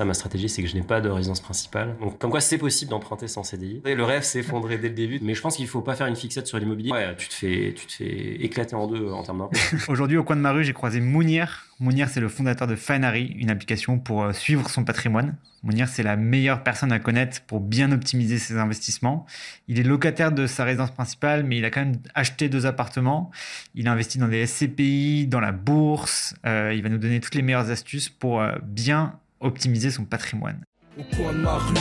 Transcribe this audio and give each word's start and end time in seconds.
Ça, 0.00 0.06
ma 0.06 0.14
stratégie, 0.14 0.48
c'est 0.48 0.62
que 0.62 0.68
je 0.68 0.76
n'ai 0.76 0.82
pas 0.82 1.02
de 1.02 1.10
résidence 1.10 1.42
principale. 1.42 1.94
Donc, 2.00 2.18
comme 2.18 2.30
quoi, 2.30 2.40
c'est 2.40 2.56
possible 2.56 2.90
d'emprunter 2.90 3.28
sans 3.28 3.42
CDI. 3.42 3.82
Et 3.84 3.94
le 3.94 4.02
rêve 4.02 4.22
s'est 4.22 4.38
effondré 4.38 4.78
dès 4.78 4.88
le 4.88 4.94
début. 4.94 5.18
Mais 5.20 5.34
je 5.34 5.42
pense 5.42 5.56
qu'il 5.56 5.68
faut 5.68 5.82
pas 5.82 5.94
faire 5.94 6.06
une 6.06 6.16
fixette 6.16 6.46
sur 6.46 6.58
l'immobilier. 6.58 6.90
Ouais, 6.90 7.14
tu 7.18 7.28
te 7.28 7.34
fais, 7.34 7.74
tu 7.76 7.84
te 7.84 7.92
fais 7.92 8.36
éclater 8.42 8.74
en 8.74 8.86
deux 8.86 9.10
en 9.10 9.22
termes 9.22 9.40
d'impôts. 9.40 9.58
Aujourd'hui, 9.88 10.16
au 10.16 10.24
coin 10.24 10.36
de 10.36 10.40
ma 10.40 10.52
rue, 10.52 10.64
j'ai 10.64 10.72
croisé 10.72 11.00
Mounir. 11.00 11.66
Mounir, 11.80 12.08
c'est 12.08 12.20
le 12.20 12.30
fondateur 12.30 12.66
de 12.66 12.76
Finery, 12.76 13.36
une 13.38 13.50
application 13.50 13.98
pour 13.98 14.22
euh, 14.22 14.32
suivre 14.32 14.70
son 14.70 14.84
patrimoine. 14.84 15.36
Mounir, 15.62 15.86
c'est 15.86 16.02
la 16.02 16.16
meilleure 16.16 16.62
personne 16.62 16.92
à 16.92 16.98
connaître 16.98 17.42
pour 17.42 17.60
bien 17.60 17.92
optimiser 17.92 18.38
ses 18.38 18.56
investissements. 18.56 19.26
Il 19.68 19.78
est 19.78 19.82
locataire 19.82 20.32
de 20.32 20.46
sa 20.46 20.64
résidence 20.64 20.92
principale, 20.92 21.44
mais 21.44 21.58
il 21.58 21.64
a 21.66 21.70
quand 21.70 21.80
même 21.80 21.96
acheté 22.14 22.48
deux 22.48 22.64
appartements. 22.64 23.30
Il 23.74 23.86
a 23.86 23.92
investi 23.92 24.16
dans 24.16 24.28
des 24.28 24.46
SCPI, 24.46 25.26
dans 25.26 25.40
la 25.40 25.52
bourse. 25.52 26.34
Euh, 26.46 26.72
il 26.74 26.82
va 26.82 26.88
nous 26.88 26.96
donner 26.96 27.20
toutes 27.20 27.34
les 27.34 27.42
meilleures 27.42 27.70
astuces 27.70 28.08
pour 28.08 28.40
euh, 28.40 28.54
bien 28.62 29.19
optimiser 29.40 29.90
son 29.90 30.04
patrimoine. 30.04 30.62
Au 30.98 31.02
coin 31.16 31.32
de 31.32 31.38
ma 31.38 31.56
rue. 31.56 31.74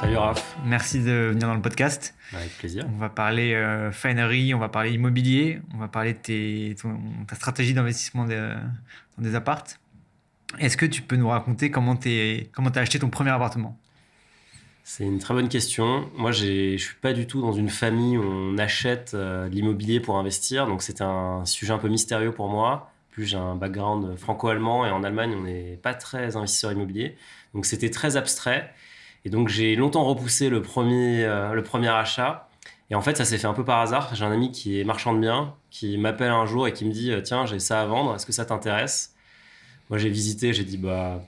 Salut 0.00 0.16
Raph. 0.16 0.56
Merci 0.64 1.00
de 1.00 1.30
venir 1.32 1.48
dans 1.48 1.54
le 1.54 1.62
podcast. 1.62 2.14
Avec 2.34 2.56
plaisir. 2.58 2.86
On 2.92 2.98
va 2.98 3.08
parler 3.08 3.54
euh, 3.54 3.92
Finery, 3.92 4.52
on 4.52 4.58
va 4.58 4.68
parler 4.68 4.92
immobilier, 4.92 5.60
on 5.74 5.78
va 5.78 5.88
parler 5.88 6.12
de 6.12 6.18
tes, 6.18 6.76
ta 7.28 7.36
stratégie 7.36 7.72
d'investissement 7.72 8.26
dans 8.26 8.72
des 9.18 9.34
appartes. 9.34 9.78
Est-ce 10.58 10.76
que 10.76 10.86
tu 10.86 11.02
peux 11.02 11.16
nous 11.16 11.28
raconter 11.28 11.70
comment 11.70 11.96
tu 11.96 12.10
as 12.10 12.80
acheté 12.80 12.98
ton 12.98 13.08
premier 13.10 13.30
appartement? 13.30 13.78
C'est 14.84 15.04
une 15.04 15.18
très 15.18 15.34
bonne 15.34 15.48
question. 15.48 16.10
Moi, 16.16 16.32
je 16.32 16.76
suis 16.76 16.96
pas 17.00 17.12
du 17.12 17.26
tout 17.26 17.40
dans 17.40 17.52
une 17.52 17.68
famille 17.68 18.18
où 18.18 18.22
on 18.22 18.58
achète 18.58 19.12
euh, 19.14 19.48
l'immobilier 19.48 20.00
pour 20.00 20.18
investir, 20.18 20.66
donc 20.66 20.82
c'est 20.82 21.00
un 21.00 21.44
sujet 21.44 21.72
un 21.72 21.78
peu 21.78 21.88
mystérieux 21.88 22.32
pour 22.32 22.48
moi. 22.48 22.90
Plus 23.12 23.26
j'ai 23.26 23.36
un 23.36 23.54
background 23.54 24.16
franco-allemand 24.16 24.86
et 24.86 24.90
en 24.90 25.04
Allemagne, 25.04 25.34
on 25.38 25.42
n'est 25.42 25.78
pas 25.82 25.94
très 25.94 26.36
investisseur 26.36 26.72
immobilier, 26.72 27.16
donc 27.54 27.66
c'était 27.66 27.90
très 27.90 28.16
abstrait. 28.16 28.72
Et 29.24 29.30
donc 29.30 29.48
j'ai 29.48 29.76
longtemps 29.76 30.04
repoussé 30.04 30.48
le 30.48 30.62
premier, 30.62 31.24
euh, 31.24 31.52
le 31.52 31.62
premier 31.62 31.88
achat. 31.88 32.48
Et 32.90 32.94
en 32.94 33.02
fait, 33.02 33.16
ça 33.16 33.24
s'est 33.24 33.38
fait 33.38 33.46
un 33.46 33.54
peu 33.54 33.64
par 33.64 33.80
hasard. 33.80 34.14
J'ai 34.14 34.24
un 34.24 34.32
ami 34.32 34.50
qui 34.50 34.80
est 34.80 34.84
marchand 34.84 35.14
de 35.14 35.20
biens, 35.20 35.54
qui 35.70 35.96
m'appelle 35.96 36.30
un 36.30 36.44
jour 36.46 36.66
et 36.66 36.72
qui 36.72 36.84
me 36.84 36.92
dit 36.92 37.12
Tiens, 37.24 37.46
j'ai 37.46 37.58
ça 37.60 37.80
à 37.80 37.86
vendre, 37.86 38.14
est-ce 38.16 38.26
que 38.26 38.32
ça 38.32 38.44
t'intéresse? 38.44 39.14
Moi, 39.90 39.98
j'ai 39.98 40.10
visité, 40.10 40.52
j'ai 40.52 40.64
dit 40.64 40.78
Bah 40.78 41.22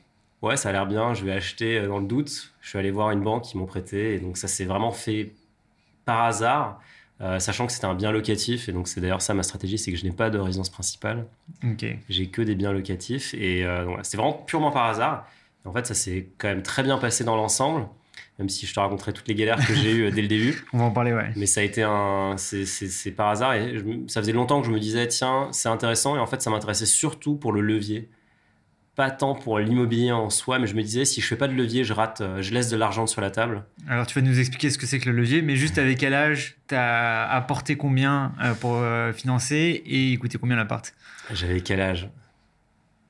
ouais, 0.45 0.57
ça 0.57 0.69
a 0.69 0.73
l'air 0.73 0.87
bien, 0.87 1.15
je 1.15 1.25
vais 1.25 1.33
acheter 1.33 1.79
euh, 1.79 1.89
dans 1.89 1.99
le 1.99 2.07
doute. 2.07 2.53
Je 2.61 2.69
suis 2.69 2.79
allé 2.79 2.91
voir 2.91 3.11
une 3.11 3.23
banque 3.23 3.43
qui 3.43 3.57
m'ont 3.57 3.67
prêté. 3.67 4.15
Et 4.15 4.19
donc, 4.21 4.37
ça 4.37 4.49
s'est 4.49 4.65
vraiment 4.65 4.93
fait 4.93 5.33
par 6.05 6.23
hasard, 6.23 6.81
euh, 7.21 7.39
sachant 7.39 7.67
que 7.67 7.73
c'était 7.73 7.87
un 7.87 7.95
bien 7.95 8.13
locatif. 8.13 8.69
Et 8.69 8.73
donc, 8.73 8.89
c'est 8.89 9.01
d'ailleurs 9.01 9.23
ça 9.23 9.35
ma 9.35 9.43
stratégie, 9.43 9.79
c'est 9.79 9.91
que 9.91 9.99
je 9.99 10.05
n'ai 10.05 10.13
pas 10.13 10.31
de 10.31 10.39
résidence 10.39 10.71
principale. 10.71 11.27
J'ai 12.09 12.29
que 12.29 12.43
des 12.43 12.55
biens 12.55 12.73
locatifs. 12.73 13.35
Et 13.35 13.65
euh, 13.65 13.87
c'était 14.03 14.19
vraiment 14.19 14.35
purement 14.35 14.71
par 14.71 14.87
hasard. 14.87 15.27
en 15.65 15.73
fait, 15.73 15.87
ça 15.87 15.95
s'est 15.95 16.29
quand 16.39 16.49
même 16.49 16.63
très 16.63 16.83
bien 16.83 16.99
passé 16.99 17.25
dans 17.25 17.37
l'ensemble. 17.37 17.87
Même 18.39 18.49
si 18.49 18.67
je 18.67 18.75
te 18.75 18.81
raconterai 18.81 19.13
toutes 19.13 19.29
les 19.29 19.37
galères 19.37 19.65
que 19.65 19.75
j'ai 19.75 19.93
eues 19.93 20.11
dès 20.11 20.23
le 20.23 20.27
début. 20.27 20.65
On 20.73 20.79
va 20.79 20.85
en 20.85 20.91
parler, 20.91 21.13
ouais. 21.13 21.31
Mais 21.37 21.47
ça 21.47 21.61
a 21.61 21.63
été 21.63 21.85
un. 21.85 22.35
C'est 22.37 23.13
par 23.13 23.29
hasard. 23.29 23.55
Et 23.55 23.77
ça 24.09 24.21
faisait 24.21 24.33
longtemps 24.33 24.61
que 24.61 24.67
je 24.67 24.73
me 24.73 24.81
disais, 24.81 25.07
tiens, 25.07 25.49
c'est 25.53 25.69
intéressant. 25.69 26.17
Et 26.17 26.19
en 26.19 26.27
fait, 26.27 26.43
ça 26.43 26.51
m'intéressait 26.51 26.87
surtout 26.87 27.37
pour 27.37 27.53
le 27.53 27.61
levier 27.61 28.09
pas 28.95 29.11
tant 29.11 29.35
pour 29.35 29.59
l'immobilier 29.59 30.13
en 30.13 30.31
soi, 30.31 30.59
mais 30.59 30.67
je 30.67 30.75
me 30.75 30.83
disais, 30.83 31.05
si 31.05 31.21
je 31.21 31.27
fais 31.27 31.37
pas 31.37 31.49
de 31.49 31.55
levier, 31.55 31.85
je 31.85 31.93
rate, 31.93 32.21
euh, 32.21 32.43
je 32.43 32.53
laisse 32.53 32.69
de 32.69 32.77
l'argent 32.77 33.07
sur 33.07 33.21
la 33.21 33.31
table. 33.31 33.65
Alors, 33.89 34.07
tu 34.07 34.19
vas 34.19 34.25
nous 34.25 34.39
expliquer 34.39 34.71
ce 34.71 34.79
que 34.79 34.87
c'est 34.87 34.99
que 35.01 35.11
le 35.11 35.17
levier, 35.17 35.43
mais 35.43 35.57
juste 35.57 35.79
avec 35.79 35.99
quel 35.99 36.15
âge 36.15 36.57
tu 36.69 36.75
as 36.77 37.29
apporté 37.31 37.77
combien 37.77 38.33
euh, 38.43 38.55
pour 38.55 38.77
euh, 38.77 39.13
financer 39.13 39.83
et 39.85 40.17
coûter 40.17 40.39
combien 40.39 40.57
l'appart? 40.57 40.95
J'avais 41.33 41.61
quel 41.61 41.81
âge? 41.81 42.09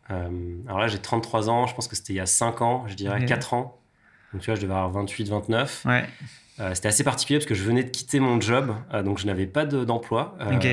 Alors 0.09 0.79
là, 0.79 0.87
j'ai 0.87 0.99
33 0.99 1.49
ans, 1.49 1.67
je 1.67 1.75
pense 1.75 1.89
que 1.89 1.97
c'était 1.97 2.13
il 2.13 2.17
y 2.17 2.21
a 2.21 2.27
5 2.27 2.61
ans, 2.63 2.85
je 2.87 2.95
dirais 2.95 3.25
4 3.25 3.55
ans. 3.55 3.81
Donc, 4.33 4.43
tu 4.43 4.47
vois, 4.47 4.55
je 4.55 4.61
devais 4.61 4.75
avoir 4.75 4.91
28, 4.91 5.29
29. 5.29 5.87
Ouais. 5.87 6.05
c'était 6.75 6.89
assez 6.89 7.03
particulier 7.05 7.39
parce 7.39 7.49
que 7.49 7.55
je 7.55 7.65
venais 7.65 7.83
de 7.83 7.89
quitter 7.89 8.21
mon 8.21 8.39
job, 8.41 8.75
donc 9.03 9.19
je 9.19 9.27
n'avais 9.27 9.47
pas 9.47 9.65
d'emploi. 9.65 10.37
ok 10.53 10.69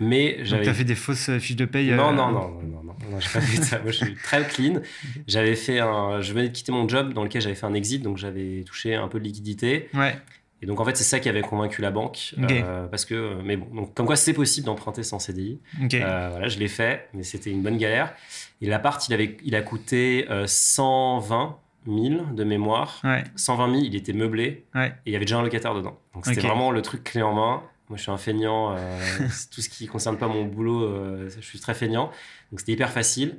mais 0.00 0.38
j'avais. 0.44 0.62
Tu 0.64 0.70
as 0.70 0.74
fait 0.74 0.84
des 0.84 0.94
fausses 0.94 1.30
fiches 1.38 1.56
de 1.56 1.64
paye 1.64 1.90
Non, 1.90 2.12
non, 2.12 2.30
non, 2.30 2.48
non, 2.62 2.82
non, 2.84 2.87
non, 3.10 3.20
j'ai 3.20 3.30
pas 3.30 3.40
fait 3.40 3.62
ça. 3.62 3.78
Moi, 3.80 3.92
je 3.92 4.04
suis 4.04 4.14
très 4.14 4.46
clean. 4.46 4.80
J'avais 5.26 5.56
fait 5.56 5.80
un. 5.80 6.20
Je 6.20 6.32
venais 6.32 6.48
de 6.48 6.52
quitter 6.52 6.72
mon 6.72 6.88
job 6.88 7.12
dans 7.12 7.24
lequel 7.24 7.42
j'avais 7.42 7.54
fait 7.54 7.66
un 7.66 7.74
exit, 7.74 8.02
donc 8.02 8.16
j'avais 8.16 8.62
touché 8.64 8.94
un 8.94 9.08
peu 9.08 9.18
de 9.18 9.24
liquidité. 9.24 9.88
Ouais. 9.94 10.16
Et 10.60 10.66
donc, 10.66 10.80
en 10.80 10.84
fait, 10.84 10.96
c'est 10.96 11.04
ça 11.04 11.20
qui 11.20 11.28
avait 11.28 11.42
convaincu 11.42 11.82
la 11.82 11.90
banque. 11.90 12.34
Euh, 12.38 12.88
parce 12.88 13.04
que, 13.04 13.40
mais 13.42 13.56
bon, 13.56 13.72
donc, 13.74 13.94
comme 13.94 14.06
quoi 14.06 14.16
c'est 14.16 14.32
possible 14.32 14.66
d'emprunter 14.66 15.04
sans 15.04 15.18
CDI. 15.20 15.60
Euh, 15.94 16.28
voilà, 16.30 16.48
je 16.48 16.58
l'ai 16.58 16.68
fait, 16.68 17.08
mais 17.14 17.22
c'était 17.22 17.50
une 17.50 17.62
bonne 17.62 17.78
galère. 17.78 18.12
Et 18.60 18.66
l'appart, 18.66 19.06
il, 19.08 19.14
avait, 19.14 19.36
il 19.44 19.54
a 19.54 19.62
coûté 19.62 20.26
120 20.46 21.58
000 21.86 21.98
de 22.32 22.44
mémoire. 22.44 23.00
Ouais. 23.04 23.22
120 23.36 23.70
000, 23.70 23.84
il 23.84 23.94
était 23.94 24.12
meublé. 24.12 24.64
Ouais. 24.74 24.88
Et 25.06 25.10
il 25.10 25.12
y 25.12 25.16
avait 25.16 25.24
déjà 25.24 25.38
un 25.38 25.42
locataire 25.42 25.74
dedans. 25.74 25.98
Donc, 26.14 26.26
c'était 26.26 26.40
vraiment 26.40 26.72
le 26.72 26.82
truc 26.82 27.04
clé 27.04 27.22
en 27.22 27.34
main. 27.34 27.62
Moi, 27.88 27.96
je 27.96 28.02
suis 28.02 28.10
un 28.10 28.18
feignant. 28.18 28.76
Euh, 28.76 28.98
tout 29.50 29.60
ce 29.60 29.68
qui 29.68 29.84
ne 29.84 29.90
concerne 29.90 30.18
pas 30.18 30.28
mon 30.28 30.44
boulot, 30.44 30.84
euh, 30.84 31.30
je 31.34 31.44
suis 31.44 31.58
très 31.58 31.74
feignant. 31.74 32.10
Donc, 32.50 32.60
c'était 32.60 32.72
hyper 32.72 32.90
facile. 32.90 33.38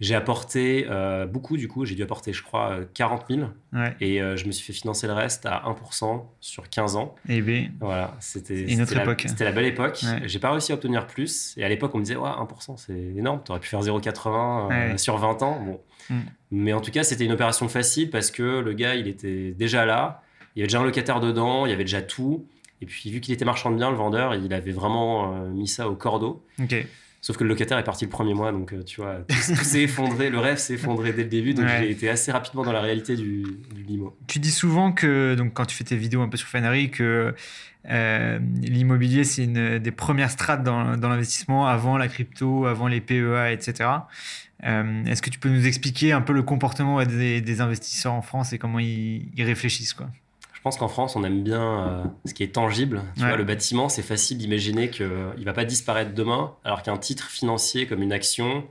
J'ai 0.00 0.14
apporté 0.14 0.86
euh, 0.88 1.26
beaucoup, 1.26 1.56
du 1.56 1.66
coup. 1.66 1.84
J'ai 1.84 1.96
dû 1.96 2.02
apporter, 2.02 2.32
je 2.32 2.42
crois, 2.42 2.78
40 2.94 3.24
000. 3.30 3.48
Et 4.00 4.18
je 4.18 4.46
me 4.46 4.52
suis 4.52 4.64
fait 4.64 4.72
financer 4.72 5.08
le 5.08 5.12
reste 5.12 5.44
à 5.46 5.64
1% 5.66 6.22
sur 6.40 6.68
15 6.68 6.96
ans. 6.96 7.16
Et 7.28 7.38
eh 7.38 7.42
bien, 7.42 7.68
voilà, 7.80 8.16
c'était 8.20 8.62
une 8.62 8.80
autre 8.82 8.96
époque. 8.96 9.24
C'était 9.26 9.44
la 9.44 9.52
belle 9.52 9.64
époque. 9.64 10.04
J'ai 10.24 10.38
pas 10.38 10.52
réussi 10.52 10.70
à 10.70 10.76
obtenir 10.76 11.06
plus. 11.06 11.54
Et 11.56 11.64
à 11.64 11.68
l'époque, 11.68 11.92
on 11.94 11.98
me 11.98 12.04
disait, 12.04 12.16
ouais, 12.16 12.28
1%, 12.28 12.76
c'est 12.76 12.92
énorme. 12.92 13.40
Tu 13.44 13.50
aurais 13.50 13.60
pu 13.60 13.68
faire 13.68 13.80
0,80 13.80 14.96
sur 14.98 15.16
20 15.16 15.42
ans. 15.42 15.60
Bon. 15.64 15.80
Mm. 16.10 16.20
Mais 16.50 16.72
en 16.72 16.80
tout 16.80 16.90
cas, 16.90 17.02
c'était 17.02 17.24
une 17.24 17.32
opération 17.32 17.68
facile 17.68 18.10
parce 18.10 18.30
que 18.30 18.60
le 18.60 18.72
gars, 18.74 18.94
il 18.94 19.08
était 19.08 19.50
déjà 19.50 19.84
là. 19.84 20.22
Il 20.54 20.60
y 20.60 20.62
avait 20.62 20.68
déjà 20.68 20.80
un 20.80 20.84
locataire 20.84 21.20
dedans. 21.20 21.66
Il 21.66 21.70
y 21.70 21.72
avait 21.72 21.84
déjà 21.84 22.02
tout. 22.02 22.46
Et 22.80 22.86
puis, 22.86 23.10
vu 23.10 23.20
qu'il 23.20 23.34
était 23.34 23.44
marchand 23.44 23.70
de 23.70 23.76
biens, 23.76 23.90
le 23.90 23.96
vendeur, 23.96 24.34
il 24.34 24.52
avait 24.52 24.72
vraiment 24.72 25.34
euh, 25.34 25.48
mis 25.50 25.68
ça 25.68 25.88
au 25.88 25.94
cordeau. 25.94 26.44
Sauf 27.20 27.36
que 27.36 27.42
le 27.42 27.48
locataire 27.48 27.78
est 27.78 27.84
parti 27.84 28.04
le 28.04 28.10
premier 28.10 28.32
mois, 28.32 28.52
donc 28.52 28.72
euh, 28.72 28.84
tu 28.84 29.00
vois, 29.00 29.16
tout, 29.28 29.34
s'est 29.34 29.82
effondré, 29.82 30.30
le 30.30 30.38
rêve 30.38 30.58
s'est 30.58 30.74
effondré 30.74 31.12
dès 31.12 31.24
le 31.24 31.28
début, 31.28 31.52
donc 31.52 31.66
j'ai 31.66 31.90
été 31.90 32.08
assez 32.08 32.30
rapidement 32.30 32.62
dans 32.62 32.72
la 32.72 32.80
réalité 32.80 33.16
du, 33.16 33.44
limo. 33.88 34.16
Tu 34.28 34.38
dis 34.38 34.52
souvent 34.52 34.92
que, 34.92 35.34
donc 35.34 35.52
quand 35.52 35.66
tu 35.66 35.74
fais 35.74 35.82
tes 35.82 35.96
vidéos 35.96 36.22
un 36.22 36.28
peu 36.28 36.36
sur 36.36 36.46
Fanery, 36.46 36.92
que 36.92 37.34
euh, 37.90 38.38
l'immobilier 38.62 39.24
c'est 39.24 39.42
une 39.44 39.80
des 39.80 39.90
premières 39.90 40.30
strates 40.30 40.62
dans, 40.62 40.94
l'investissement 40.94 41.66
avant 41.66 41.98
la 41.98 42.06
crypto, 42.06 42.66
avant 42.66 42.86
les 42.86 43.00
PEA, 43.00 43.50
etc. 43.50 43.90
Est-ce 44.62 45.20
que 45.20 45.30
tu 45.30 45.40
peux 45.40 45.48
nous 45.48 45.66
expliquer 45.66 46.12
un 46.12 46.20
peu 46.20 46.32
le 46.32 46.44
comportement 46.44 47.04
des, 47.04 47.60
investisseurs 47.60 48.12
en 48.12 48.22
France 48.22 48.52
et 48.52 48.58
comment 48.58 48.78
ils, 48.78 49.28
ils 49.36 49.44
réfléchissent 49.44 49.94
quoi? 49.94 50.08
Je 50.58 50.62
pense 50.64 50.76
qu'en 50.76 50.88
France, 50.88 51.14
on 51.14 51.22
aime 51.22 51.44
bien 51.44 51.86
euh, 51.86 52.04
ce 52.24 52.34
qui 52.34 52.42
est 52.42 52.52
tangible. 52.52 53.02
Tu 53.14 53.20
vois, 53.20 53.36
le 53.36 53.44
bâtiment, 53.44 53.88
c'est 53.88 54.02
facile 54.02 54.38
d'imaginer 54.38 54.90
qu'il 54.90 55.06
ne 55.06 55.44
va 55.44 55.52
pas 55.52 55.64
disparaître 55.64 56.14
demain, 56.14 56.52
alors 56.64 56.82
qu'un 56.82 56.96
titre 56.96 57.28
financier 57.28 57.86
comme 57.86 58.02
une 58.02 58.12
action, 58.12 58.66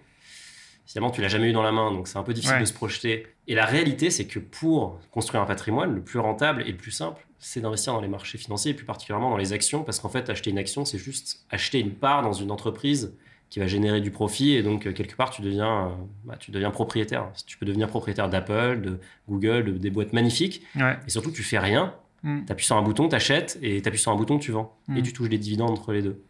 finalement, 0.85 1.11
tu 1.11 1.21
l'as 1.21 1.29
jamais 1.29 1.49
eu 1.49 1.53
dans 1.53 1.63
la 1.63 1.71
main, 1.71 1.93
donc 1.93 2.09
c'est 2.09 2.17
un 2.17 2.23
peu 2.23 2.33
difficile 2.33 2.59
de 2.59 2.65
se 2.65 2.73
projeter. 2.73 3.27
Et 3.47 3.55
la 3.55 3.63
réalité, 3.63 4.09
c'est 4.09 4.25
que 4.25 4.37
pour 4.37 4.99
construire 5.11 5.41
un 5.41 5.45
patrimoine, 5.45 5.95
le 5.95 6.01
plus 6.01 6.19
rentable 6.19 6.61
et 6.63 6.71
le 6.73 6.77
plus 6.77 6.91
simple, 6.91 7.25
c'est 7.39 7.61
d'investir 7.61 7.93
dans 7.93 8.01
les 8.01 8.09
marchés 8.09 8.37
financiers 8.37 8.71
et 8.71 8.73
plus 8.73 8.85
particulièrement 8.85 9.29
dans 9.29 9.37
les 9.37 9.53
actions, 9.53 9.85
parce 9.85 10.01
qu'en 10.01 10.09
fait, 10.09 10.29
acheter 10.29 10.49
une 10.49 10.57
action, 10.57 10.83
c'est 10.83 10.97
juste 10.97 11.45
acheter 11.49 11.79
une 11.79 11.93
part 11.93 12.21
dans 12.21 12.33
une 12.33 12.51
entreprise 12.51 13.15
qui 13.49 13.59
va 13.59 13.67
générer 13.67 14.01
du 14.01 14.11
profit 14.11 14.55
et 14.55 14.63
donc 14.63 14.85
euh, 14.85 14.91
quelque 14.91 15.15
part 15.15 15.29
tu 15.29 15.41
deviens, 15.41 15.87
euh, 15.87 15.89
bah, 16.25 16.35
tu 16.37 16.51
deviens 16.51 16.71
propriétaire. 16.71 17.29
Tu 17.45 17.57
peux 17.57 17.65
devenir 17.65 17.87
propriétaire 17.87 18.29
d'Apple, 18.29 18.81
de 18.81 18.99
Google, 19.29 19.65
de, 19.65 19.71
des 19.71 19.89
boîtes 19.89 20.13
magnifiques 20.13 20.63
et 20.75 21.09
surtout 21.09 21.31
tu 21.31 21.43
fais 21.43 21.59
rien. 21.59 21.93
Mm. 22.23 22.45
Tu 22.45 22.51
appuies 22.51 22.65
sur 22.65 22.75
un 22.75 22.81
bouton, 22.81 23.07
tu 23.07 23.15
achètes 23.15 23.57
et 23.61 23.81
tu 23.81 23.87
appuies 23.87 23.99
sur 23.99 24.11
un 24.11 24.15
bouton, 24.15 24.37
tu 24.39 24.51
vends 24.51 24.75
et 24.89 24.99
mm. 24.99 25.03
tu 25.03 25.13
touches 25.13 25.29
des 25.29 25.37
dividendes 25.37 25.71
entre 25.71 25.93
les 25.93 26.01
deux. 26.01 26.23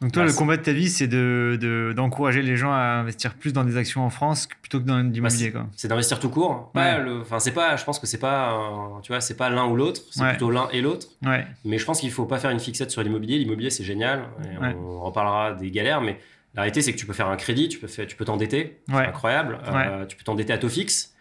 Donc 0.00 0.10
toi, 0.10 0.24
bah, 0.24 0.30
le 0.30 0.36
combat 0.36 0.56
de 0.56 0.62
ta 0.62 0.72
vie, 0.72 0.88
c'est 0.88 1.06
d'encourager 1.06 2.42
de, 2.42 2.46
les 2.46 2.56
gens 2.56 2.72
à 2.72 2.98
investir 2.98 3.34
plus 3.34 3.52
dans 3.52 3.62
des 3.62 3.76
actions 3.76 4.04
en 4.04 4.10
France 4.10 4.48
plutôt 4.60 4.80
que 4.80 4.84
dans 4.84 4.98
l'immobilier. 4.98 5.50
Bah, 5.50 5.68
c'est 5.76 5.86
d'investir 5.86 6.18
tout 6.18 6.28
court. 6.28 6.72
Enfin, 6.74 7.38
c'est 7.38 7.52
pas. 7.52 7.76
Je 7.76 7.84
pense 7.84 8.00
que 8.00 8.06
c'est 8.08 8.18
pas. 8.18 9.00
tu 9.02 9.12
vois, 9.12 9.20
c'est 9.20 9.36
pas 9.36 9.48
l'un 9.48 9.66
ou 9.66 9.76
l'autre. 9.76 10.02
C'est 10.10 10.28
plutôt 10.28 10.50
l'un 10.50 10.68
et 10.72 10.80
l'autre. 10.80 11.06
Mais 11.64 11.78
je 11.78 11.84
pense 11.84 12.00
qu'il 12.00 12.10
faut 12.10 12.26
pas 12.26 12.38
faire 12.38 12.50
une 12.50 12.60
fixette 12.60 12.90
sur 12.90 13.02
l'immobilier. 13.02 13.38
L'immobilier, 13.38 13.70
c'est 13.70 13.84
génial. 13.84 14.24
on 14.60 15.00
reparlera 15.00 15.54
des 15.54 15.70
galères, 15.70 16.00
mais 16.00 16.18
la 16.54 16.62
réalité, 16.62 16.82
c'est 16.82 16.92
que 16.92 16.98
tu 16.98 17.06
peux 17.06 17.12
faire 17.12 17.28
un 17.28 17.36
crédit, 17.36 17.68
tu 17.68 17.78
peux, 17.78 17.88
tu 17.88 18.16
peux 18.16 18.24
t'endetter, 18.24 18.82
c'est 18.88 18.94
incroyable. 18.94 19.58
Euh, 19.66 20.04
tu 20.04 20.16
peux 20.16 20.24
t'endetter 20.24 20.52
à 20.52 20.58
taux 20.58 20.68
fixe 20.68 21.14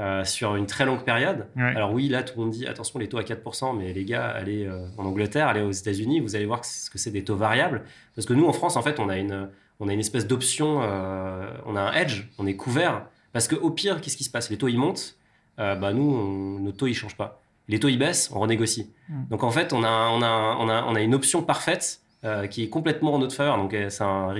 euh, 0.00 0.24
sur 0.24 0.56
une 0.56 0.66
très 0.66 0.84
longue 0.84 1.04
période. 1.04 1.46
Alors 1.56 1.92
oui, 1.92 2.08
là, 2.08 2.22
tout 2.22 2.34
le 2.36 2.44
monde 2.44 2.52
dit, 2.52 2.66
attention, 2.66 2.98
les 2.98 3.08
taux 3.08 3.18
à 3.18 3.22
4%, 3.22 3.76
mais 3.78 3.92
les 3.92 4.04
gars, 4.04 4.28
allez 4.28 4.66
euh, 4.66 4.86
en 4.98 5.04
Angleterre, 5.04 5.46
allez 5.46 5.60
aux 5.60 5.70
États-Unis, 5.70 6.20
vous 6.20 6.34
allez 6.34 6.46
voir 6.46 6.64
ce 6.64 6.90
que 6.90 6.98
c'est 6.98 7.12
des 7.12 7.22
taux 7.22 7.36
variables. 7.36 7.84
Parce 8.16 8.26
que 8.26 8.32
nous, 8.32 8.46
en 8.46 8.52
France, 8.52 8.76
en 8.76 8.82
fait, 8.82 8.98
on 8.98 9.08
a 9.08 9.18
une, 9.18 9.48
on 9.78 9.88
a 9.88 9.92
une 9.92 10.00
espèce 10.00 10.26
d'option, 10.26 10.78
on 10.78 11.76
a 11.76 11.80
un 11.80 11.92
hedge, 11.92 12.24
on 12.38 12.46
est 12.46 12.56
couvert. 12.56 13.06
Parce 13.32 13.46
qu'au 13.46 13.70
pire, 13.70 14.00
qu'est-ce 14.00 14.16
qui 14.16 14.24
se 14.24 14.30
passe? 14.30 14.50
Les 14.50 14.58
taux, 14.58 14.68
ils 14.68 14.78
montent, 14.78 15.16
bah, 15.58 15.92
nous, 15.92 16.58
nos 16.58 16.72
taux, 16.72 16.88
ils 16.88 16.94
changent 16.94 17.16
pas. 17.16 17.40
Les 17.68 17.78
taux, 17.78 17.88
ils 17.88 17.98
baissent, 17.98 18.30
on 18.34 18.40
renégocie. 18.40 18.90
Mm. 19.08 19.28
Donc 19.30 19.44
en 19.44 19.50
fait, 19.52 19.72
on 19.72 19.84
a, 19.84 20.08
on, 20.10 20.20
a, 20.22 20.56
on, 20.58 20.68
a, 20.68 20.82
on 20.82 20.94
a 20.96 21.00
une 21.00 21.14
option 21.14 21.42
parfaite 21.42 22.01
euh, 22.24 22.46
qui 22.46 22.62
est 22.62 22.68
complètement 22.68 23.14
en 23.14 23.18
notre 23.18 23.34
faveur. 23.34 23.56
Donc, 23.56 23.74
euh, 23.74 23.88
c'est 23.90 24.02
un, 24.04 24.34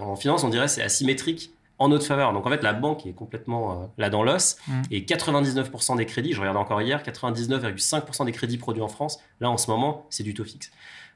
en 0.00 0.16
finance, 0.16 0.42
on 0.44 0.48
dirait 0.48 0.68
c'est 0.68 0.82
asymétrique 0.82 1.52
en 1.78 1.88
notre 1.88 2.06
faveur. 2.06 2.32
Donc, 2.32 2.46
en 2.46 2.50
fait, 2.50 2.62
la 2.62 2.72
banque 2.72 3.06
est 3.06 3.12
complètement 3.12 3.82
euh, 3.82 3.86
là 3.98 4.10
dans 4.10 4.22
l'os. 4.22 4.56
Mm. 4.66 4.82
Et 4.90 5.00
99% 5.02 5.96
des 5.96 6.06
crédits, 6.06 6.32
je 6.32 6.40
regardais 6.40 6.58
encore 6.58 6.82
hier, 6.82 7.02
99,5% 7.02 8.24
des 8.26 8.32
crédits 8.32 8.58
produits 8.58 8.82
en 8.82 8.88
France, 8.88 9.20
là, 9.40 9.50
en 9.50 9.56
ce 9.56 9.70
moment, 9.70 10.06
c'est 10.10 10.22
du 10.22 10.34
taux 10.34 10.44
fixe. 10.44 10.70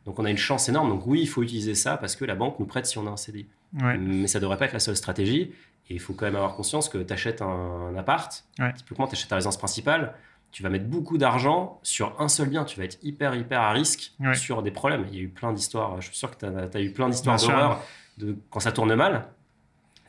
Donc, 0.07 0.19
on 0.19 0.25
a 0.25 0.31
une 0.31 0.39
chance 0.39 0.69
énorme. 0.69 0.89
Donc, 0.89 1.07
oui, 1.07 1.21
il 1.21 1.29
faut 1.29 1.43
utiliser 1.43 1.75
ça 1.75 1.97
parce 1.97 2.17
que 2.17 2.25
la 2.25 2.35
banque 2.35 2.59
nous 2.59 2.67
prête 2.67 2.87
si 2.87 2.99
on 2.99 3.07
a 3.07 3.11
un 3.11 3.17
CDI. 3.17 3.47
Ouais. 3.81 3.99
Mais 3.99 4.27
ça 4.27 4.41
devrait 4.41 4.57
pas 4.57 4.65
être 4.67 4.73
la 4.73 4.79
seule 4.81 4.97
stratégie. 4.97 5.53
Et 5.91 5.95
il 5.95 6.01
faut 6.01 6.13
quand 6.13 6.27
même 6.27 6.37
avoir 6.37 6.55
conscience 6.55 6.89
que 6.89 6.99
tu 6.99 7.13
achètes 7.13 7.43
un, 7.43 7.47
un 7.93 7.97
appart, 7.97 8.45
Ouais. 8.59 8.73
typiquement 8.75 9.07
tu 9.07 9.15
achètes 9.15 9.29
ta 9.29 9.37
résidence 9.37 9.57
principale, 9.57 10.15
tu 10.51 10.63
vas 10.63 10.71
mettre 10.71 10.87
beaucoup 10.87 11.19
d'argent 11.19 11.79
sur 11.83 12.15
un 12.21 12.29
seul 12.29 12.49
bien. 12.49 12.65
Tu 12.65 12.79
vas 12.79 12.85
être 12.85 12.99
hyper, 13.03 13.35
hyper 13.35 13.61
à 13.61 13.73
risque 13.73 14.13
Ouais. 14.21 14.35
sur 14.35 14.63
des 14.63 14.71
problèmes. 14.71 15.07
Il 15.11 15.17
y 15.17 15.21
a 15.21 15.23
eu 15.23 15.29
plein 15.29 15.53
d'histoires, 15.53 16.01
je 16.01 16.07
suis 16.09 16.17
sûr 16.17 16.31
que 16.37 16.47
tu 16.71 16.77
as, 16.77 16.81
eu 16.81 16.93
plein 16.93 17.09
d'histoires 17.09 17.39
d'horreur 17.39 17.83
de, 18.19 18.37
quand 18.51 18.61
ça 18.61 18.73
tourne 18.73 18.95
mal. 18.95 19.29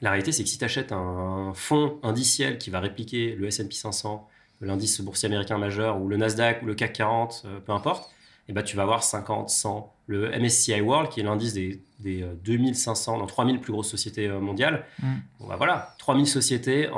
La 0.02 0.12
réalité, 0.12 0.32
c'est 0.32 0.44
que 0.44 0.50
si 0.50 0.58
tu 0.58 0.64
achètes 0.66 0.92
un 0.94 1.52
fonds 1.54 2.00
indiciel 2.04 2.58
qui 2.58 2.70
va 2.70 2.80
répliquer 2.80 3.36
le 3.36 3.48
S&P 3.48 3.74
500, 3.76 4.28
l'indice 4.62 5.02
boursier 5.02 5.28
américain 5.28 5.58
majeur, 5.58 6.02
ou 6.02 6.08
le 6.08 6.16
Nasdaq, 6.18 6.62
ou 6.64 6.66
le 6.68 6.74
CAC 6.76 6.94
40, 6.94 7.44
euh, 7.46 7.60
peu 7.60 7.72
importe, 7.74 8.10
eh 8.48 8.54
ben, 8.54 8.64
tu 8.64 8.76
vas 8.78 8.84
avoir 8.84 9.04
50, 9.04 9.50
100. 9.50 9.94
Le 10.08 10.32
MSCI 10.40 10.82
World, 10.82 11.10
qui 11.12 11.20
est 11.20 11.24
l'indice 11.24 11.54
des, 11.54 11.84
des 12.00 12.24
euh, 12.24 12.34
2500, 12.44 13.18
non, 13.20 13.26
3000 13.28 13.60
plus 13.60 13.72
grosses 13.74 13.90
sociétés 13.90 14.28
euh, 14.28 14.40
mondiales, 14.40 14.86
Mm. 15.04 15.16
bon, 15.40 15.48
bah 15.48 15.56
voilà, 15.58 15.96
3000 16.00 16.26
sociétés 16.28 16.90
en, 16.90 16.98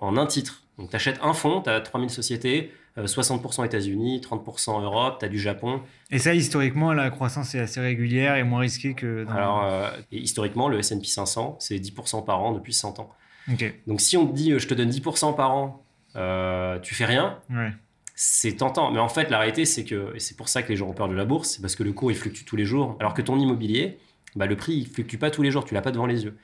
en- 0.00 0.06
en 0.06 0.16
un 0.16 0.26
titre. 0.26 0.62
Donc, 0.78 0.90
tu 0.90 0.96
achètes 0.96 1.18
un 1.22 1.34
fonds, 1.34 1.60
tu 1.60 1.70
as 1.70 1.80
3000 1.80 2.08
sociétés, 2.08 2.72
euh, 2.96 3.06
60% 3.06 3.64
États-Unis, 3.64 4.20
30% 4.20 4.82
Europe, 4.82 5.18
tu 5.18 5.26
as 5.26 5.28
du 5.28 5.38
Japon. 5.38 5.82
Et 6.10 6.18
ça, 6.18 6.34
historiquement, 6.34 6.92
la 6.92 7.10
croissance 7.10 7.54
est 7.54 7.60
assez 7.60 7.80
régulière 7.80 8.36
et 8.36 8.44
moins 8.44 8.60
risquée 8.60 8.94
que 8.94 9.24
dans... 9.24 9.32
Alors, 9.32 9.64
euh, 9.64 9.90
historiquement, 10.12 10.68
le 10.68 10.78
S&P 10.78 11.04
500, 11.04 11.56
c'est 11.58 11.76
10% 11.76 12.24
par 12.24 12.40
an 12.42 12.52
depuis 12.52 12.72
100 12.72 13.00
ans. 13.00 13.10
Ok, 13.52 13.74
Donc, 13.86 14.00
si 14.00 14.16
on 14.16 14.26
te 14.26 14.34
dit, 14.34 14.52
euh, 14.52 14.58
je 14.58 14.68
te 14.68 14.74
donne 14.74 14.90
10% 14.90 15.34
par 15.34 15.52
an, 15.52 15.84
euh, 16.16 16.78
tu 16.80 16.94
fais 16.94 17.04
rien, 17.04 17.38
ouais. 17.50 17.72
c'est 18.14 18.56
tentant. 18.56 18.90
Mais 18.90 19.00
en 19.00 19.08
fait, 19.08 19.30
la 19.30 19.38
réalité, 19.38 19.64
c'est 19.64 19.84
que, 19.84 20.14
et 20.14 20.20
c'est 20.20 20.36
pour 20.36 20.48
ça 20.48 20.62
que 20.62 20.68
les 20.68 20.76
gens 20.76 20.88
ont 20.88 20.94
peur 20.94 21.08
de 21.08 21.14
la 21.14 21.24
bourse, 21.24 21.50
c'est 21.50 21.60
parce 21.60 21.76
que 21.76 21.82
le 21.82 21.92
cours, 21.92 22.10
il 22.10 22.16
fluctue 22.16 22.44
tous 22.44 22.56
les 22.56 22.64
jours. 22.64 22.96
Alors 23.00 23.14
que 23.14 23.22
ton 23.22 23.38
immobilier, 23.38 23.98
bah, 24.36 24.46
le 24.46 24.56
prix, 24.56 24.74
il 24.74 24.86
fluctue 24.86 25.16
pas 25.16 25.30
tous 25.30 25.42
les 25.42 25.50
jours, 25.50 25.64
tu 25.64 25.74
l'as 25.74 25.82
pas 25.82 25.92
devant 25.92 26.06
les 26.06 26.24
yeux. 26.24 26.36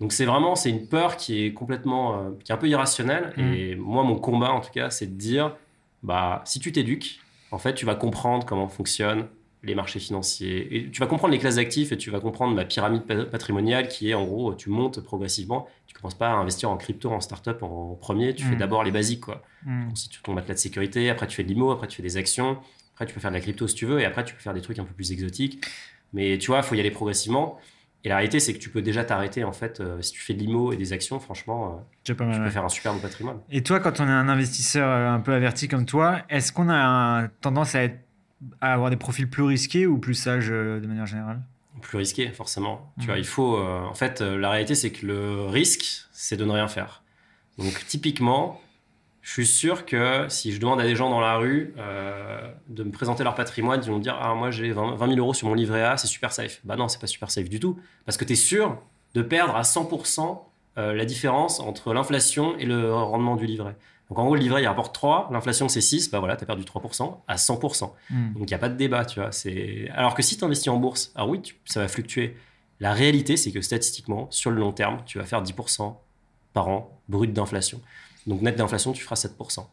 Donc 0.00 0.12
c'est 0.12 0.24
vraiment, 0.24 0.54
c'est 0.56 0.70
une 0.70 0.86
peur 0.86 1.16
qui 1.16 1.44
est 1.44 1.52
complètement, 1.52 2.16
euh, 2.16 2.30
qui 2.42 2.52
est 2.52 2.54
un 2.54 2.58
peu 2.58 2.68
irrationnelle. 2.68 3.32
Mm. 3.36 3.54
Et 3.54 3.74
moi, 3.76 4.02
mon 4.02 4.16
combat, 4.16 4.50
en 4.52 4.60
tout 4.60 4.70
cas, 4.72 4.90
c'est 4.90 5.06
de 5.06 5.18
dire, 5.18 5.54
bah, 6.02 6.42
si 6.46 6.58
tu 6.58 6.72
t'éduques, 6.72 7.20
en 7.50 7.58
fait, 7.58 7.74
tu 7.74 7.84
vas 7.84 7.94
comprendre 7.94 8.46
comment 8.46 8.68
fonctionnent 8.68 9.26
les 9.62 9.74
marchés 9.74 9.98
financiers. 10.00 10.74
Et 10.74 10.90
tu 10.90 11.00
vas 11.00 11.06
comprendre 11.06 11.32
les 11.32 11.38
classes 11.38 11.56
d'actifs 11.56 11.92
et 11.92 11.98
tu 11.98 12.10
vas 12.10 12.18
comprendre 12.20 12.54
ma 12.54 12.64
pyramide 12.64 13.02
pa- 13.02 13.26
patrimoniale 13.26 13.88
qui 13.88 14.08
est, 14.08 14.14
en 14.14 14.24
gros, 14.24 14.54
tu 14.54 14.70
montes 14.70 15.00
progressivement. 15.02 15.66
Tu 15.86 15.92
commences 15.94 16.14
pas 16.16 16.28
à 16.30 16.34
investir 16.34 16.70
en 16.70 16.78
crypto, 16.78 17.10
en 17.10 17.20
start-up 17.20 17.62
en 17.62 17.94
premier, 18.00 18.34
tu 18.34 18.44
fais 18.44 18.54
Mm. 18.54 18.58
d'abord 18.58 18.84
les 18.84 18.90
basiques, 18.90 19.20
quoi 19.20 19.42
Hmm. 19.66 19.88
constitue 19.90 20.22
ton 20.22 20.32
matelas 20.32 20.54
de 20.54 20.58
sécurité, 20.58 21.10
après 21.10 21.26
tu 21.26 21.36
fais 21.36 21.42
de 21.44 21.48
l'IMO, 21.48 21.70
après 21.72 21.86
tu 21.88 21.96
fais 21.96 22.02
des 22.02 22.16
actions, 22.16 22.56
après 22.94 23.04
tu 23.04 23.12
peux 23.12 23.20
faire 23.20 23.30
de 23.30 23.36
la 23.36 23.42
crypto 23.42 23.68
si 23.68 23.74
tu 23.74 23.84
veux, 23.84 24.00
et 24.00 24.06
après 24.06 24.24
tu 24.24 24.32
peux 24.34 24.40
faire 24.40 24.54
des 24.54 24.62
trucs 24.62 24.78
un 24.78 24.84
peu 24.84 24.94
plus 24.94 25.12
exotiques. 25.12 25.62
Mais 26.14 26.38
tu 26.38 26.46
vois, 26.46 26.58
il 26.58 26.62
faut 26.62 26.74
y 26.74 26.80
aller 26.80 26.90
progressivement. 26.90 27.58
Et 28.04 28.08
la 28.08 28.16
réalité, 28.16 28.40
c'est 28.40 28.54
que 28.54 28.58
tu 28.58 28.70
peux 28.70 28.80
déjà 28.82 29.04
t'arrêter, 29.04 29.44
en 29.44 29.52
fait, 29.52 29.80
euh, 29.80 30.00
si 30.00 30.12
tu 30.12 30.20
fais 30.20 30.32
de 30.32 30.38
l'IMO 30.38 30.72
et 30.72 30.76
des 30.76 30.92
actions, 30.92 31.20
franchement, 31.20 31.66
euh, 31.66 31.82
tu 32.04 32.14
peux 32.14 32.24
ouais. 32.24 32.50
faire 32.50 32.64
un 32.64 32.68
super 32.70 32.94
beau 32.94 32.98
patrimoine. 33.00 33.38
Et 33.50 33.62
toi, 33.62 33.78
quand 33.80 34.00
on 34.00 34.06
est 34.06 34.10
un 34.10 34.28
investisseur 34.28 34.88
euh, 34.88 35.10
un 35.14 35.20
peu 35.20 35.34
averti 35.34 35.68
comme 35.68 35.84
toi, 35.84 36.22
est-ce 36.30 36.52
qu'on 36.52 36.68
a 36.70 36.74
un- 36.76 37.28
tendance 37.42 37.74
à, 37.74 37.82
être- 37.84 38.00
à 38.62 38.72
avoir 38.72 38.88
des 38.88 38.96
profils 38.96 39.28
plus 39.28 39.42
risqués 39.42 39.86
ou 39.86 39.98
plus 39.98 40.14
sages 40.14 40.48
de 40.48 40.86
manière 40.86 41.06
générale? 41.06 41.42
Plus 41.82 41.98
risqué, 41.98 42.28
forcément. 42.30 42.92
Tu 42.98 43.06
vois, 43.06 43.18
il 43.18 43.26
faut. 43.26 43.56
en 43.58 43.94
fait, 43.94 44.20
la 44.20 44.50
réalité, 44.50 44.74
c'est 44.74 44.90
que 44.90 45.06
le 45.06 45.46
risque, 45.46 46.06
c'est 46.12 46.36
de 46.36 46.44
ne 46.44 46.52
rien 46.52 46.68
faire. 46.68 47.02
Donc, 47.58 47.84
typiquement, 47.86 48.60
je 49.22 49.32
suis 49.32 49.46
sûr 49.46 49.84
que 49.84 50.26
si 50.28 50.52
je 50.52 50.60
demande 50.60 50.80
à 50.80 50.84
des 50.84 50.96
gens 50.96 51.10
dans 51.10 51.20
la 51.20 51.36
rue 51.36 51.74
euh, 51.78 52.50
de 52.68 52.82
me 52.84 52.90
présenter 52.90 53.22
leur 53.22 53.34
patrimoine, 53.34 53.80
ils 53.84 53.90
vont 53.90 53.98
me 53.98 54.02
dire 54.02 54.16
Ah, 54.20 54.34
moi 54.34 54.50
j'ai 54.50 54.72
20, 54.72 54.94
20 54.94 55.06
000 55.08 55.18
euros 55.18 55.34
sur 55.34 55.46
mon 55.48 55.54
livret 55.54 55.82
A, 55.82 55.96
c'est 55.96 56.06
super 56.06 56.32
safe. 56.32 56.60
Bah 56.64 56.76
non, 56.76 56.88
c'est 56.88 57.00
pas 57.00 57.06
super 57.06 57.30
safe 57.30 57.48
du 57.48 57.60
tout. 57.60 57.78
Parce 58.06 58.16
que 58.16 58.24
tu 58.24 58.32
es 58.32 58.36
sûr 58.36 58.78
de 59.14 59.22
perdre 59.22 59.56
à 59.56 59.62
100% 59.62 60.40
euh, 60.78 60.94
la 60.94 61.04
différence 61.04 61.60
entre 61.60 61.92
l'inflation 61.92 62.56
et 62.58 62.64
le 62.64 62.94
rendement 62.94 63.36
du 63.36 63.44
livret. 63.46 63.76
Donc 64.08 64.18
en 64.18 64.24
gros, 64.24 64.34
le 64.34 64.40
livret 64.40 64.62
il 64.62 64.66
rapporte 64.66 64.94
3, 64.94 65.28
l'inflation 65.32 65.68
c'est 65.68 65.80
6, 65.80 66.10
bah 66.10 66.18
voilà, 66.18 66.36
tu 66.36 66.42
as 66.42 66.46
perdu 66.46 66.64
3% 66.64 67.18
à 67.28 67.36
100%. 67.36 67.92
Hmm. 68.10 68.32
Donc 68.32 68.42
il 68.42 68.46
n'y 68.46 68.54
a 68.54 68.58
pas 68.58 68.68
de 68.68 68.76
débat, 68.76 69.04
tu 69.04 69.20
vois. 69.20 69.30
C'est... 69.32 69.88
Alors 69.94 70.14
que 70.14 70.22
si 70.22 70.36
tu 70.38 70.44
investis 70.44 70.68
en 70.68 70.78
bourse, 70.78 71.12
alors 71.14 71.28
oui, 71.28 71.42
tu- 71.42 71.56
ça 71.66 71.80
va 71.80 71.88
fluctuer. 71.88 72.36
La 72.80 72.92
réalité, 72.94 73.36
c'est 73.36 73.52
que 73.52 73.60
statistiquement, 73.60 74.26
sur 74.30 74.50
le 74.50 74.58
long 74.58 74.72
terme, 74.72 75.02
tu 75.06 75.18
vas 75.18 75.24
faire 75.24 75.42
10% 75.42 75.94
par 76.54 76.68
an 76.68 76.98
brut 77.08 77.32
d'inflation. 77.32 77.80
Donc 78.26 78.42
net 78.42 78.56
d'inflation, 78.56 78.92
tu 78.92 79.02
feras 79.02 79.16
7%. 79.16 79.66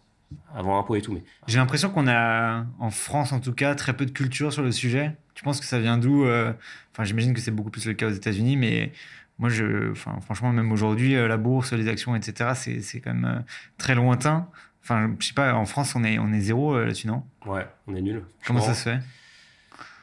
Avant 0.53 0.77
impôt 0.77 0.95
et 0.95 1.01
tout. 1.01 1.13
Mais 1.13 1.23
J'ai 1.47 1.57
l'impression 1.57 1.89
qu'on 1.89 2.07
a, 2.07 2.65
en 2.79 2.89
France 2.89 3.31
en 3.31 3.39
tout 3.39 3.53
cas, 3.53 3.75
très 3.75 3.95
peu 3.95 4.05
de 4.05 4.11
culture 4.11 4.51
sur 4.51 4.61
le 4.61 4.71
sujet. 4.71 5.15
Tu 5.35 5.43
penses 5.43 5.59
que 5.59 5.65
ça 5.65 5.79
vient 5.79 5.97
d'où 5.97 6.25
euh, 6.25 6.51
Enfin, 6.91 7.03
j'imagine 7.03 7.33
que 7.33 7.39
c'est 7.39 7.51
beaucoup 7.51 7.69
plus 7.69 7.85
le 7.85 7.93
cas 7.93 8.07
aux 8.07 8.11
États-Unis, 8.11 8.57
mais 8.57 8.91
moi, 9.39 9.49
je, 9.49 9.91
enfin, 9.91 10.19
franchement, 10.21 10.51
même 10.51 10.71
aujourd'hui, 10.71 11.15
euh, 11.15 11.27
la 11.27 11.37
bourse, 11.37 11.71
les 11.73 11.87
actions, 11.87 12.15
etc., 12.15 12.51
c'est, 12.55 12.81
c'est 12.81 12.99
quand 12.99 13.13
même 13.13 13.25
euh, 13.25 13.39
très 13.77 13.95
lointain. 13.95 14.49
Enfin, 14.83 15.15
je 15.19 15.27
sais 15.27 15.33
pas, 15.33 15.53
en 15.53 15.65
France, 15.65 15.95
on 15.95 16.03
est, 16.03 16.17
on 16.17 16.33
est 16.33 16.39
zéro 16.39 16.77
là-dessus, 16.77 17.07
non? 17.07 17.23
Ouais, 17.45 17.67
on 17.87 17.95
est 17.95 18.01
nul. 18.01 18.23
Comment 18.45 18.61
ça 18.61 18.73
se 18.73 18.83
fait? 18.89 18.99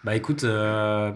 Bah 0.04 0.14
écoute, 0.14 0.44
euh, 0.44 1.12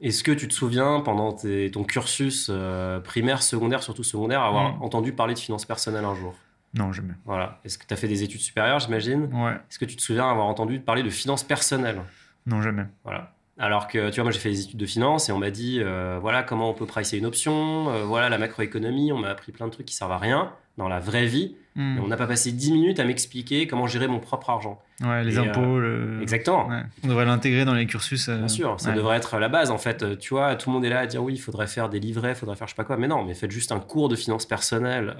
est-ce 0.00 0.22
que 0.24 0.32
tu 0.32 0.46
te 0.48 0.54
souviens 0.54 1.00
pendant 1.00 1.32
tes- 1.32 1.70
ton 1.70 1.84
cursus 1.84 2.48
euh, 2.50 3.00
primaire, 3.00 3.42
secondaire, 3.42 3.82
surtout 3.82 4.04
secondaire, 4.04 4.42
avoir 4.42 4.74
Mm. 4.76 4.82
entendu 4.82 5.12
parler 5.12 5.34
de 5.34 5.38
finances 5.38 5.64
personnelles 5.64 6.04
un 6.04 6.14
jour? 6.14 6.34
Non, 6.74 6.92
jamais. 6.92 7.14
Voilà. 7.24 7.60
Est-ce 7.64 7.78
que 7.78 7.86
tu 7.86 7.94
as 7.94 7.96
fait 7.96 8.08
des 8.08 8.22
études 8.22 8.40
supérieures, 8.40 8.80
j'imagine? 8.80 9.30
Ouais, 9.32 9.52
Est-ce 9.54 9.78
que 9.78 9.84
tu 9.86 9.96
te 9.96 10.02
souviens 10.02 10.28
avoir 10.28 10.46
entendu 10.46 10.78
parler 10.80 11.02
de 11.02 11.10
finances 11.10 11.42
personnelles? 11.44 12.00
Non, 12.44 12.60
jamais. 12.62 12.84
Voilà. 13.04 13.32
Alors 13.58 13.88
que, 13.88 14.10
tu 14.10 14.16
vois, 14.16 14.24
moi 14.24 14.32
j'ai 14.32 14.38
fait 14.38 14.50
des 14.50 14.62
études 14.62 14.78
de 14.78 14.86
finance 14.86 15.28
et 15.28 15.32
on 15.32 15.38
m'a 15.38 15.50
dit, 15.50 15.80
euh, 15.80 16.18
voilà 16.20 16.42
comment 16.42 16.68
on 16.70 16.74
peut 16.74 16.84
pricer 16.86 17.16
une 17.16 17.24
option, 17.26 17.88
euh, 17.90 18.02
voilà 18.04 18.28
la 18.28 18.36
macroéconomie, 18.38 19.12
on 19.12 19.18
m'a 19.18 19.28
appris 19.30 19.50
plein 19.52 19.66
de 19.66 19.72
trucs 19.72 19.86
qui 19.86 19.94
servent 19.94 20.12
à 20.12 20.18
rien 20.18 20.52
dans 20.76 20.88
la 20.88 21.00
vraie 21.00 21.24
vie. 21.24 21.56
Hmm. 21.74 21.96
Et 21.96 22.00
on 22.00 22.06
n'a 22.06 22.16
pas 22.18 22.26
passé 22.26 22.52
10 22.52 22.72
minutes 22.72 23.00
à 23.00 23.04
m'expliquer 23.04 23.66
comment 23.66 23.86
gérer 23.86 24.08
mon 24.08 24.18
propre 24.18 24.48
argent. 24.50 24.78
Ouais, 25.02 25.24
les 25.24 25.34
Et, 25.36 25.38
euh, 25.38 25.42
impôts. 25.50 25.78
le- 25.78 26.18
Exactement. 26.22 26.68
Ouais. 26.68 26.82
On 27.04 27.08
devrait 27.08 27.24
l'intégrer 27.26 27.64
dans 27.66 27.74
les 27.74 27.86
cursus. 27.86 28.28
Bien 28.30 28.48
sûr, 28.48 28.78
ça 28.80 28.90
ouais. 28.90 28.96
devrait 28.96 29.16
être 29.18 29.38
la 29.38 29.48
base 29.48 29.70
en 29.70 29.76
fait. 29.78 30.18
Tu 30.18 30.34
vois, 30.34 30.54
tout 30.56 30.68
le 30.70 30.74
monde 30.74 30.84
est 30.86 30.90
là 30.90 31.00
à 31.00 31.06
dire 31.06 31.22
oui, 31.22 31.34
il 31.34 31.38
faudrait 31.40 31.66
faire 31.66 31.88
des 31.90 31.98
livrets, 32.00 32.30
il 32.30 32.34
faudrait 32.34 32.56
faire 32.56 32.66
je 32.66 32.72
sais 32.72 32.76
pas 32.76 32.84
quoi. 32.84 32.96
Mais 32.98 33.08
non, 33.08 33.24
mais 33.24 33.34
faites 33.34 33.50
juste 33.50 33.72
un 33.72 33.80
cours 33.80 34.08
de 34.10 34.16
finances 34.16 34.46
personnelles 34.46 35.16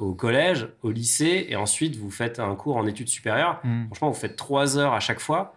au 0.00 0.14
collège, 0.14 0.68
au 0.82 0.90
lycée, 0.90 1.46
et 1.48 1.56
ensuite 1.56 1.96
vous 1.96 2.10
faites 2.10 2.38
un 2.40 2.54
cours 2.54 2.76
en 2.76 2.86
études 2.86 3.08
supérieures. 3.08 3.60
Hmm. 3.64 3.86
Franchement, 3.86 4.08
vous 4.10 4.18
faites 4.18 4.36
trois 4.36 4.78
heures 4.78 4.94
à 4.94 5.00
chaque 5.00 5.20
fois. 5.20 5.54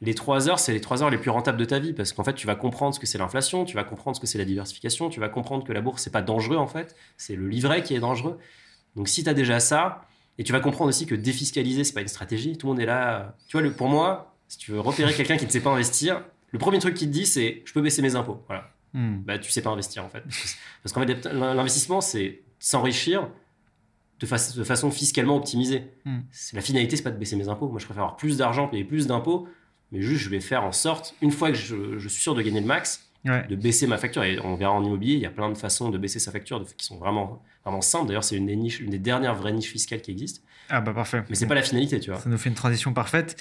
Les 0.00 0.14
trois 0.14 0.48
heures, 0.48 0.58
c'est 0.60 0.72
les 0.72 0.80
trois 0.80 1.02
heures 1.02 1.10
les 1.10 1.18
plus 1.18 1.30
rentables 1.30 1.58
de 1.58 1.64
ta 1.64 1.78
vie 1.78 1.92
parce 1.92 2.12
qu'en 2.12 2.22
fait, 2.22 2.34
tu 2.34 2.46
vas 2.46 2.54
comprendre 2.54 2.94
ce 2.94 3.00
que 3.00 3.06
c'est 3.06 3.18
l'inflation, 3.18 3.64
tu 3.64 3.74
vas 3.74 3.84
comprendre 3.84 4.16
ce 4.16 4.20
que 4.20 4.26
c'est 4.26 4.38
la 4.38 4.44
diversification, 4.44 5.08
tu 5.08 5.18
vas 5.18 5.28
comprendre 5.28 5.64
que 5.64 5.72
la 5.72 5.80
bourse, 5.80 6.02
c'est 6.02 6.12
pas 6.12 6.22
dangereux 6.22 6.56
en 6.56 6.68
fait, 6.68 6.94
c'est 7.16 7.34
le 7.34 7.48
livret 7.48 7.82
qui 7.82 7.94
est 7.94 8.00
dangereux. 8.00 8.38
Donc, 8.94 9.08
si 9.08 9.24
tu 9.24 9.28
as 9.30 9.34
déjà 9.34 9.58
ça, 9.60 10.04
et 10.38 10.44
tu 10.44 10.52
vas 10.52 10.60
comprendre 10.60 10.88
aussi 10.88 11.04
que 11.04 11.16
défiscaliser, 11.16 11.82
c'est 11.82 11.94
pas 11.94 12.00
une 12.00 12.08
stratégie, 12.08 12.56
tout 12.56 12.68
le 12.68 12.74
monde 12.74 12.80
est 12.80 12.86
là. 12.86 13.34
Tu 13.48 13.56
vois, 13.56 13.62
le, 13.62 13.72
pour 13.72 13.88
moi, 13.88 14.36
si 14.46 14.56
tu 14.56 14.70
veux 14.70 14.78
repérer 14.78 15.12
quelqu'un 15.12 15.36
qui 15.36 15.46
ne 15.46 15.50
sait 15.50 15.60
pas 15.60 15.70
investir, 15.70 16.22
le 16.52 16.58
premier 16.60 16.78
truc 16.78 16.94
qu'il 16.94 17.08
te 17.08 17.12
dit, 17.12 17.26
c'est 17.26 17.62
je 17.64 17.72
peux 17.72 17.82
baisser 17.82 18.02
mes 18.02 18.14
impôts. 18.14 18.42
Voilà. 18.46 18.70
Hmm. 18.94 19.18
Bah, 19.22 19.38
tu 19.38 19.50
sais 19.50 19.62
pas 19.62 19.70
investir 19.70 20.04
en 20.04 20.08
fait. 20.08 20.22
Parce 20.82 20.92
qu'en 20.92 21.04
fait, 21.04 21.26
l'investissement, 21.26 22.00
c'est 22.00 22.42
s'enrichir 22.60 23.28
de, 24.20 24.26
fa- 24.26 24.36
de 24.56 24.64
façon 24.64 24.90
fiscalement 24.92 25.36
optimisée. 25.36 25.90
Hmm. 26.04 26.20
La 26.52 26.60
finalité, 26.60 26.96
c'est 26.96 27.02
pas 27.02 27.10
de 27.10 27.18
baisser 27.18 27.34
mes 27.34 27.48
impôts. 27.48 27.68
Moi, 27.68 27.80
je 27.80 27.84
préfère 27.84 28.04
avoir 28.04 28.16
plus 28.16 28.38
d'argent, 28.38 28.68
payer 28.68 28.84
plus 28.84 29.08
d'impôts, 29.08 29.48
mais 29.92 30.00
juste, 30.02 30.22
je 30.22 30.28
vais 30.30 30.40
faire 30.40 30.64
en 30.64 30.72
sorte, 30.72 31.14
une 31.22 31.30
fois 31.30 31.50
que 31.50 31.56
je, 31.58 31.98
je 31.98 32.08
suis 32.08 32.20
sûr 32.22 32.34
de 32.34 32.42
gagner 32.42 32.60
le 32.60 32.66
max, 32.66 33.04
Ouais. 33.24 33.44
de 33.48 33.56
baisser 33.56 33.88
ma 33.88 33.98
facture. 33.98 34.22
Et 34.22 34.38
on 34.40 34.54
verra 34.54 34.72
en 34.72 34.82
immobilier, 34.84 35.14
il 35.14 35.20
y 35.20 35.26
a 35.26 35.30
plein 35.30 35.50
de 35.50 35.56
façons 35.56 35.90
de 35.90 35.98
baisser 35.98 36.20
sa 36.20 36.30
facture 36.30 36.60
de- 36.60 36.66
qui 36.76 36.86
sont 36.86 36.98
vraiment, 36.98 37.42
vraiment 37.64 37.80
simples. 37.80 38.06
D'ailleurs, 38.06 38.22
c'est 38.22 38.36
une, 38.36 38.46
des 38.46 38.54
niches- 38.54 38.78
une 38.80 38.90
des 38.90 39.00
dernières 39.00 39.34
vraies 39.34 39.52
niches 39.52 39.70
fiscales 39.72 40.00
qui 40.00 40.12
existent. 40.12 40.40
Ah 40.70 40.80
bah 40.80 40.92
parfait. 40.94 41.24
Mais 41.28 41.34
c'est 41.34 41.46
pas 41.48 41.56
la 41.56 41.62
finalité, 41.62 41.98
tu 41.98 42.10
vois. 42.10 42.20
Ça 42.20 42.28
nous 42.30 42.38
fait 42.38 42.48
une 42.48 42.54
transition 42.54 42.92
parfaite. 42.92 43.36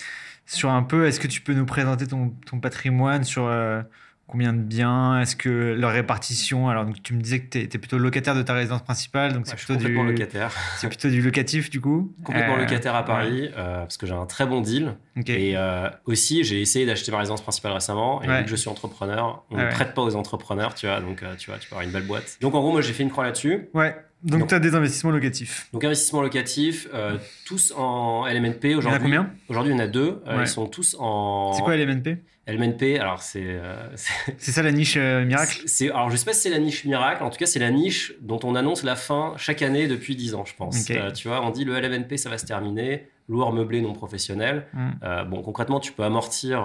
Sur 0.48 0.72
un 0.72 0.82
peu, 0.82 1.06
est-ce 1.06 1.20
que 1.20 1.28
tu 1.28 1.42
peux 1.42 1.54
nous 1.54 1.66
présenter 1.68 2.08
ton, 2.08 2.30
ton 2.48 2.60
patrimoine 2.60 3.24
sur 3.24 3.46
euh, 3.46 3.82
combien 4.28 4.54
de 4.54 4.60
biens 4.62 5.20
Est-ce 5.22 5.36
que 5.36 5.74
leur 5.78 5.92
répartition 5.92 6.70
Alors, 6.70 6.86
donc, 6.86 7.02
tu 7.02 7.14
me 7.14 7.22
disais 7.22 7.40
que 7.40 7.50
tu 7.50 7.60
étais 7.60 7.78
plutôt 7.78 7.98
locataire 7.98 8.36
de 8.36 8.42
ta 8.42 8.54
résidence 8.54 8.84
principale, 8.84 9.34
donc 9.34 9.46
Ouais, 9.46 9.52
c'est 9.52 9.56
plutôt, 9.56 9.74
complètement 9.76 10.04
du, 10.06 10.12
locataire. 10.12 10.52
c'est 10.78 10.88
plutôt 10.88 11.10
du 11.10 11.22
locatif 11.22 11.70
du 11.70 11.80
coup 11.82 12.14
Complètement 12.24 12.56
Euh, 12.56 12.60
locataire 12.60 12.96
à 12.96 13.02
ouais. 13.02 13.06
Paris, 13.08 13.50
euh, 13.58 13.80
parce 13.82 13.98
que 13.98 14.06
j'ai 14.06 14.14
un 14.14 14.26
très 14.26 14.46
bon 14.46 14.62
deal. 14.62 14.96
Et 15.26 15.54
euh, 15.58 15.90
aussi, 16.06 16.44
j'ai 16.44 16.62
essayé 16.62 16.86
d'acheter 16.86 17.12
ma 17.12 17.20
résidence 17.20 17.42
principale 17.42 17.72
récemment. 17.72 18.22
Et 18.24 18.28
Ouais. 18.28 18.40
vu 18.40 18.44
que 18.46 18.50
je 18.52 18.56
suis 18.56 18.70
entrepreneur, 18.70 19.44
on 19.50 19.58
Ah 19.58 19.66
ne 19.66 19.72
prête 19.72 19.94
pas 19.94 20.02
aux 20.04 20.16
entrepreneurs, 20.16 20.74
tu 20.76 20.86
vois. 20.88 21.00
Donc, 21.00 21.24
tu 21.38 21.50
vois, 21.50 21.58
tu 21.60 21.70
peux 21.70 21.76
avoir 21.76 21.86
une 21.88 21.92
belle 21.94 22.06
boîte. 22.08 22.38
Donc, 22.42 22.54
en 22.56 22.60
gros, 22.60 22.72
moi, 22.72 22.82
j'ai 22.82 22.94
fait 22.94 23.04
une 23.04 23.10
croix 23.12 23.24
là-dessus. 23.24 23.70
Ouais. 23.74 23.96
Donc, 24.24 24.48
tu 24.48 24.56
as 24.56 24.60
des 24.60 24.74
investissements 24.76 25.12
locatifs. 25.12 25.68
Donc 25.74 25.84
investissement 25.84 26.22
locatif, 26.22 26.88
euh, 26.94 27.18
tous 27.46 27.72
en 27.78 28.26
LMNP 28.28 28.64
Il 28.66 28.72
y 28.72 28.74
en 28.74 28.76
a 28.76 28.80
aujourd'hui. 28.80 29.00
combien? 29.04 29.30
Aujourd'hui, 29.48 29.74
il 29.74 29.78
y 29.78 29.80
en 29.80 29.84
a 29.84 29.88
deux. 29.88 30.22
Euh, 30.28 30.38
Ouais. 30.38 30.44
Ils 30.44 30.48
sont 30.48 30.66
tous 30.68 30.96
en 31.00 31.54
C'est 31.54 31.62
quoi 31.62 31.76
LMNP 31.78 32.18
LMNP. 32.48 32.98
Alors 32.98 33.22
c'est, 33.22 33.44
euh, 33.44 33.76
c'est- 33.96 34.36
C'est 34.38 34.52
ça 34.52 34.64
la 34.64 34.72
niche 34.72 34.98
miracle? 34.98 35.62
C'est, 35.66 35.90
alors 35.92 36.10
je 36.10 36.16
sais 36.16 36.26
pas 36.26 36.32
si 36.34 36.42
c'est 36.42 36.50
la 36.50 36.60
niche 36.60 36.86
miracle. 36.86 37.22
En 37.24 37.30
tout 37.30 37.38
cas, 37.38 37.46
c'est 37.46 37.60
la 37.60 37.70
niche 37.72 38.14
dont 38.22 38.40
on 38.44 38.56
annonce 38.56 38.84
la 38.84 38.96
fin 38.96 39.34
chaque 39.38 39.62
année 39.62 39.88
depuis 39.88 40.16
10 40.16 40.34
ans, 40.34 40.46
je 40.46 40.56
pense. 40.56 40.86
Tu 41.16 41.28
vois, 41.28 41.46
on 41.46 41.50
dit 41.52 41.66
le 41.66 41.74
LMNP, 41.78 42.18
ça 42.18 42.30
va 42.30 42.38
se 42.38 42.46
terminer. 42.46 43.08
Loueur 43.30 43.52
meublé 43.52 43.82
non 43.82 43.92
professionnel. 43.92 44.66
Hmm. 44.74 44.92
Bon, 45.30 45.42
concrètement, 45.42 45.82
tu 45.82 45.92
peux 45.92 46.04
amortir 46.04 46.62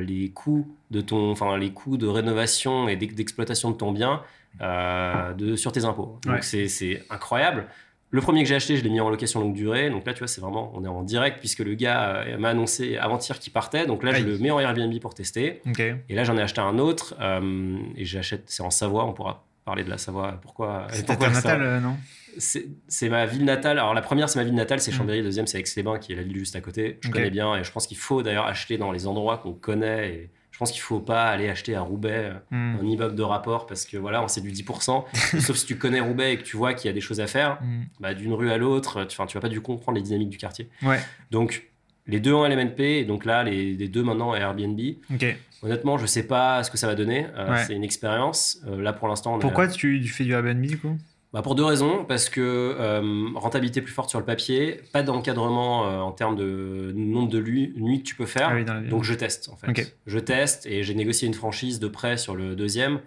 les 0.00 0.30
coûts 0.30 0.66
de 0.90 1.00
ton, 1.00 1.30
enfin 1.30 1.56
les 1.56 1.70
coûts 1.70 1.96
de 1.96 2.06
rénovation 2.08 2.88
et 2.88 2.96
d'ex- 2.96 3.14
d'exploitation 3.14 3.70
de 3.70 3.76
ton 3.76 3.92
bien 3.92 4.20
de, 4.60 5.56
sur 5.56 5.72
tes 5.72 5.84
impôts. 5.84 6.18
Donc 6.24 6.34
Ouais. 6.34 6.42
c'est, 6.42 6.68
c'est 6.68 7.02
incroyable. 7.10 7.66
Le 8.10 8.20
premier 8.20 8.42
que 8.44 8.48
j'ai 8.48 8.54
acheté, 8.54 8.76
je 8.76 8.84
l'ai 8.84 8.90
mis 8.90 9.00
en 9.00 9.10
location 9.10 9.40
longue 9.40 9.54
durée. 9.54 9.90
Donc 9.90 10.06
là, 10.06 10.12
tu 10.12 10.20
vois, 10.20 10.28
c'est 10.28 10.40
vraiment, 10.40 10.70
on 10.74 10.84
est 10.84 10.88
en 10.88 11.02
direct 11.02 11.40
puisque 11.40 11.58
le 11.60 11.74
gars 11.74 12.18
euh, 12.26 12.38
m'a 12.38 12.50
annoncé 12.50 12.96
avant-hier 12.96 13.38
qu'il 13.40 13.52
partait. 13.52 13.86
Donc 13.86 14.04
là, 14.04 14.12
je 14.14 14.22
le 14.24 14.38
mets 14.38 14.52
en 14.52 14.60
Airbnb 14.60 14.96
pour 15.00 15.14
tester. 15.14 15.60
Et 16.08 16.14
là, 16.14 16.22
j'en 16.22 16.36
ai 16.36 16.42
acheté 16.42 16.60
un 16.60 16.78
autre 16.78 17.16
euh, 17.20 17.76
et 17.96 18.04
j'achète, 18.04 18.44
c'est 18.46 18.62
en 18.62 18.70
Savoie. 18.70 19.04
On 19.04 19.12
pourra 19.14 19.44
parler 19.64 19.82
de 19.82 19.90
la 19.90 19.98
Savoie. 19.98 20.38
Pourquoi 20.42 20.86
C'est 20.90 21.04
ta 21.06 21.16
natale, 21.16 21.62
euh, 21.62 21.80
non? 21.80 21.96
C'est 22.38 22.66
c'est 22.88 23.08
ma 23.08 23.26
ville 23.26 23.44
natale. 23.44 23.78
Alors 23.78 23.94
la 23.94 24.02
première, 24.02 24.28
c'est 24.28 24.38
ma 24.38 24.44
ville 24.44 24.54
natale, 24.54 24.78
c'est 24.80 24.90
Mm. 24.92 24.94
Chambéry. 24.94 25.18
La 25.18 25.24
deuxième, 25.24 25.46
c'est 25.48 25.58
Aix-les-Bains, 25.58 25.98
qui 25.98 26.12
est 26.12 26.16
la 26.16 26.22
ville 26.22 26.36
juste 26.36 26.54
à 26.56 26.60
côté. 26.60 26.98
Je 27.00 27.10
connais 27.10 27.30
bien 27.30 27.56
et 27.56 27.64
je 27.64 27.70
pense 27.72 27.86
qu'il 27.86 27.96
faut 27.96 28.22
d'ailleurs 28.22 28.46
acheter 28.46 28.76
dans 28.78 28.92
les 28.92 29.06
endroits 29.08 29.38
qu'on 29.38 29.52
connaît. 29.54 30.08
Et 30.10 30.30
je 30.54 30.58
pense 30.60 30.70
qu'il 30.70 30.82
faut 30.82 31.00
pas 31.00 31.24
aller 31.24 31.48
acheter 31.48 31.74
à 31.74 31.80
Roubaix 31.80 32.30
euh, 32.30 32.34
Hmm. 32.52 32.76
un 32.80 32.86
immeuble 32.86 33.16
de 33.16 33.22
rapport 33.24 33.66
parce 33.66 33.84
que 33.86 33.96
voilà, 33.96 34.24
c'est 34.28 34.40
du 34.40 34.52
10%. 34.52 35.04
Sauf 35.40 35.56
si 35.56 35.66
tu 35.66 35.76
connais 35.76 35.98
Roubaix 35.98 36.34
et 36.34 36.36
que 36.36 36.44
tu 36.44 36.56
vois 36.56 36.74
qu'il 36.74 36.86
y 36.86 36.90
a 36.90 36.92
des 36.94 37.00
choses 37.00 37.18
à 37.20 37.26
faire, 37.26 37.58
Hmm. 37.60 37.82
bah, 37.98 38.14
d'une 38.14 38.32
rue 38.32 38.52
à 38.52 38.56
l'autre, 38.56 39.02
tu, 39.04 39.16
tu 39.26 39.34
vas 39.34 39.40
pas 39.40 39.48
du 39.48 39.60
comprendre 39.60 39.96
les 39.96 40.02
dynamiques 40.04 40.28
du 40.30 40.38
quartier. 40.38 40.68
Ouais. 40.82 41.00
Donc 41.32 41.64
les 42.06 42.20
deux 42.20 42.32
en 42.34 42.46
LMNP 42.46 42.80
et 43.00 43.04
donc 43.04 43.24
là 43.24 43.42
les, 43.42 43.74
les 43.74 43.88
deux 43.88 44.04
maintenant 44.04 44.30
à 44.32 44.38
Airbnb. 44.38 44.78
Honnêtement, 45.62 45.98
je 45.98 46.06
sais 46.06 46.26
pas 46.26 46.62
ce 46.62 46.70
que 46.70 46.76
ça 46.76 46.86
va 46.86 46.94
donner. 46.94 47.26
Euh, 47.36 47.50
Ouais. 47.52 47.64
C'est 47.66 47.74
une 47.74 47.82
expérience. 47.84 48.58
Euh, 48.68 48.80
là 48.80 48.92
pour 48.92 49.08
l'instant, 49.08 49.34
on 49.34 49.38
Pourquoi 49.40 49.66
tu, 49.66 50.00
tu 50.04 50.08
fais 50.08 50.22
du 50.24 50.32
Airbnb 50.32 50.60
du 50.64 50.78
coup? 50.78 50.96
Bah 51.34 51.42
pour 51.42 51.54
deux 51.54 51.64
raisons. 51.64 52.04
Parce 52.06 52.30
que 52.30 52.40
euh, 52.40 53.26
rentabilité 53.34 53.82
plus 53.82 53.92
forte 53.92 54.08
sur 54.08 54.18
le 54.18 54.24
papier, 54.24 54.80
pas 54.92 55.02
d'encadrement 55.02 55.86
euh, 55.86 55.98
en 55.98 56.12
termes 56.12 56.36
de 56.36 56.92
nombre 56.96 57.28
de 57.28 57.40
nuits 57.40 57.98
que 57.98 58.04
tu 58.08 58.14
peux 58.14 58.24
faire. 58.26 58.48
Ah 58.52 58.54
oui. 58.54 58.88
Donc 58.88 59.04
je 59.04 59.12
teste 59.12 59.50
en 59.50 59.56
fait. 59.56 59.94
Je 60.06 60.18
teste 60.18 60.64
et 60.66 60.82
j'ai 60.82 60.94
négocié 60.94 61.28
une 61.28 61.34
franchise 61.34 61.78
de 61.80 61.88
prêt 61.88 62.16
sur 62.16 62.34
le 62.34 62.54
deuxième. 62.56 63.00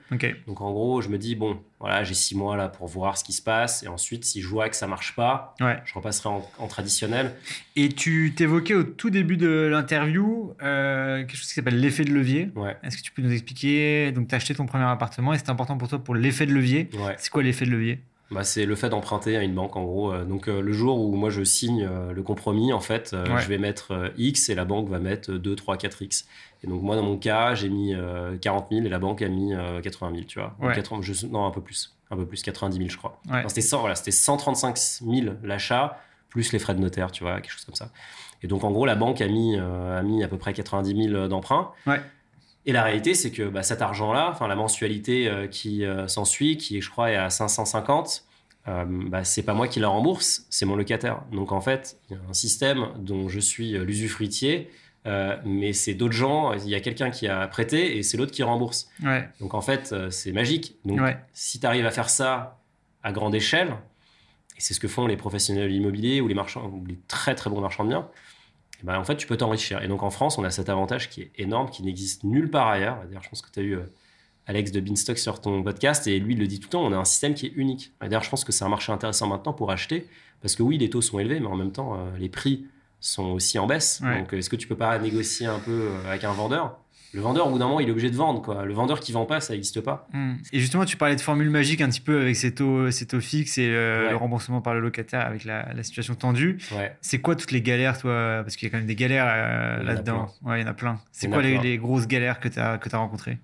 Donc 0.46 0.62
en 0.62 0.72
gros, 0.72 1.02
je 1.02 1.10
me 1.10 1.18
dis, 1.18 1.36
bon, 1.36 1.58
voilà, 1.80 2.04
j'ai 2.04 2.14
six 2.16 2.36
mois 2.36 2.58
là 2.58 2.68
pour 2.70 2.88
voir 2.88 3.18
ce 3.18 3.24
qui 3.24 3.34
se 3.34 3.42
passe. 3.42 3.84
Et 3.84 3.88
ensuite, 3.88 4.26
si 4.26 4.42
je 4.42 4.48
vois 4.48 4.68
que 4.70 4.76
ça 4.76 4.88
marche 4.88 5.16
pas, 5.16 5.56
Ouais. 5.62 5.78
je 5.86 5.94
repasserai 5.94 6.30
en, 6.30 6.48
en 6.60 6.68
traditionnel. 6.68 7.34
Et 7.76 7.90
tu 7.90 8.34
t'évoquais 8.36 8.74
au 8.74 8.84
tout 8.84 9.10
début 9.10 9.38
de 9.38 9.68
l'interview 9.72 10.54
euh, 10.64 11.20
quelque 11.20 11.36
chose 11.38 11.48
qui 11.48 11.54
s'appelle 11.54 11.80
l'effet 11.80 12.04
de 12.04 12.12
levier. 12.12 12.50
Ouais, 12.56 12.76
Est-ce 12.84 12.98
que 12.98 13.02
tu 13.04 13.12
peux 13.12 13.22
nous 13.22 13.32
expliquer? 13.32 14.12
Donc, 14.12 14.28
tu 14.28 14.36
as 14.36 14.38
acheté 14.38 14.54
ton 14.56 14.66
premier 14.66 14.86
appartement 14.86 15.34
et 15.34 15.38
c'est 15.38 15.50
important 15.50 15.78
pour 15.78 15.88
toi 15.88 16.00
pour 16.00 16.16
l'effet 16.16 16.46
de 16.46 16.54
levier. 16.54 16.90
ouais. 16.94 17.16
C'est 17.18 17.30
quoi 17.30 17.44
l'effet 17.44 17.66
de 17.66 17.72
levier? 17.72 18.00
Bah, 18.30 18.44
c'est 18.44 18.66
le 18.66 18.76
fait 18.76 18.90
d'emprunter 18.90 19.38
à 19.38 19.44
une 19.44 19.56
banque 19.56 19.76
en 19.78 19.84
gros. 19.84 20.12
Euh, 20.14 20.26
Donc 20.26 20.48
euh, 20.50 20.62
le 20.62 20.74
jour 20.74 21.00
où 21.00 21.16
moi 21.16 21.30
je 21.30 21.44
signe 21.44 21.88
euh, 21.90 22.12
le 22.12 22.22
compromis, 22.24 22.74
en 22.74 22.80
fait, 22.82 23.14
Ouais. 23.14 23.42
je 23.42 23.48
vais 23.48 23.58
mettre 23.58 24.12
X 24.18 24.50
et 24.50 24.56
la 24.56 24.66
banque 24.66 24.90
va 24.90 25.00
mettre 25.00 25.32
2, 25.32 25.56
3, 25.56 25.78
4 25.78 26.02
X. 26.02 26.28
Et 26.64 26.68
donc 26.68 26.82
moi 26.82 26.96
dans 26.96 27.04
mon 27.04 27.18
cas, 27.18 27.56
j'ai 27.56 27.70
mis 27.70 27.94
euh, 27.96 28.36
40 28.38 28.68
000 28.72 28.86
et 28.86 28.90
la 28.90 29.00
banque 29.00 29.22
a 29.22 29.30
mis 29.30 29.54
euh, 29.54 29.80
80 29.82 30.12
000, 30.14 30.24
tu 30.28 30.40
vois. 30.40 30.56
Ou 30.60 30.66
Ouais. 30.68 30.76
80 30.76 31.02
je- 31.04 31.26
non, 31.28 31.46
un 31.46 31.52
peu 31.52 31.62
plus. 31.62 31.94
Un 32.10 32.16
peu 32.18 32.26
plus, 32.26 32.42
90 32.42 32.78
000 32.78 32.90
je 32.90 32.98
crois. 32.98 33.20
Ouais. 33.30 33.40
Enfin, 33.40 33.50
c'était 33.50 33.62
100, 33.62 33.80
voilà, 33.82 33.96
c'était 33.96 34.12
135 34.12 34.78
000 34.78 35.36
l'achat, 35.44 36.00
plus 36.30 36.52
les 36.54 36.60
frais 36.60 36.74
de 36.74 36.80
notaire, 36.80 37.12
tu 37.12 37.24
vois, 37.24 37.40
quelque 37.42 37.52
chose 37.52 37.66
comme 37.66 37.76
ça. 37.76 37.90
Et 38.44 38.48
donc 38.48 38.64
en 38.64 38.72
gros, 38.72 38.86
la 38.86 38.96
banque 38.96 39.20
a 39.22 39.28
mis, 39.28 39.58
a 39.58 40.02
mis 40.04 40.24
à 40.24 40.28
peu 40.28 40.38
près 40.38 40.54
90 40.54 41.10
000 41.12 41.28
d'emprunt. 41.28 41.72
Ouais. 41.86 42.02
Et 42.68 42.74
la 42.74 42.84
réalité, 42.84 43.14
c'est 43.16 43.32
que 43.32 43.44
bah, 43.44 43.64
cet 43.64 43.82
argent-là, 43.82 44.30
enfin 44.30 44.48
la 44.48 44.56
mensualité 44.56 45.28
euh, 45.30 45.48
qui 45.48 45.86
euh, 45.86 46.08
s'ensuit, 46.08 46.58
qui 46.58 46.82
je 46.82 46.90
crois 46.92 47.12
est 47.12 47.16
à 47.16 47.30
550, 47.30 48.26
euh, 48.68 48.84
bah, 48.88 49.24
c'est 49.24 49.44
pas 49.44 49.54
moi 49.54 49.70
qui 49.70 49.80
la 49.80 49.88
rembourse, 49.88 50.46
c'est 50.50 50.66
mon 50.66 50.76
locataire. 50.76 51.24
Donc 51.32 51.54
en 51.54 51.62
fait, 51.62 51.98
il 52.10 52.18
y 52.18 52.20
a 52.20 52.22
un 52.30 52.34
système 52.34 52.90
dont 52.98 53.30
je 53.30 53.40
suis 53.40 53.76
euh, 53.76 53.84
l'usufruitier, 53.86 54.70
mais 55.46 55.72
c'est 55.72 55.94
d'autres 55.94 56.14
gens. 56.14 56.52
Il 56.52 56.68
y 56.68 56.76
a 56.76 56.82
quelqu'un 56.82 57.12
qui 57.12 57.30
a 57.30 57.48
prêté 57.48 57.98
et 57.98 58.04
c'est 58.04 58.18
l'autre 58.18 58.34
qui 58.34 58.44
rembourse. 58.44 58.90
Ouais. 59.02 59.30
Donc 59.40 59.54
en 59.54 59.62
fait, 59.62 59.96
c'est 60.10 60.34
magique. 60.34 60.76
Donc 60.84 61.00
Ouais. 61.00 61.16
si 61.32 61.62
tu 61.62 61.66
arrives 61.66 61.86
à 61.86 61.92
faire 61.92 62.10
ça 62.10 62.60
à 63.04 63.14
grande 63.14 63.34
échelle, 63.34 63.70
et 64.58 64.60
c'est 64.60 64.74
ce 64.74 64.82
que 64.82 64.90
font 64.90 65.08
les 65.08 65.16
professionnels 65.16 65.72
immobiliers 65.72 66.20
ou 66.20 66.28
les 66.28 66.34
marchands, 66.34 66.66
ou 66.66 66.86
les 66.86 67.00
très 67.08 67.36
très 67.36 67.50
bons 67.50 67.62
marchands 67.62 67.86
de 67.86 67.90
biens, 67.92 68.10
ben, 68.84 68.98
en 68.98 69.04
fait, 69.04 69.16
tu 69.16 69.28
peux 69.28 69.38
t'enrichir. 69.38 69.82
Et 69.82 69.88
donc 69.88 70.04
en 70.04 70.10
France, 70.10 70.38
on 70.38 70.44
a 70.44 70.52
cet 70.52 70.70
avantage 70.70 71.10
qui 71.10 71.22
est 71.22 71.32
énorme, 71.38 71.70
qui 71.70 71.84
n'existe 71.84 72.24
nulle 72.24 72.50
part 72.50 72.68
ailleurs. 72.68 73.00
D'ailleurs, 73.06 73.24
je 73.24 73.30
pense 73.30 73.42
que 73.42 73.52
tu 73.52 73.60
as 73.60 73.64
eu 73.64 73.76
euh, 73.76 73.84
Alex 74.46 74.72
de 74.72 74.80
Beanstalk 74.80 75.18
sur 75.18 75.42
ton 75.42 75.64
podcast, 75.64 76.08
et 76.08 76.20
lui, 76.20 76.34
il 76.34 76.40
le 76.40 76.48
dit 76.48 76.60
tout 76.60 76.68
le 76.68 76.72
temps, 76.72 76.84
on 76.84 76.94
a 76.94 76.98
un 76.98 77.06
système 77.06 77.34
qui 77.34 77.48
est 77.48 77.54
unique. 77.56 77.94
D'ailleurs, 78.02 78.24
je 78.24 78.30
pense 78.30 78.44
que 78.44 78.52
c'est 78.52 78.64
un 78.64 78.70
marché 78.70 78.92
intéressant 78.92 79.28
maintenant 79.28 79.54
pour 79.54 79.72
acheter, 79.72 80.08
parce 80.42 80.56
que 80.56 80.64
oui, 80.64 80.78
les 80.78 80.90
taux 80.90 81.02
sont 81.02 81.20
élevés, 81.20 81.40
mais 81.40 81.48
en 81.48 81.56
même 81.56 81.72
temps, 81.72 81.96
euh, 81.96 82.18
les 82.18 82.30
prix 82.30 82.66
sont 83.00 83.26
aussi 83.26 83.60
en 83.60 83.68
baisse. 83.68 84.02
Ouais. 84.04 84.20
Donc, 84.20 84.34
est-ce 84.34 84.50
que 84.50 84.56
tu 84.56 84.68
peux 84.68 84.78
pas 84.78 84.98
négocier 85.00 85.48
un 85.48 85.60
peu 85.60 85.90
euh, 85.92 86.08
avec 86.08 86.24
un 86.24 86.32
vendeur? 86.32 86.80
Le 87.14 87.22
vendeur, 87.22 87.48
au 87.48 87.52
bout 87.52 87.58
d'un 87.58 87.68
moment, 87.68 87.80
il 87.80 87.88
est 87.88 87.92
obligé 87.92 88.10
de 88.10 88.16
vendre. 88.16 88.42
Quoi. 88.42 88.66
Le 88.66 88.74
vendeur 88.74 89.00
qui 89.00 89.12
vend 89.12 89.26
pas, 89.26 89.40
ça 89.40 89.54
n'existe 89.54 89.82
pas. 89.82 90.08
Hmm. 90.14 90.34
Et 90.52 90.60
justement, 90.60 90.86
tu 90.86 90.98
parlais 90.98 91.16
de 91.16 91.22
formule 91.22 91.50
magique 91.50 91.82
un 91.82 91.90
petit 91.90 92.02
peu 92.02 92.20
avec 92.22 92.36
ces 92.36 92.54
taux, 92.54 92.92
ces 92.92 93.08
taux 93.08 93.22
fixes 93.22 93.58
et 93.58 93.70
euh, 93.70 94.04
Ouais. 94.06 94.10
le 94.12 94.18
remboursement 94.18 94.62
par 94.62 94.74
le 94.74 94.82
locataire 94.82 95.26
avec 95.26 95.46
la, 95.46 95.74
la 95.74 95.84
situation 95.84 96.16
tendue. 96.16 96.58
Ouais. 96.72 96.96
C'est 97.02 97.20
quoi 97.20 97.36
toutes 97.36 97.52
les 97.52 97.62
galères, 97.62 97.98
toi? 97.98 98.42
Parce 98.44 98.56
qu'il 98.56 98.68
y 98.68 98.70
a 98.70 98.72
quand 98.72 98.78
même 98.78 98.88
des 98.88 98.96
galères 98.96 99.26
euh, 99.28 99.84
là-dedans. 99.84 100.28
Ouais, 100.44 100.60
il 100.60 100.64
y 100.64 100.66
en 100.66 100.70
a 100.70 100.74
plein. 100.74 101.00
C'est 101.12 101.30
quoi 101.30 101.42
les, 101.42 101.78
grosses 101.78 102.08
galères 102.08 102.40
que 102.40 102.50
tu 102.50 102.60
as, 102.60 102.74
as 102.80 102.98
rencontrées? 102.98 103.38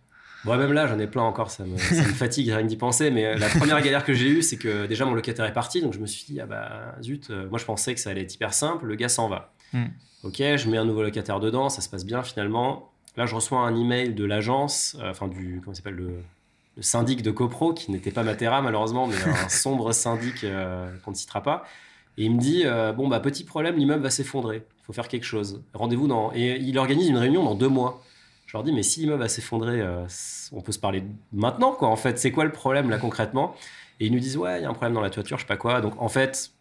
Bon, 0.45 0.57
même 0.57 0.73
là, 0.73 0.87
j'en 0.87 0.99
ai 0.99 1.07
plein 1.07 1.21
encore, 1.21 1.49
ça 1.51 1.63
me, 1.63 1.77
ça 1.77 1.95
me 1.95 2.13
fatigue 2.13 2.49
rien 2.49 2.65
d'y 2.65 2.75
penser. 2.75 3.11
Mais 3.11 3.25
euh, 3.25 3.35
la 3.37 3.47
première 3.47 3.81
galère 3.83 4.03
que 4.03 4.13
j'ai 4.13 4.27
eue, 4.27 4.41
c'est 4.41 4.57
que 4.57 4.85
déjà 4.87 5.05
mon 5.05 5.13
locataire 5.13 5.45
est 5.45 5.53
parti, 5.53 5.81
donc 5.81 5.93
je 5.93 5.99
me 5.99 6.05
suis 6.05 6.25
dit, 6.25 6.41
ah 6.41 6.45
bah 6.45 6.95
zut, 7.01 7.29
euh, 7.29 7.47
moi 7.49 7.57
je 7.59 7.65
pensais 7.65 7.93
que 7.93 7.99
ça 8.01 8.09
allait 8.09 8.23
être 8.23 8.33
hyper 8.35 8.53
simple, 8.53 8.85
le 8.87 8.95
gars 8.95 9.07
s'en 9.07 9.29
va. 9.29 9.53
Hmm. 9.71 9.85
Ok, 10.23 10.37
je 10.39 10.69
mets 10.69 10.77
un 10.77 10.85
nouveau 10.85 11.01
locataire 11.03 11.39
dedans, 11.39 11.69
ça 11.69 11.81
se 11.81 11.87
passe 11.89 12.05
bien 12.05 12.23
finalement. 12.23 12.89
Là, 13.15 13.25
je 13.25 13.35
reçois 13.35 13.59
un 13.59 13.75
email 13.75 14.13
de 14.13 14.25
l'agence, 14.25 14.97
euh, 14.99 15.11
enfin 15.11 15.27
du, 15.27 15.61
comment 15.63 15.75
s'appelle, 15.75 15.95
le, 15.95 16.17
le 16.75 16.81
syndic 16.81 17.21
de 17.21 17.31
CoPro, 17.31 17.73
qui 17.73 17.91
n'était 17.91 18.11
pas 18.11 18.23
Matera 18.23 18.61
malheureusement, 18.61 19.07
mais 19.07 19.15
un 19.15 19.49
sombre 19.49 19.91
syndic 19.91 20.43
euh, 20.43 20.91
qu'on 21.03 21.11
ne 21.11 21.15
citera 21.15 21.43
pas. 21.43 21.63
Et 22.17 22.25
il 22.25 22.35
me 22.35 22.39
dit, 22.39 22.63
euh, 22.65 22.91
bon, 22.91 23.07
bah 23.07 23.19
petit 23.19 23.43
problème, 23.43 23.75
l'immeuble 23.75 24.03
va 24.03 24.09
s'effondrer, 24.09 24.65
il 24.79 24.85
faut 24.85 24.93
faire 24.93 25.07
quelque 25.07 25.25
chose. 25.25 25.63
Rendez-vous 25.73 26.07
dans. 26.07 26.31
Et 26.33 26.57
il 26.57 26.77
organise 26.77 27.07
une 27.07 27.17
réunion 27.17 27.43
dans 27.43 27.55
deux 27.55 27.69
mois. 27.69 28.03
Je 28.45 28.57
leur 28.57 28.63
dis, 28.63 28.71
mais 28.71 28.83
si 28.83 29.01
l'immeuble 29.01 29.21
va 29.21 29.29
s'effondrer, 29.29 29.81
on 30.51 30.61
peut 30.61 30.71
se 30.71 30.79
parler 30.79 31.03
maintenant, 31.31 31.71
quoi, 31.71 31.87
en 31.87 31.95
fait. 31.95 32.19
C'est 32.19 32.31
quoi 32.31 32.45
le 32.45 32.51
problème, 32.51 32.89
là, 32.91 32.99
concrètement? 32.99 33.55
Et 33.99 34.07
ils 34.07 34.11
nous 34.11 34.19
disent, 34.19 34.37
ouais, 34.37 34.59
il 34.59 34.63
y 34.63 34.65
a 34.65 34.69
un 34.69 34.73
problème 34.73 34.93
dans 34.93 35.01
la 35.01 35.09
toiture, 35.09 35.37
je 35.37 35.43
sais 35.43 35.47
pas 35.47 35.57
quoi. 35.57 35.81
Donc, 35.81 35.99
en 35.99 36.09
fait, 36.09 36.51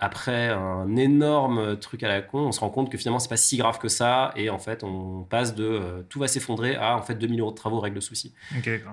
après 0.00 0.48
un 0.48 0.96
énorme 0.96 1.78
truc 1.78 2.02
à 2.02 2.08
la 2.08 2.20
con, 2.20 2.40
on 2.40 2.52
se 2.52 2.60
rend 2.60 2.68
compte 2.68 2.90
que 2.90 2.98
finalement, 2.98 3.18
c'est 3.18 3.28
pas 3.28 3.36
si 3.36 3.56
grave 3.56 3.78
que 3.78 3.88
ça. 3.88 4.32
Et 4.36 4.50
en 4.50 4.58
fait, 4.58 4.82
on 4.84 5.22
passe 5.22 5.54
de 5.54 5.64
euh, 5.64 6.02
tout 6.08 6.18
va 6.18 6.28
s'effondrer 6.28 6.74
à, 6.76 6.96
en 6.96 7.02
fait, 7.02 7.14
2000 7.14 7.40
euros 7.40 7.50
de 7.52 7.56
travaux 7.56 7.80
règle 7.80 7.94
le 7.96 8.00
souci. 8.00 8.34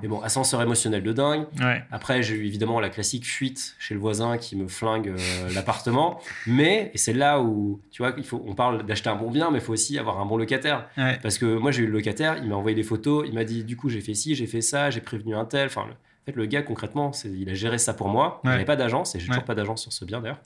Mais 0.01 0.07
bon, 0.07 0.21
ascenseur 0.21 0.61
émotionnel 0.61 1.03
de 1.03 1.11
dingue. 1.11 1.45
Ouais. 1.59 1.83
Après, 1.91 2.21
j'ai 2.23 2.35
eu 2.35 2.45
évidemment 2.45 2.79
la 2.79 2.89
classique 2.89 3.25
fuite 3.25 3.75
chez 3.79 3.93
le 3.93 3.99
voisin 3.99 4.37
qui 4.37 4.55
me 4.55 4.67
flingue 4.67 5.09
euh, 5.09 5.49
l'appartement. 5.53 6.19
Mais, 6.47 6.91
et 6.93 6.97
c'est 6.97 7.13
là 7.13 7.41
où, 7.41 7.81
tu 7.91 8.01
vois, 8.03 8.13
il 8.17 8.23
faut, 8.23 8.41
on 8.47 8.53
parle 8.55 8.85
d'acheter 8.85 9.09
un 9.09 9.15
bon 9.15 9.31
bien, 9.31 9.51
mais 9.51 9.57
il 9.57 9.61
faut 9.61 9.73
aussi 9.73 9.97
avoir 9.99 10.19
un 10.19 10.25
bon 10.25 10.37
locataire. 10.37 10.87
Ouais. 10.97 11.17
Parce 11.21 11.37
que 11.37 11.57
moi, 11.57 11.71
j'ai 11.71 11.83
eu 11.83 11.87
le 11.87 11.93
locataire, 11.93 12.37
il 12.41 12.47
m'a 12.49 12.55
envoyé 12.55 12.75
des 12.75 12.83
photos, 12.83 13.25
il 13.27 13.33
m'a 13.33 13.43
dit, 13.43 13.63
du 13.63 13.75
coup, 13.75 13.89
j'ai 13.89 14.01
fait 14.01 14.13
ci, 14.13 14.35
j'ai 14.35 14.47
fait 14.47 14.61
ça, 14.61 14.89
j'ai 14.89 15.01
prévenu 15.01 15.35
un 15.35 15.45
tel. 15.45 15.67
Enfin, 15.67 15.85
le- 15.87 15.93
en 15.93 16.25
fait, 16.25 16.35
le 16.35 16.45
gars, 16.45 16.61
concrètement, 16.61 17.11
il 17.25 17.49
a 17.49 17.53
géré 17.55 17.79
ça 17.79 17.93
pour 17.95 18.07
moi. 18.07 18.39
Il 18.43 18.47
Ouais. 18.47 18.53
n'avait 18.53 18.65
pas 18.65 18.75
d'agence, 18.75 19.15
et 19.15 19.19
j'ai 19.19 19.27
toujours 19.27 19.43
pas 19.43 19.55
d'agence 19.55 19.81
sur 19.81 19.91
ce 19.91 20.05
bien 20.05 20.21
d'ailleurs. 20.21 20.39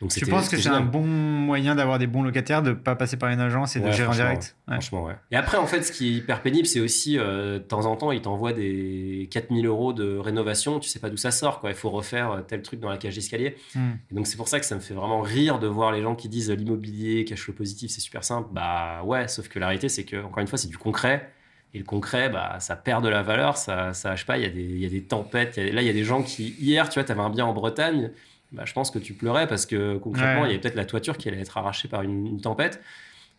Donc, 0.00 0.10
Tu 0.12 0.26
penses 0.26 0.48
que 0.48 0.56
c'est 0.58 0.68
un 0.68 0.80
bon 0.82 1.06
moyen 1.06 1.76
d'avoir 1.76 1.98
des 1.98 2.06
bons 2.08 2.22
locataires, 2.22 2.62
de 2.62 2.72
pas 2.72 2.94
passer 2.96 3.16
par 3.16 3.30
une 3.30 3.40
agence 3.40 3.76
et 3.76 3.80
de 3.80 3.90
gérer 3.92 4.08
en 4.08 4.12
direct 4.12 4.56
Ouais. 4.66 4.74
Franchement, 4.74 5.04
ouais. 5.04 5.14
Et 5.30 5.36
après, 5.36 5.56
en 5.56 5.66
fait, 5.66 5.82
ce 5.82 5.92
qui 5.92 6.08
est 6.08 6.12
hyper 6.18 6.42
pénible, 6.42 6.66
c'est 6.66 6.80
aussi, 6.80 7.16
euh, 7.18 7.54
de 7.54 7.64
temps 7.64 7.86
en 7.86 7.96
temps, 7.96 8.10
ils 8.12 8.20
t'envoient 8.20 8.52
des 8.52 9.28
4000 9.30 9.64
euros 9.66 9.92
de 9.92 10.16
rénovation, 10.18 10.80
tu 10.80 10.88
sais 10.88 10.98
pas 10.98 11.10
d'où 11.10 11.16
ça 11.16 11.30
sort, 11.30 11.60
quoi. 11.60 11.70
Il 11.70 11.76
faut 11.76 11.90
refaire 11.90 12.32
euh, 12.32 12.40
tel 12.42 12.60
truc 12.62 12.80
dans 12.80 12.90
la 12.90 12.98
cage 12.98 13.14
d'escalier. 13.14 13.56
Hmm. 13.74 13.92
Et 14.10 14.14
donc, 14.14 14.26
c'est 14.26 14.36
pour 14.36 14.48
ça 14.48 14.58
que 14.58 14.66
ça 14.66 14.74
me 14.74 14.80
fait 14.80 14.94
vraiment 14.94 15.20
rire 15.20 15.58
de 15.58 15.68
voir 15.68 15.92
les 15.92 16.02
gens 16.02 16.14
qui 16.16 16.28
disent 16.28 16.50
euh, 16.50 16.54
l'immobilier, 16.56 17.24
cash 17.24 17.40
flow 17.40 17.54
positif, 17.54 17.90
c'est 17.90 18.00
super 18.00 18.24
simple. 18.24 18.48
Bah 18.52 19.02
ouais, 19.04 19.28
sauf 19.28 19.48
que 19.48 19.58
la 19.58 19.66
réalité, 19.68 19.88
c'est 19.88 20.04
que, 20.04 20.16
encore 20.22 20.40
une 20.40 20.48
fois, 20.48 20.58
c'est 20.58 20.68
du 20.68 20.76
concret. 20.78 21.30
Et 21.72 21.78
le 21.78 21.84
concret, 21.84 22.28
bah, 22.28 22.56
ça 22.60 22.76
perd 22.76 23.02
de 23.04 23.08
la 23.08 23.22
valeur, 23.22 23.56
ça, 23.56 23.92
ça 23.94 24.14
je 24.14 24.20
sais 24.20 24.26
pas, 24.26 24.38
il 24.38 24.42
y, 24.44 24.46
a 24.46 24.50
des- 24.50 24.62
il 24.62 24.78
y 24.78 24.86
a 24.86 24.88
des 24.88 25.02
tempêtes. 25.02 25.56
y 25.56 25.60
a- 25.60 25.72
là, 25.72 25.82
il 25.82 25.86
y 25.86 25.90
a 25.90 25.94
des 25.94 26.04
gens 26.04 26.22
qui, 26.22 26.54
hier, 26.60 26.88
tu 26.88 26.94
vois, 27.00 27.04
tu 27.04 27.10
avais 27.12 27.20
un 27.20 27.30
bien 27.30 27.46
en 27.46 27.52
Bretagne, 27.52 28.10
bah, 28.54 28.64
je 28.64 28.72
pense 28.72 28.90
que 28.90 28.98
tu 28.98 29.12
pleurais 29.14 29.46
parce 29.46 29.66
que 29.66 29.96
concrètement, 29.98 30.42
Ouais. 30.42 30.48
il 30.48 30.50
y 30.50 30.54
avait 30.54 30.60
peut-être 30.60 30.74
la 30.76 30.84
toiture 30.86 31.16
qui 31.18 31.28
allait 31.28 31.40
être 31.40 31.56
arrachée 31.58 31.88
par 31.88 32.02
une, 32.02 32.26
une 32.26 32.40
tempête. 32.40 32.80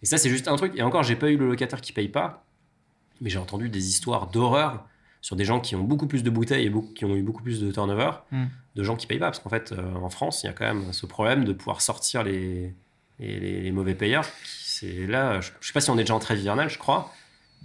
Et 0.04 0.06
ça, 0.06 0.18
c'est 0.18 0.30
juste 0.30 0.48
un 0.48 0.56
truc. 0.56 0.74
Et 0.76 0.82
encore, 0.84 1.04
j'ai 1.04 1.16
pas 1.16 1.30
eu 1.30 1.38
le 1.38 1.48
locataire 1.48 1.82
qui 1.82 1.94
paye 1.94 2.10
pas, 2.10 2.44
mais 3.22 3.30
j'ai 3.30 3.40
entendu 3.40 3.70
des 3.70 3.88
histoires 3.88 4.28
d'horreur 4.28 4.86
sur 5.22 5.36
des 5.36 5.46
gens 5.46 5.60
qui 5.60 5.76
ont 5.76 5.84
beaucoup 5.84 6.06
plus 6.06 6.22
de 6.22 6.30
bouteilles 6.30 6.66
et 6.66 6.70
beaucoup- 6.70 6.94
qui 6.94 7.06
ont 7.06 7.16
eu 7.16 7.24
beaucoup 7.24 7.42
plus 7.42 7.60
de 7.62 7.72
turnover, 7.72 8.12
Mm. 8.32 8.46
de 8.76 8.84
gens 8.84 8.96
qui 8.96 9.08
payent 9.08 9.18
pas. 9.20 9.28
Parce 9.28 9.40
qu'en 9.40 9.50
fait, 9.50 9.72
euh, 9.72 9.94
en 9.96 10.10
France, 10.10 10.44
il 10.44 10.48
y 10.48 10.50
a 10.50 10.54
quand 10.54 10.66
même 10.66 10.94
ce 10.94 11.06
problème 11.08 11.46
de 11.46 11.54
pouvoir 11.54 11.82
sortir 11.82 12.22
les, 12.24 12.74
les, 13.20 13.40
les- 13.40 13.62
les 13.62 13.72
mauvais 13.72 13.96
payeurs. 13.96 14.26
C'est 14.44 15.08
là, 15.08 15.40
je, 15.42 15.52
je 15.62 15.68
sais 15.68 15.74
pas 15.74 15.82
si 15.82 15.90
on 15.90 15.96
est 15.98 16.02
déjà 16.04 16.14
en 16.14 16.20
trêve 16.20 16.38
hivernale, 16.40 16.70
je 16.70 16.78
crois. 16.78 17.12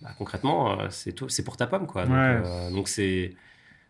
Bah, 0.00 0.10
concrètement, 0.16 0.80
euh, 0.80 0.86
c'est 0.88 1.42
pour 1.44 1.56
ta 1.58 1.66
pomme, 1.66 1.86
quoi. 1.86 2.04
Donc, 2.04 2.12
Ouais. 2.14 2.40
euh, 2.44 2.70
donc 2.70 2.88
c'est, 2.88 3.34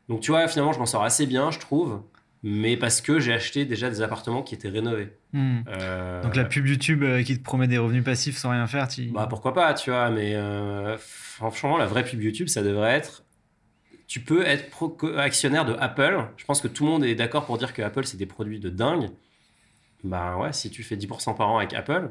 donc 0.09 0.21
tu 0.23 0.33
vois, 0.33 0.49
finalement, 0.49 0.73
je 0.73 0.79
m'en 0.81 0.87
sors 0.87 1.05
assez 1.05 1.27
bien, 1.27 1.53
je 1.53 1.61
trouve. 1.61 2.01
Mais 2.43 2.77
parce 2.79 3.03
que 3.03 3.21
j'ai 3.21 3.35
acheté 3.35 3.67
déjà 3.67 3.91
des 3.91 4.01
appartements 4.01 4.43
qui 4.43 4.55
étaient 4.55 4.71
rénovés. 4.71 5.13
Hmm. 5.35 5.59
Euh, 5.69 6.23
Donc 6.23 6.37
la 6.37 6.45
pub 6.45 6.67
YouTube 6.67 7.03
euh, 7.03 7.23
qui 7.23 7.37
te 7.39 7.43
promet 7.45 7.69
des 7.69 7.77
revenus 7.77 8.03
passifs 8.03 8.39
sans 8.39 8.51
rien 8.51 8.67
faire, 8.67 8.89
tu... 8.89 9.11
bah 9.11 9.27
pourquoi 9.29 9.53
pas, 9.53 9.75
tu 9.75 9.91
vois, 9.91 10.09
mais 10.11 10.35
euh, 10.35 10.97
franchement, 10.99 11.77
la 11.77 11.87
vraie 11.87 12.03
pub 12.05 12.23
YouTube, 12.23 12.49
ça 12.49 12.63
devrait 12.63 12.93
être. 12.93 13.25
Tu 14.07 14.21
peux 14.21 14.45
être 14.47 14.71
pro- 14.71 14.97
actionnaire 15.19 15.65
de 15.67 15.75
Apple. 15.75 16.25
Je 16.39 16.45
pense 16.47 16.61
que 16.63 16.67
tout 16.69 16.85
le 16.85 16.91
monde 16.91 17.05
est 17.05 17.15
d'accord 17.15 17.45
pour 17.45 17.59
dire 17.59 17.75
que 17.75 17.83
Apple, 17.83 18.05
c'est 18.07 18.17
des 18.17 18.27
produits 18.27 18.59
de 18.59 18.71
dingue. 18.71 19.11
Bah 20.03 20.37
ouais, 20.39 20.53
si 20.53 20.71
tu 20.71 20.83
fais 20.83 20.97
10% 20.97 21.37
par 21.37 21.51
an 21.51 21.59
avec 21.59 21.75
Apple, 21.75 22.11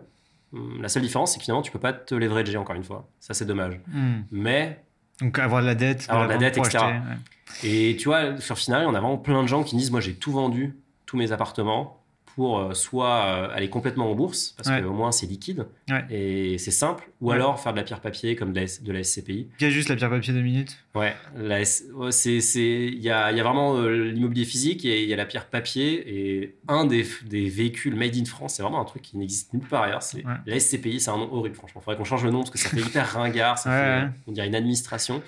hum, 0.53 0.79
la 0.81 0.89
seule 0.89 1.01
différence, 1.01 1.33
c'est 1.33 1.39
que 1.39 1.43
finalement, 1.43 1.63
tu 1.63 1.71
peux 1.71 1.79
pas 1.79 1.91
te 1.91 2.13
leverager 2.13 2.55
encore 2.55 2.75
une 2.75 2.83
fois. 2.83 3.09
Ça, 3.19 3.33
c'est 3.33 3.45
dommage. 3.45 3.79
Hmm. 3.87 4.21
Mais, 4.31 4.83
Donc 5.21 5.39
avoir 5.39 5.61
de 5.61 5.67
la 5.67 5.75
dette, 5.75 6.05
Avoir 6.07 6.27
de 6.27 6.33
la 6.33 6.37
dette, 6.37 6.57
etc. 6.57 6.77
acheter, 6.77 6.93
ouais. 6.99 7.15
Et 7.63 7.95
tu 7.97 8.05
vois, 8.09 8.39
sur 8.39 8.57
Finari, 8.57 8.85
on 8.85 8.95
a 8.95 8.99
vraiment 8.99 9.17
plein 9.17 9.43
de 9.43 9.47
gens 9.47 9.63
qui 9.63 9.75
disent 9.75 9.91
Moi, 9.91 10.01
j'ai 10.01 10.13
tout 10.13 10.31
vendu, 10.31 10.75
tous 11.05 11.17
mes 11.17 11.31
appartements, 11.31 11.95
pour 12.35 12.59
euh, 12.59 12.73
soit 12.73 13.25
euh, 13.25 13.49
aller 13.53 13.69
complètement 13.69 14.09
en 14.09 14.15
bourse, 14.15 14.53
parce 14.55 14.69
Ouais. 14.69 14.81
qu'au 14.81 14.93
moins, 14.93 15.11
c'est 15.11 15.25
liquide 15.25 15.65
Ouais. 15.89 16.05
et 16.09 16.57
c'est 16.57 16.71
simple, 16.71 17.09
ou 17.19 17.29
Ouais. 17.29 17.35
alors 17.35 17.59
faire 17.59 17.73
de 17.73 17.77
la 17.77 17.83
pierre 17.83 17.99
papier 17.99 18.35
comme 18.37 18.53
de 18.53 18.61
la, 18.61 18.65
de 18.81 18.91
la 18.93 19.03
SCPI. 19.03 19.49
Il 19.59 19.63
y 19.63 19.65
a 19.65 19.69
juste 19.71 19.89
la 19.89 19.97
pierre 19.97 20.09
papier 20.11 20.31
deux 20.31 20.41
minutes. 20.41 20.77
Ouais, 20.95 21.15
il 21.35 23.01
y 23.01 23.09
a, 23.09 23.31
y 23.31 23.39
a 23.39 23.43
vraiment 23.43 23.75
euh, 23.77 24.11
l'immobilier 24.11 24.45
physique 24.45 24.85
et 24.85 25.03
il 25.03 25.09
y 25.09 25.13
a 25.13 25.17
la 25.17 25.25
pierre 25.25 25.47
papier. 25.47 26.39
Et 26.41 26.55
un 26.69 26.85
des, 26.85 27.05
des 27.25 27.49
véhicules 27.49 27.95
made 27.95 28.15
in 28.15 28.25
France, 28.25 28.53
c'est 28.55 28.63
vraiment 28.63 28.79
un 28.79 28.85
truc 28.85 29.01
qui 29.01 29.17
n'existe 29.17 29.53
nulle 29.53 29.67
part 29.67 29.83
ailleurs. 29.83 30.03
C'est 30.03 30.23
la 30.45 30.59
SCPI, 30.59 30.99
c'est 31.01 31.09
un 31.11 31.17
nom 31.17 31.33
horrible, 31.33 31.55
franchement. 31.55 31.81
Il 31.81 31.83
faudrait 31.83 31.97
qu'on 31.97 32.05
change 32.05 32.23
le 32.23 32.31
nom 32.31 32.39
parce 32.39 32.51
que 32.51 32.57
ça 32.59 32.69
fait 32.69 32.79
hyper 32.81 33.11
ringard, 33.11 33.57
ça 33.57 33.69
fait, 33.71 34.07
on 34.27 34.31
dirait 34.31 34.47
une 34.47 34.55
administration. 34.55 35.21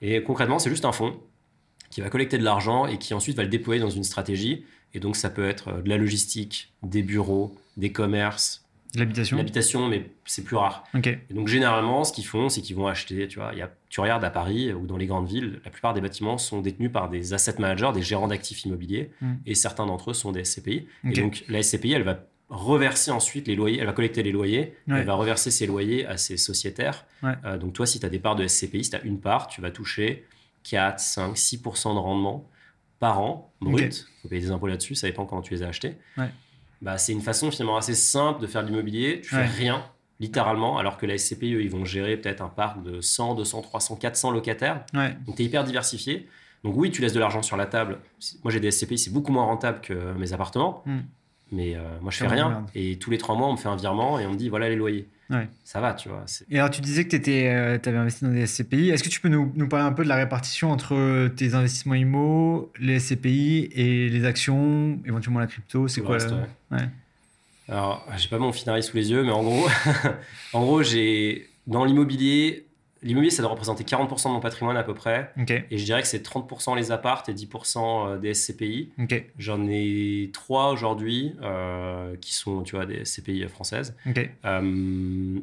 Et 0.00 0.22
concrètement, 0.22 0.58
c'est 0.58 0.70
juste 0.70 0.84
un 0.86 0.92
fonds 0.92 1.20
qui 2.00 2.04
va 2.04 2.10
collecter 2.10 2.38
de 2.38 2.44
l'argent 2.44 2.86
et 2.86 2.96
qui 2.98 3.12
ensuite 3.12 3.36
va 3.36 3.42
le 3.42 3.48
déployer 3.50 3.80
dans 3.80 3.90
une 3.90 4.04
stratégie. 4.04 4.64
Et 4.94 5.00
donc, 5.00 5.16
ça 5.16 5.28
peut 5.28 5.46
être 5.46 5.68
euh, 5.68 5.82
de 5.82 5.88
la 5.90 5.98
logistique, 5.98 6.72
des 6.82 7.02
bureaux, 7.02 7.54
des 7.76 7.92
commerces, 7.92 8.64
L'habitation. 8.96 9.36
l'habitation, 9.36 9.86
mais 9.86 10.10
c'est 10.24 10.42
plus 10.42 10.56
rare. 10.56 10.82
Et 11.04 11.18
donc 11.34 11.46
généralement, 11.46 12.02
ce 12.02 12.12
qu'ils 12.12 12.24
font, 12.26 12.48
c'est 12.48 12.60
qu'ils 12.60 12.74
vont 12.74 12.88
acheter, 12.88 13.28
tu 13.28 13.38
vois, 13.38 13.54
y 13.54 13.62
a, 13.62 13.70
tu 13.88 14.00
regardes 14.00 14.24
à 14.24 14.30
Paris 14.30 14.72
ou 14.72 14.84
dans 14.84 14.96
les 14.96 15.06
grandes 15.06 15.28
villes, 15.28 15.60
la 15.64 15.70
plupart 15.70 15.94
des 15.94 16.00
bâtiments 16.00 16.38
sont 16.38 16.60
détenus 16.60 16.90
par 16.90 17.08
des 17.08 17.32
asset 17.32 17.54
managers, 17.60 17.90
des 17.94 18.02
gérants 18.02 18.26
d'actifs 18.26 18.64
immobiliers, 18.64 19.10
Mm. 19.20 19.34
et 19.46 19.54
certains 19.54 19.86
d'entre 19.86 20.10
eux 20.10 20.14
sont 20.14 20.32
des 20.32 20.42
SCPI. 20.44 20.86
Et 21.04 21.12
donc 21.20 21.44
la 21.48 21.62
SCPI, 21.62 21.92
elle 21.92 22.02
va 22.02 22.24
reverser 22.48 23.12
ensuite 23.12 23.46
les 23.46 23.54
loyers, 23.54 23.78
elle 23.78 23.86
va 23.86 23.92
collecter 23.92 24.24
les 24.24 24.32
loyers, 24.32 24.74
Ouais. 24.88 24.98
elle 24.98 25.04
va 25.06 25.14
reverser 25.14 25.52
ses 25.52 25.66
loyers 25.68 26.04
à 26.06 26.16
ses 26.16 26.36
sociétaires. 26.36 27.06
Ouais. 27.22 27.34
Euh, 27.44 27.58
donc 27.58 27.74
toi, 27.74 27.86
si 27.86 28.00
tu 28.00 28.06
as 28.06 28.08
des 28.08 28.18
parts 28.18 28.34
de 28.34 28.44
SCPI, 28.44 28.82
si 28.82 28.90
tu 28.90 28.96
as 28.96 29.02
une 29.02 29.20
part, 29.20 29.46
tu 29.46 29.60
vas 29.60 29.70
toucher 29.70 30.24
4, 30.64 30.98
5, 31.00 31.36
6% 31.36 31.94
de 31.94 31.98
rendement 31.98 32.48
par 32.98 33.20
an, 33.20 33.52
brut. 33.60 34.06
Il 34.18 34.22
faut 34.22 34.28
payer 34.28 34.42
des 34.42 34.50
impôts 34.50 34.66
là-dessus, 34.66 34.94
ça 34.94 35.06
dépend 35.06 35.24
quand 35.26 35.40
tu 35.42 35.54
les 35.54 35.62
as 35.62 35.68
achetés. 35.68 35.96
Ouais. 36.18 36.30
Bah, 36.82 36.98
c'est 36.98 37.12
une 37.12 37.22
façon 37.22 37.50
finalement 37.50 37.76
assez 37.76 37.94
simple 37.94 38.40
de 38.40 38.46
faire 38.46 38.62
de 38.62 38.68
l'immobilier. 38.68 39.20
Tu 39.22 39.34
Ouais. 39.34 39.46
fais 39.46 39.58
rien, 39.64 39.84
littéralement, 40.18 40.78
alors 40.78 40.96
que 40.98 41.06
la 41.06 41.16
SCPI, 41.16 41.54
eux, 41.54 41.62
ils 41.62 41.70
vont 41.70 41.84
gérer 41.84 42.16
peut-être 42.16 42.42
un 42.42 42.48
parc 42.48 42.82
de 42.82 43.00
100, 43.00 43.34
200, 43.36 43.62
300, 43.62 43.96
400 43.96 44.30
locataires. 44.32 44.84
Ouais. 44.94 45.16
Donc 45.26 45.36
tu 45.36 45.42
es 45.42 45.44
hyper 45.46 45.64
diversifié. 45.64 46.28
Donc 46.62 46.74
oui, 46.76 46.90
tu 46.90 47.00
laisses 47.00 47.14
de 47.14 47.20
l'argent 47.20 47.42
sur 47.42 47.56
la 47.56 47.64
table. 47.66 48.00
Moi, 48.44 48.52
j'ai 48.52 48.60
des 48.60 48.70
SCPI, 48.70 48.98
c'est 48.98 49.10
beaucoup 49.10 49.32
moins 49.32 49.44
rentable 49.44 49.80
que 49.80 50.12
mes 50.14 50.32
appartements. 50.34 50.82
Mm. 50.84 50.98
Mais 51.52 51.74
euh, 51.74 51.80
moi, 52.00 52.10
je 52.10 52.18
fais 52.18 52.26
Ah, 52.26 52.30
rien. 52.32 52.48
merde. 52.48 52.64
Et 52.74 52.96
tous 52.96 53.10
les 53.10 53.18
trois 53.18 53.34
mois, 53.36 53.48
on 53.48 53.52
me 53.52 53.56
fait 53.56 53.68
un 53.68 53.76
virement 53.76 54.18
et 54.20 54.26
on 54.26 54.32
me 54.32 54.36
dit 54.36 54.48
voilà 54.48 54.68
les 54.68 54.76
loyers. 54.76 55.08
Ouais. 55.30 55.48
Ça 55.64 55.80
va, 55.80 55.94
tu 55.94 56.08
vois. 56.08 56.24
Et 56.50 56.58
alors, 56.58 56.70
tu 56.70 56.80
disais 56.80 57.06
que 57.06 57.16
tu 57.16 57.88
avais 57.88 57.98
investi 57.98 58.24
dans 58.24 58.32
des 58.32 58.46
SCPI. 58.46 58.90
Est-ce 58.90 59.04
que 59.04 59.08
tu 59.08 59.20
peux 59.20 59.28
nous, 59.28 59.52
nous 59.54 59.68
parler 59.68 59.84
un 59.86 59.92
peu 59.92 60.02
de 60.02 60.08
la 60.08 60.16
répartition 60.16 60.72
entre 60.72 61.28
tes 61.36 61.54
investissements 61.54 61.94
IMO, 61.94 62.72
les 62.80 62.98
SCPI 62.98 63.70
et 63.72 64.08
les 64.08 64.24
actions, 64.24 64.98
éventuellement 65.06 65.38
la 65.38 65.46
crypto? 65.46 65.86
C'est 65.86 66.00
quoi 66.00 66.14
reste, 66.14 66.32
ouais. 66.72 66.78
Alors, 67.68 68.04
j'ai 68.16 68.28
pas 68.28 68.38
mon 68.38 68.52
finari 68.52 68.82
sous 68.82 68.96
les 68.96 69.10
yeux, 69.12 69.22
mais 69.22 69.30
en 69.30 69.44
gros, 69.44 69.68
en 70.52 70.62
gros, 70.62 70.82
j'ai 70.82 71.48
dans 71.68 71.84
l'immobilier, 71.84 72.66
l'immobilier, 73.02 73.30
ça 73.30 73.42
doit 73.42 73.50
représenter 73.50 73.84
40% 73.84 74.24
de 74.28 74.32
mon 74.34 74.40
patrimoine 74.40 74.76
à 74.76 74.82
peu 74.82 74.94
près. 74.94 75.32
Et 75.70 75.78
je 75.78 75.84
dirais 75.84 76.02
que 76.02 76.08
c'est 76.08 76.24
30% 76.24 76.76
les 76.76 76.90
appartes 76.92 77.28
et 77.28 77.34
10% 77.34 78.18
des 78.20 78.34
SCPI. 78.34 78.90
J'en 79.38 79.66
ai 79.68 80.30
trois 80.32 80.70
aujourd'hui 80.72 81.34
euh, 81.42 82.14
qui 82.20 82.34
sont, 82.34 82.62
tu 82.62 82.76
vois, 82.76 82.86
des 82.86 83.04
SCPI 83.04 83.46
françaises. 83.48 83.96
Euh, 84.44 85.38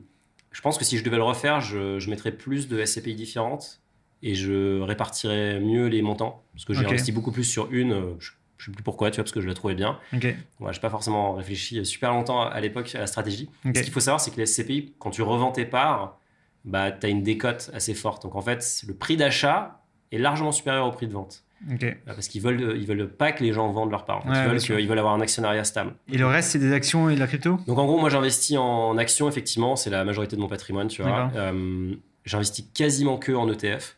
je 0.52 0.62
pense 0.62 0.78
que 0.78 0.86
si 0.86 0.98
je 0.98 1.04
devais 1.04 1.18
le 1.18 1.24
refaire, 1.24 1.62
je, 1.62 2.00
je 2.00 2.10
mettrais 2.10 2.32
plus 2.32 2.68
de 2.68 2.84
SCPI 2.84 3.16
différentes 3.16 3.80
et 4.24 4.34
je 4.34 4.82
répartirais 4.82 5.60
mieux 5.60 5.88
les 5.88 6.02
montants. 6.02 6.42
Parce 6.54 6.66
que 6.66 6.74
j'ai 6.74 6.82
investi 6.90 7.12
beaucoup 7.12 7.32
plus 7.32 7.44
sur 7.44 7.72
une. 7.72 7.92
euh, 7.94 8.14
Je, 8.20 8.32
je 8.58 8.66
sais 8.66 8.72
plus 8.72 8.84
pourquoi, 8.84 9.12
tu 9.12 9.18
vois, 9.18 9.24
parce 9.24 9.32
que 9.34 9.42
je 9.42 9.48
la 9.48 9.54
trouvais 9.54 9.76
bien. 9.76 10.00
Ok. 10.14 10.24
Ouais, 10.60 10.74
j'ai 10.74 10.80
pas 10.80 10.90
forcément 10.90 11.34
réfléchi 11.34 11.86
super 11.86 12.12
longtemps 12.12 12.42
à 12.42 12.60
l'époque 12.60 12.94
à 12.96 13.00
la 13.00 13.08
stratégie. 13.08 13.50
Ce 13.76 13.84
qu'il 13.84 13.94
faut 13.94 14.00
savoir, 14.00 14.20
c'est 14.20 14.32
que 14.32 14.38
les 14.38 14.48
SCPI, 14.48 14.94
quand 14.98 15.12
tu 15.12 15.22
revends 15.22 15.52
tes 15.52 15.66
parts, 15.66 16.20
bah, 16.66 16.92
tu 16.92 17.06
as 17.06 17.10
une 17.10 17.24
décote 17.24 17.70
assez 17.74 17.94
forte. 17.94 18.24
Donc 18.24 18.36
en 18.36 18.42
fait, 18.42 18.84
le 18.88 18.94
prix 18.94 19.18
d'achat 19.18 19.82
est 20.12 20.18
largement 20.18 20.52
supérieur 20.52 20.86
au 20.88 20.92
prix 20.92 21.08
de 21.08 21.14
vente. 21.14 21.44
Ok. 21.74 21.84
Euh, 21.84 21.94
Parce 22.06 22.28
qu'ils 22.28 22.42
veulent, 22.42 22.76
ils 22.78 22.86
veulent 22.86 23.10
pas 23.10 23.32
que 23.32 23.44
les 23.44 23.52
gens 23.52 23.72
vendent 23.72 23.90
leurs 23.90 24.06
parts. 24.06 24.20
En 24.20 24.22
fait, 24.24 24.30
Ouais, 24.30 24.44
ils, 24.46 24.50
veulent 24.50 24.62
sûr. 24.62 24.76
que- 24.76 24.82
ils 24.82 24.88
veulent 24.88 25.00
avoir 25.00 25.14
un 25.16 25.22
actionnariat 25.22 25.64
stable. 25.64 25.96
Et 26.12 26.18
le 26.18 26.28
reste, 26.28 26.52
c'est 26.52 26.60
des 26.60 26.72
actions 26.72 27.10
et 27.10 27.16
de 27.16 27.20
la 27.20 27.26
crypto? 27.28 27.58
Donc 27.66 27.78
en 27.80 27.86
gros, 27.88 28.00
moi 28.00 28.10
j'investis 28.10 28.58
en 28.58 28.96
actions, 28.98 29.28
effectivement, 29.28 29.76
c'est 29.76 29.90
la 29.90 30.04
majorité 30.06 30.36
de 30.36 30.42
mon 30.42 30.48
patrimoine, 30.48 30.88
tu 30.88 31.02
vois. 31.02 31.32
Euh, 31.36 31.96
J'investis 32.26 32.66
quasiment 32.74 33.18
que 33.18 33.32
en 33.32 33.50
ETF. 33.52 33.96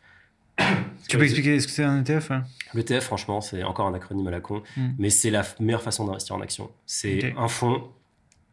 Tu 1.08 1.18
peux 1.18 1.24
expliquer 1.24 1.58
ce 1.58 1.66
que 1.66 1.72
c'est 1.72 1.82
un 1.84 2.00
ETF 2.04 2.30
L'ETF, 2.74 3.02
franchement, 3.04 3.40
c'est 3.40 3.64
encore 3.64 3.86
un 3.88 3.94
acronyme 3.94 4.28
à 4.28 4.30
la 4.30 4.40
con, 4.40 4.62
Mm. 4.76 4.88
mais 4.98 5.10
c'est 5.10 5.30
la 5.30 5.42
meilleure 5.58 5.82
façon 5.82 6.04
d'investir 6.06 6.36
en 6.36 6.40
action. 6.40 6.70
C'est 6.86 7.34
un 7.36 7.48
fonds 7.48 7.88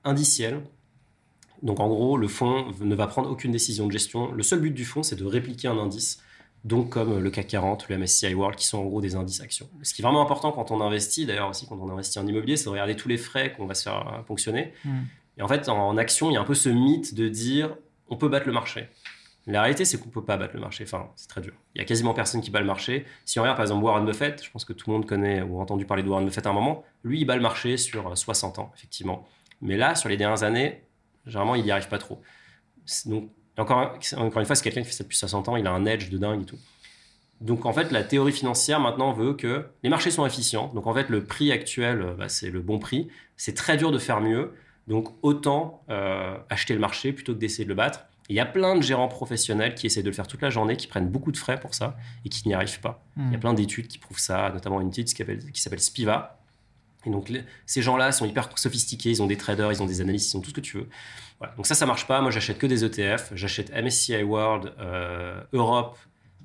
indiciel. 0.04 0.62
Donc 1.64 1.80
en 1.80 1.88
gros, 1.88 2.18
le 2.18 2.28
fonds 2.28 2.68
ne 2.80 2.96
va 2.96 3.08
prendre 3.08 3.30
aucune 3.30 3.52
décision 3.52 3.88
de 3.88 3.92
gestion. 3.92 4.32
Le 4.32 4.44
seul 4.44 4.60
but 4.60 4.72
du 4.72 4.86
fonds, 4.86 5.04
c'est 5.04 5.16
de 5.16 5.26
répliquer 5.26 5.68
un 5.68 5.78
indice, 5.78 6.22
donc 6.64 6.90
comme 6.90 7.20
le 7.20 7.30
CAC 7.30 7.48
40, 7.48 7.90
le 7.90 7.98
MSCI 7.98 8.34
World, 8.34 8.58
qui 8.58 8.66
sont 8.66 8.80
en 8.80 8.86
gros 8.86 9.02
des 9.02 9.16
indices 9.16 9.42
actions. 9.42 9.70
Ce 9.84 9.94
qui 9.94 10.02
est 10.02 10.06
vraiment 10.06 10.22
important 10.22 10.52
quand 10.52 10.72
on 10.72 10.82
investit, 10.82 11.26
d'ailleurs 11.26 11.50
aussi 11.50 11.66
quand 11.68 11.78
on 11.80 11.90
investit 11.92 12.20
en 12.20 12.28
immobilier, 12.28 12.58
c'est 12.58 12.66
de 12.66 12.70
regarder 12.70 12.96
tous 12.96 13.10
les 13.10 13.18
frais 13.18 13.54
qu'on 13.54 13.66
va 13.66 13.74
se 13.74 13.84
faire 13.84 14.08
euh, 14.08 14.24
fonctionner. 14.24 14.74
Mm. 14.86 15.00
Et 15.40 15.42
en 15.42 15.48
fait, 15.48 15.70
en 15.70 15.98
action, 15.98 16.30
il 16.30 16.34
y 16.34 16.38
a 16.38 16.42
un 16.42 16.46
peu 16.46 16.56
ce 16.56 16.70
mythe 16.70 17.14
de 17.14 17.28
dire 17.28 17.76
on 18.10 18.18
peut 18.18 18.30
battre 18.30 18.48
le 18.48 18.54
marché. 18.54 18.88
La 19.48 19.62
réalité, 19.62 19.86
c'est 19.86 19.98
qu'on 19.98 20.10
peut 20.10 20.24
pas 20.24 20.36
battre 20.36 20.56
le 20.56 20.60
marché. 20.60 20.84
Enfin, 20.84 21.10
c'est 21.16 21.30
très 21.30 21.40
dur. 21.40 21.54
Il 21.74 21.80
y 21.80 21.82
a 21.82 21.86
quasiment 21.86 22.14
personne 22.14 22.42
qui 22.42 22.52
bat 22.52 22.60
le 22.60 22.66
marché. 22.66 23.06
Si 23.24 23.40
on 23.40 23.44
regarde 23.44 23.56
par 23.56 23.64
exemple 23.64 23.84
Warren 23.84 24.06
Buffett, 24.06 24.44
je 24.44 24.52
pense 24.52 24.66
que 24.66 24.74
tout 24.74 24.90
le 24.90 24.98
monde 24.98 25.06
connaît 25.06 25.42
ou 25.42 25.60
a 25.60 25.62
entendu 25.62 25.86
parler 25.86 26.04
de 26.04 26.10
Warren 26.10 26.26
Buffett 26.26 26.46
à 26.46 26.50
un 26.50 26.54
moment. 26.54 26.84
Lui, 27.04 27.22
il 27.22 27.26
bat 27.26 27.36
le 27.36 27.42
marché 27.42 27.78
sur 27.78 28.10
euh, 28.10 28.16
60 28.16 28.60
ans, 28.60 28.72
effectivement. 28.76 29.26
Mais 29.62 29.78
là, 29.78 29.96
sur 29.96 30.10
les 30.10 30.18
dernières 30.18 30.44
années, 30.44 30.82
généralement, 31.28 31.56
il 31.56 31.64
n'y 31.64 31.72
arrive 31.72 31.88
pas 31.88 31.98
trop. 32.00 32.22
Donc, 33.06 33.30
encore, 33.58 33.98
encore 34.18 34.40
une 34.40 34.46
fois, 34.46 34.56
c'est 34.56 34.64
quelqu'un 34.64 34.82
qui 34.82 34.88
fait 34.88 34.94
ça 34.94 35.04
depuis 35.04 35.18
60 35.18 35.50
ans. 35.50 35.56
Il 35.58 35.68
a 35.68 35.72
un 35.72 35.86
edge 35.86 36.10
de 36.10 36.18
dingue 36.18 36.42
et 36.42 36.46
tout. 36.46 36.60
Donc, 37.42 37.66
en 37.66 37.74
fait, 37.74 37.92
la 37.92 38.04
théorie 38.04 38.32
financière 38.32 38.80
maintenant 38.80 39.14
veut 39.14 39.34
que 39.34 39.68
les 39.84 39.90
marchés 39.90 40.10
sont 40.12 40.26
efficients. 40.26 40.72
Donc, 40.74 40.88
en 40.88 40.94
fait, 40.94 41.10
le 41.10 41.24
prix 41.24 41.52
actuel, 41.52 42.02
euh, 42.02 42.14
bah, 42.16 42.30
c'est 42.30 42.50
le 42.50 42.62
bon 42.62 42.80
prix. 42.80 43.10
C'est 43.36 43.56
très 43.56 43.78
dur 43.78 43.92
de 43.92 44.00
faire 44.00 44.22
mieux. 44.22 44.54
Donc, 44.88 45.10
autant 45.22 45.84
euh, 45.90 46.36
acheter 46.50 46.74
le 46.74 46.80
marché 46.80 47.14
plutôt 47.14 47.34
que 47.34 47.40
d'essayer 47.40 47.64
de 47.66 47.70
le 47.70 47.76
battre. 47.76 48.06
Il 48.30 48.36
y 48.36 48.40
a 48.40 48.46
plein 48.46 48.76
de 48.76 48.82
gérants 48.82 49.08
professionnels 49.08 49.74
qui 49.76 49.86
essaient 49.86 50.02
de 50.02 50.08
le 50.10 50.14
faire 50.14 50.28
toute 50.28 50.42
la 50.42 50.50
journée, 50.50 50.76
qui 50.76 50.88
prennent 50.88 51.10
beaucoup 51.10 51.32
de 51.32 51.38
frais 51.38 51.60
pour 51.60 51.74
ça 51.74 51.96
et 52.26 52.30
qui 52.30 52.46
n'y 52.48 52.54
arrivent 52.54 52.80
pas. 52.82 53.06
Il 53.16 53.24
y 53.24 53.26
a 53.34 53.38
Hmm. 53.38 53.40
plein 53.40 53.54
d'études 53.54 53.88
qui 53.88 54.00
prouvent 54.00 54.20
ça, 54.20 54.50
notamment 54.54 54.82
une 54.82 54.90
étude 54.90 55.06
qui 55.06 55.62
s'appelle 55.62 55.80
Spiva. 55.80 56.37
Et 57.08 57.10
donc, 57.10 57.32
ces 57.66 57.82
gens-là 57.82 58.12
sont 58.12 58.26
hyper 58.26 58.50
sophistiqués, 58.58 59.10
ils 59.10 59.24
ont 59.24 59.28
des 59.28 59.38
traders, 59.38 59.72
ils 59.72 59.82
ont 59.82 59.86
des 59.86 60.02
analystes, 60.02 60.34
ils 60.34 60.38
ont 60.38 60.42
tout 60.42 60.50
ce 60.50 60.56
que 60.56 60.62
tu 60.62 60.78
veux. 60.78 60.88
Donc 61.56 61.66
ça, 61.66 61.76
ça 61.76 61.86
marche 61.86 62.08
pas. 62.08 62.20
Moi, 62.22 62.32
j'achète 62.32 62.58
que 62.58 62.68
des 62.68 62.84
ETF. 62.84 63.32
J'achète 63.34 63.72
MSCI 63.74 64.24
World, 64.24 64.74
euh, 64.80 65.42
Europe 65.54 65.98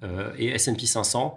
euh, 0.05 0.33
et 0.38 0.48
S&P 0.48 0.87
500. 0.87 1.37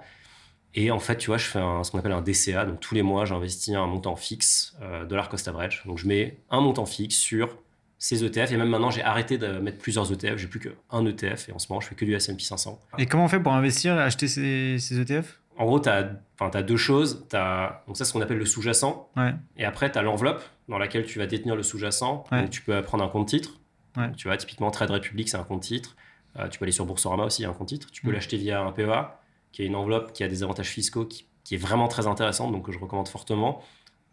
Et 0.75 0.91
en 0.91 0.99
fait, 0.99 1.17
tu 1.17 1.27
vois, 1.27 1.37
je 1.37 1.45
fais 1.45 1.59
ce 1.83 1.89
qu'on 1.89 1.99
appelle 1.99 2.11
un 2.11 2.21
DCA. 2.21 2.65
Donc 2.65 2.79
tous 2.81 2.93
les 2.93 3.01
mois, 3.01 3.25
j'investis 3.25 3.73
un 3.73 3.87
montant 3.87 4.15
fixe, 4.15 4.75
euh, 4.81 5.05
dollar 5.05 5.29
cost 5.29 5.47
average. 5.47 5.83
Donc 5.85 5.97
je 5.97 6.07
mets 6.07 6.37
un 6.49 6.59
montant 6.59 6.85
fixe 6.85 7.15
sur 7.15 7.57
ces 7.97 8.23
ETF. 8.23 8.51
Et 8.51 8.57
même 8.57 8.69
maintenant, 8.69 8.91
j'ai 8.91 9.01
arrêté 9.01 9.37
de 9.37 9.47
mettre 9.59 9.77
plusieurs 9.77 10.11
ETF. 10.11 10.37
J'ai 10.37 10.47
plus 10.47 10.59
qu'un 10.59 11.05
ETF. 11.05 11.49
Et 11.49 11.53
en 11.53 11.59
ce 11.59 11.67
moment, 11.69 11.79
je 11.79 11.87
fais 11.87 11.95
que 11.95 12.05
du 12.05 12.13
S&P 12.13 12.43
500. 12.43 12.79
Et 12.97 13.05
comment 13.05 13.25
on 13.25 13.29
fait 13.29 13.39
pour 13.39 13.53
investir, 13.53 13.97
acheter 13.97 14.27
ces, 14.27 14.99
ETF 14.99 15.39
En 15.57 15.65
gros, 15.65 15.79
tu 15.79 15.89
as, 15.89 16.63
deux 16.63 16.77
choses. 16.77 17.21
Donc 17.29 17.31
ça, 17.31 17.81
c'est 17.93 18.05
ce 18.05 18.13
qu'on 18.13 18.21
appelle 18.21 18.37
le 18.37 18.45
sous-jacent. 18.45 19.09
Ouais. 19.15 19.33
Et 19.57 19.65
après, 19.65 19.91
tu 19.91 19.97
as 19.97 20.01
l'enveloppe 20.01 20.41
dans 20.67 20.77
laquelle 20.77 21.05
tu 21.05 21.19
vas 21.19 21.27
détenir 21.27 21.55
le 21.55 21.63
sous-jacent. 21.63 22.25
Ouais. 22.31 22.41
Donc, 22.41 22.49
tu 22.49 22.61
peux 22.61 22.81
prendre 22.81 23.03
un 23.03 23.07
compte 23.09 23.27
titre. 23.29 23.51
Ouais. 23.97 24.11
Tu 24.17 24.27
vois, 24.27 24.35
typiquement, 24.37 24.71
Trade 24.71 24.91
Republic, 24.91 25.29
c'est 25.29 25.37
un 25.37 25.43
compte 25.43 25.61
titre. 25.61 25.95
Euh, 26.37 26.49
tu 26.49 26.59
peux 26.59 26.65
aller 26.65 26.73
sur 26.73 26.85
Boursorama 26.85 27.23
aussi, 27.25 27.41
il 27.41 27.43
y 27.43 27.45
a 27.45 27.49
un 27.49 27.53
compte 27.53 27.69
titre. 27.69 27.89
Tu 27.91 28.01
peux 28.01 28.09
Mm. 28.09 28.13
l'acheter 28.13 28.37
via 28.37 28.61
un 28.61 28.71
PEA, 28.73 29.17
qui 29.53 29.63
est 29.63 29.65
une 29.65 29.75
enveloppe 29.75 30.11
qui 30.11 30.23
a 30.23 30.27
des 30.27 30.43
avantages 30.43 30.67
fiscaux 30.69 31.05
qui, 31.05 31.25
qui 31.45 31.55
est 31.55 31.57
vraiment 31.57 31.87
très 31.87 32.07
intéressante, 32.07 32.51
donc 32.51 32.65
que 32.65 32.73
je 32.73 32.79
recommande 32.79 33.07
fortement. 33.07 33.61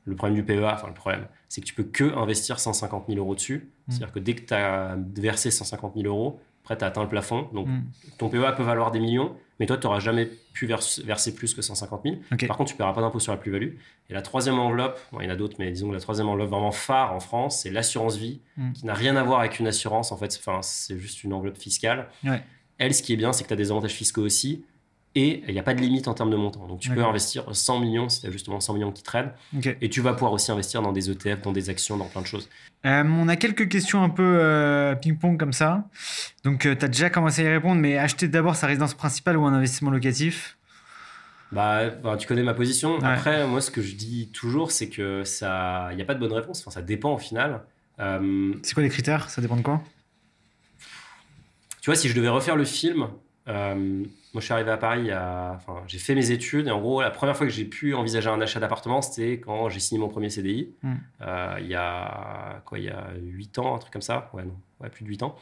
Le 0.05 0.15
problème 0.15 0.37
du 0.37 0.45
PEA, 0.45 0.65
enfin 0.75 0.87
le 0.87 0.95
problème, 0.95 1.27
c'est 1.49 1.61
que 1.61 1.67
tu 1.67 1.75
peux 1.75 1.83
que 1.83 2.17
investir 2.17 2.61
150 2.61 3.07
000 3.09 3.19
euros 3.19 3.35
dessus. 3.35 3.71
Mm. 3.89 3.91
C'est-à-dire 3.91 4.13
que 4.13 4.19
dès 4.21 4.35
que 4.35 4.43
tu 4.43 4.55
as 4.55 4.97
versé 5.17 5.51
150 5.51 5.95
000 5.97 6.07
euros, 6.07 6.41
après 6.63 6.77
tu 6.79 6.85
as 6.85 6.87
atteint 6.87 7.03
le 7.03 7.09
plafond. 7.09 7.49
Donc 7.53 7.67
Mm. 7.67 7.83
ton 8.19 8.29
PEA 8.29 8.53
peut 8.57 8.63
valoir 8.63 8.93
des 8.93 9.01
millions, 9.01 9.35
mais 9.63 9.67
toi 9.67 9.77
tu 9.77 9.87
n'auras 9.87 10.01
jamais 10.01 10.29
pu 10.53 10.67
vers- 10.67 10.81
verser 11.05 11.33
plus 11.37 11.55
que 11.55 11.63
150 11.63 12.01
000. 12.03 12.17
Ok. 12.33 12.49
Par 12.49 12.57
contre, 12.57 12.71
tu 12.71 12.75
ne 12.75 12.79
paieras 12.79 12.93
pas 12.93 13.01
d'impôt 13.01 13.21
sur 13.21 13.31
la 13.31 13.39
plus-value. 13.39 13.75
Et 14.11 14.13
la 14.13 14.21
troisième 14.21 14.59
enveloppe, 14.59 14.99
bon, 15.13 15.21
il 15.21 15.25
y 15.25 15.29
en 15.29 15.31
a 15.31 15.37
d'autres, 15.37 15.55
mais 15.61 15.71
disons 15.71 15.89
que 15.91 15.95
la 15.95 16.01
troisième 16.01 16.29
enveloppe 16.29 16.51
vraiment 16.51 16.73
phare 16.73 17.13
en 17.15 17.21
France, 17.21 17.61
c'est 17.63 17.71
l'assurance 17.71 18.17
vie, 18.17 18.41
Mm. 18.57 18.73
qui 18.73 18.87
n'a 18.87 18.95
rien 18.95 19.15
à 19.15 19.23
voir 19.23 19.39
avec 19.39 19.61
une 19.61 19.69
assurance. 19.69 20.11
En 20.11 20.17
fait, 20.17 20.37
enfin, 20.41 20.61
c'est 20.63 20.99
juste 20.99 21.23
une 21.23 21.33
enveloppe 21.33 21.59
fiscale. 21.59 22.09
Ouais. 22.25 22.43
Elle, 22.79 22.93
ce 22.93 23.05
qui 23.05 23.13
est 23.13 23.17
bien, 23.17 23.33
c'est 23.33 23.45
que 23.45 23.49
tu 23.49 23.55
as 23.55 23.57
des 23.57 23.71
avantages 23.71 23.93
fiscaux 23.93 24.23
aussi. 24.23 24.65
Et 25.15 25.43
il 25.47 25.53
n'y 25.53 25.61
a 25.61 25.63
pas 25.63 25.75
de 25.75 25.81
limite 25.81 26.09
en 26.09 26.15
termes 26.15 26.31
de 26.31 26.37
montant. 26.37 26.67
Donc 26.67 26.81
tu 26.81 26.91
peux 26.91 27.05
investir 27.05 27.45
100 27.55 27.81
millions 27.81 28.09
si 28.09 28.23
tu 28.23 28.27
as 28.27 28.31
justement 28.31 28.61
100 28.61 28.75
millions 28.75 28.93
qui 28.93 29.03
traînent. 29.03 29.33
Ok. 29.57 29.77
Et 29.81 29.91
tu 29.91 30.01
vas 30.01 30.15
pouvoir 30.15 30.33
aussi 30.33 30.51
investir 30.51 30.81
dans 30.81 30.93
des 30.93 31.11
ETF, 31.11 31.43
dans 31.43 31.53
des 31.53 31.69
actions, 31.69 31.99
dans 31.99 32.07
plein 32.07 32.23
de 32.23 32.27
choses. 32.27 32.49
Euh, 32.87 33.05
on 33.05 33.29
a 33.29 33.37
quelques 33.37 33.69
questions 33.69 34.03
un 34.03 34.09
peu 34.09 34.39
euh, 34.41 34.95
ping-pong 34.95 35.39
comme 35.39 35.53
ça. 35.53 35.85
Donc, 36.45 36.61
tu 36.61 36.69
as 36.71 36.89
déjà 36.89 37.11
commencé 37.11 37.43
à 37.43 37.51
y 37.51 37.53
répondre, 37.53 37.81
mais 37.81 37.99
acheter 37.99 38.27
d'abord 38.27 38.57
sa 38.57 38.67
résidence 38.67 38.95
principale 38.95 39.37
ou 39.37 39.45
un 39.45 39.53
investissement 39.53 39.91
locatif? 39.91 40.57
Bah, 41.53 41.91
bah, 41.91 42.17
tu 42.17 42.27
connais 42.27 42.43
ma 42.43 42.55
position. 42.55 42.99
Ouais. 42.99 43.05
Après, 43.05 43.47
moi, 43.47 43.61
ce 43.61 43.71
que 43.71 43.83
je 43.83 43.95
dis 43.95 44.31
toujours, 44.33 44.73
c'est 44.73 44.89
que 44.89 45.23
ça, 45.25 45.89
il 45.91 45.97
n'y 45.97 46.03
a 46.03 46.07
pas 46.07 46.15
de 46.15 46.21
bonne 46.21 46.33
réponse. 46.33 46.61
Enfin, 46.61 46.71
ça 46.71 46.83
dépend 46.83 47.13
au 47.15 47.19
final. 47.19 47.61
Euh, 48.01 48.55
C'est 48.63 48.73
quoi 48.73 48.83
les 48.83 48.89
critères? 48.89 49.29
Ça 49.29 49.43
dépend 49.43 49.57
de 49.57 49.63
quoi? 49.63 49.83
Tu 51.83 51.91
vois, 51.91 51.97
si 51.97 52.09
je 52.09 52.15
devais 52.15 52.29
refaire 52.29 52.57
le 52.57 52.65
film, 52.65 53.09
euh, 53.49 54.05
moi, 54.33 54.41
je 54.41 54.45
suis 54.47 54.55
arrivé 54.55 54.71
à 54.71 54.79
Paris, 54.79 55.13
enfin, 55.13 55.83
j'ai 55.87 55.99
fait 55.99 56.15
mes 56.15 56.31
études. 56.31 56.67
Et 56.67 56.71
en 56.71 56.81
gros, 56.81 57.03
la 57.03 57.11
première 57.11 57.37
fois 57.37 57.47
que 57.47 57.53
j'ai 57.53 57.67
pu 57.67 57.95
envisager 57.95 58.31
un 58.31 58.41
achat 58.41 58.61
d'appartement, 58.61 59.03
c'était 59.03 59.41
quand 59.41 59.69
j'ai 59.69 59.81
signé 59.81 60.01
mon 60.01 60.09
premier 60.09 60.31
CDI. 60.31 60.73
Hmm. 60.83 60.95
Euh, 61.21 61.57
il 61.61 61.67
y 61.67 61.75
a 61.75 62.63
quoi, 62.65 62.79
il 62.79 62.85
y 62.85 62.91
a 62.91 63.09
8 63.21 63.59
ans, 63.59 63.75
un 63.75 63.79
truc 63.79 63.93
comme 63.93 64.03
ça. 64.03 64.31
Ouais, 64.33 64.45
non, 64.45 64.57
ouais, 64.81 64.89
plus 64.89 65.05
de 65.05 65.09
8 65.11 65.23
ans. 65.23 65.37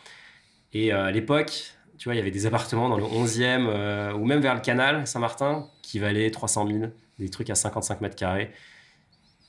Et 0.72 0.92
euh, 0.92 1.04
à 1.04 1.10
l'époque, 1.12 1.74
tu 1.98 2.04
vois, 2.08 2.14
il 2.14 2.18
y 2.18 2.20
avait 2.20 2.32
des 2.32 2.46
appartements 2.46 2.88
dans 2.88 2.96
le 2.96 3.04
11e 3.04 3.66
euh, 3.68 4.12
ou 4.14 4.24
même 4.24 4.40
vers 4.40 4.54
le 4.54 4.60
canal 4.60 5.06
Saint-Martin 5.06 5.68
qui 5.82 6.00
valaient 6.00 6.30
300 6.30 6.66
000, 6.66 6.84
des 7.18 7.28
trucs 7.28 7.50
à 7.50 7.54
55 7.54 8.00
mètres 8.00 8.16
carrés. 8.16 8.50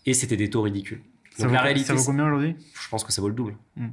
Et 0.06 0.14
c'était 0.14 0.38
des 0.38 0.52
taux 0.52 0.62
ridicules. 0.62 1.02
ça 1.32 1.44
Donc 1.44 1.50
vaut, 1.50 1.56
la 1.56 1.62
réalité, 1.62 1.88
ça 1.88 1.94
vaut 1.96 2.04
combien 2.04 2.26
aujourd'hui? 2.26 2.56
Je 2.80 2.90
pense 2.90 3.04
que 3.04 3.12
ça 3.12 3.22
vaut 3.22 3.30
le 3.30 3.36
double. 3.36 3.56
Hmm. 3.76 3.90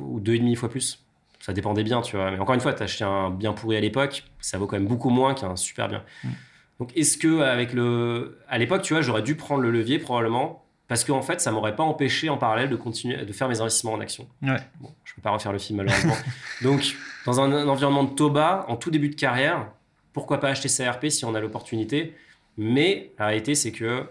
Ou 0.00 0.18
deux 0.18 0.34
et 0.34 0.38
demi 0.40 0.56
fois 0.56 0.68
plus. 0.68 1.04
Ça 1.48 1.54
dépendait 1.54 1.82
bien, 1.82 2.02
tu 2.02 2.14
vois. 2.14 2.30
Mais 2.30 2.38
encore 2.38 2.54
une 2.54 2.60
fois, 2.60 2.74
tu 2.74 2.82
acheté 2.82 3.04
un 3.04 3.30
bien 3.30 3.54
pourri 3.54 3.78
à 3.78 3.80
l'époque, 3.80 4.24
ça 4.38 4.58
vaut 4.58 4.66
quand 4.66 4.76
même 4.76 4.86
beaucoup 4.86 5.08
moins 5.08 5.32
qu'un 5.32 5.56
super 5.56 5.88
bien. 5.88 6.04
Hmm. 6.22 6.32
Donc, 6.78 6.94
est-ce 6.94 7.16
que 7.16 7.40
avec 7.40 7.72
le, 7.72 8.38
à 8.50 8.58
l'époque, 8.58 8.82
tu 8.82 8.92
vois, 8.92 9.00
j'aurais 9.00 9.22
dû 9.22 9.34
prendre 9.34 9.62
le 9.62 9.70
levier 9.70 9.98
probablement 9.98 10.66
parce 10.88 11.04
qu'en 11.04 11.22
fait, 11.22 11.40
ça 11.40 11.50
m'aurait 11.50 11.74
pas 11.74 11.84
empêché 11.84 12.28
en 12.28 12.36
parallèle 12.36 12.68
de 12.68 12.76
continuer 12.76 13.24
de 13.24 13.32
faire 13.32 13.48
mes 13.48 13.62
investissements 13.62 13.94
en 13.94 14.00
action. 14.00 14.28
Ouais. 14.42 14.58
Bon, 14.78 14.94
je 15.04 15.14
peux 15.14 15.22
pas 15.22 15.30
refaire 15.30 15.52
le 15.52 15.58
film 15.58 15.78
malheureusement. 15.78 16.16
Donc, 16.62 16.96
dans 17.24 17.40
un, 17.40 17.50
un 17.50 17.66
environnement 17.66 18.04
de 18.04 18.28
bas, 18.28 18.66
en 18.68 18.76
tout 18.76 18.90
début 18.90 19.08
de 19.08 19.14
carrière, 19.14 19.70
pourquoi 20.12 20.40
pas 20.40 20.48
acheter 20.48 20.68
sa 20.68 20.92
RP 20.92 21.06
si 21.08 21.24
on 21.24 21.34
a 21.34 21.40
l'opportunité? 21.40 22.14
Mais 22.58 23.12
la 23.18 23.28
réalité, 23.28 23.54
c'est 23.54 23.72
que 23.72 24.04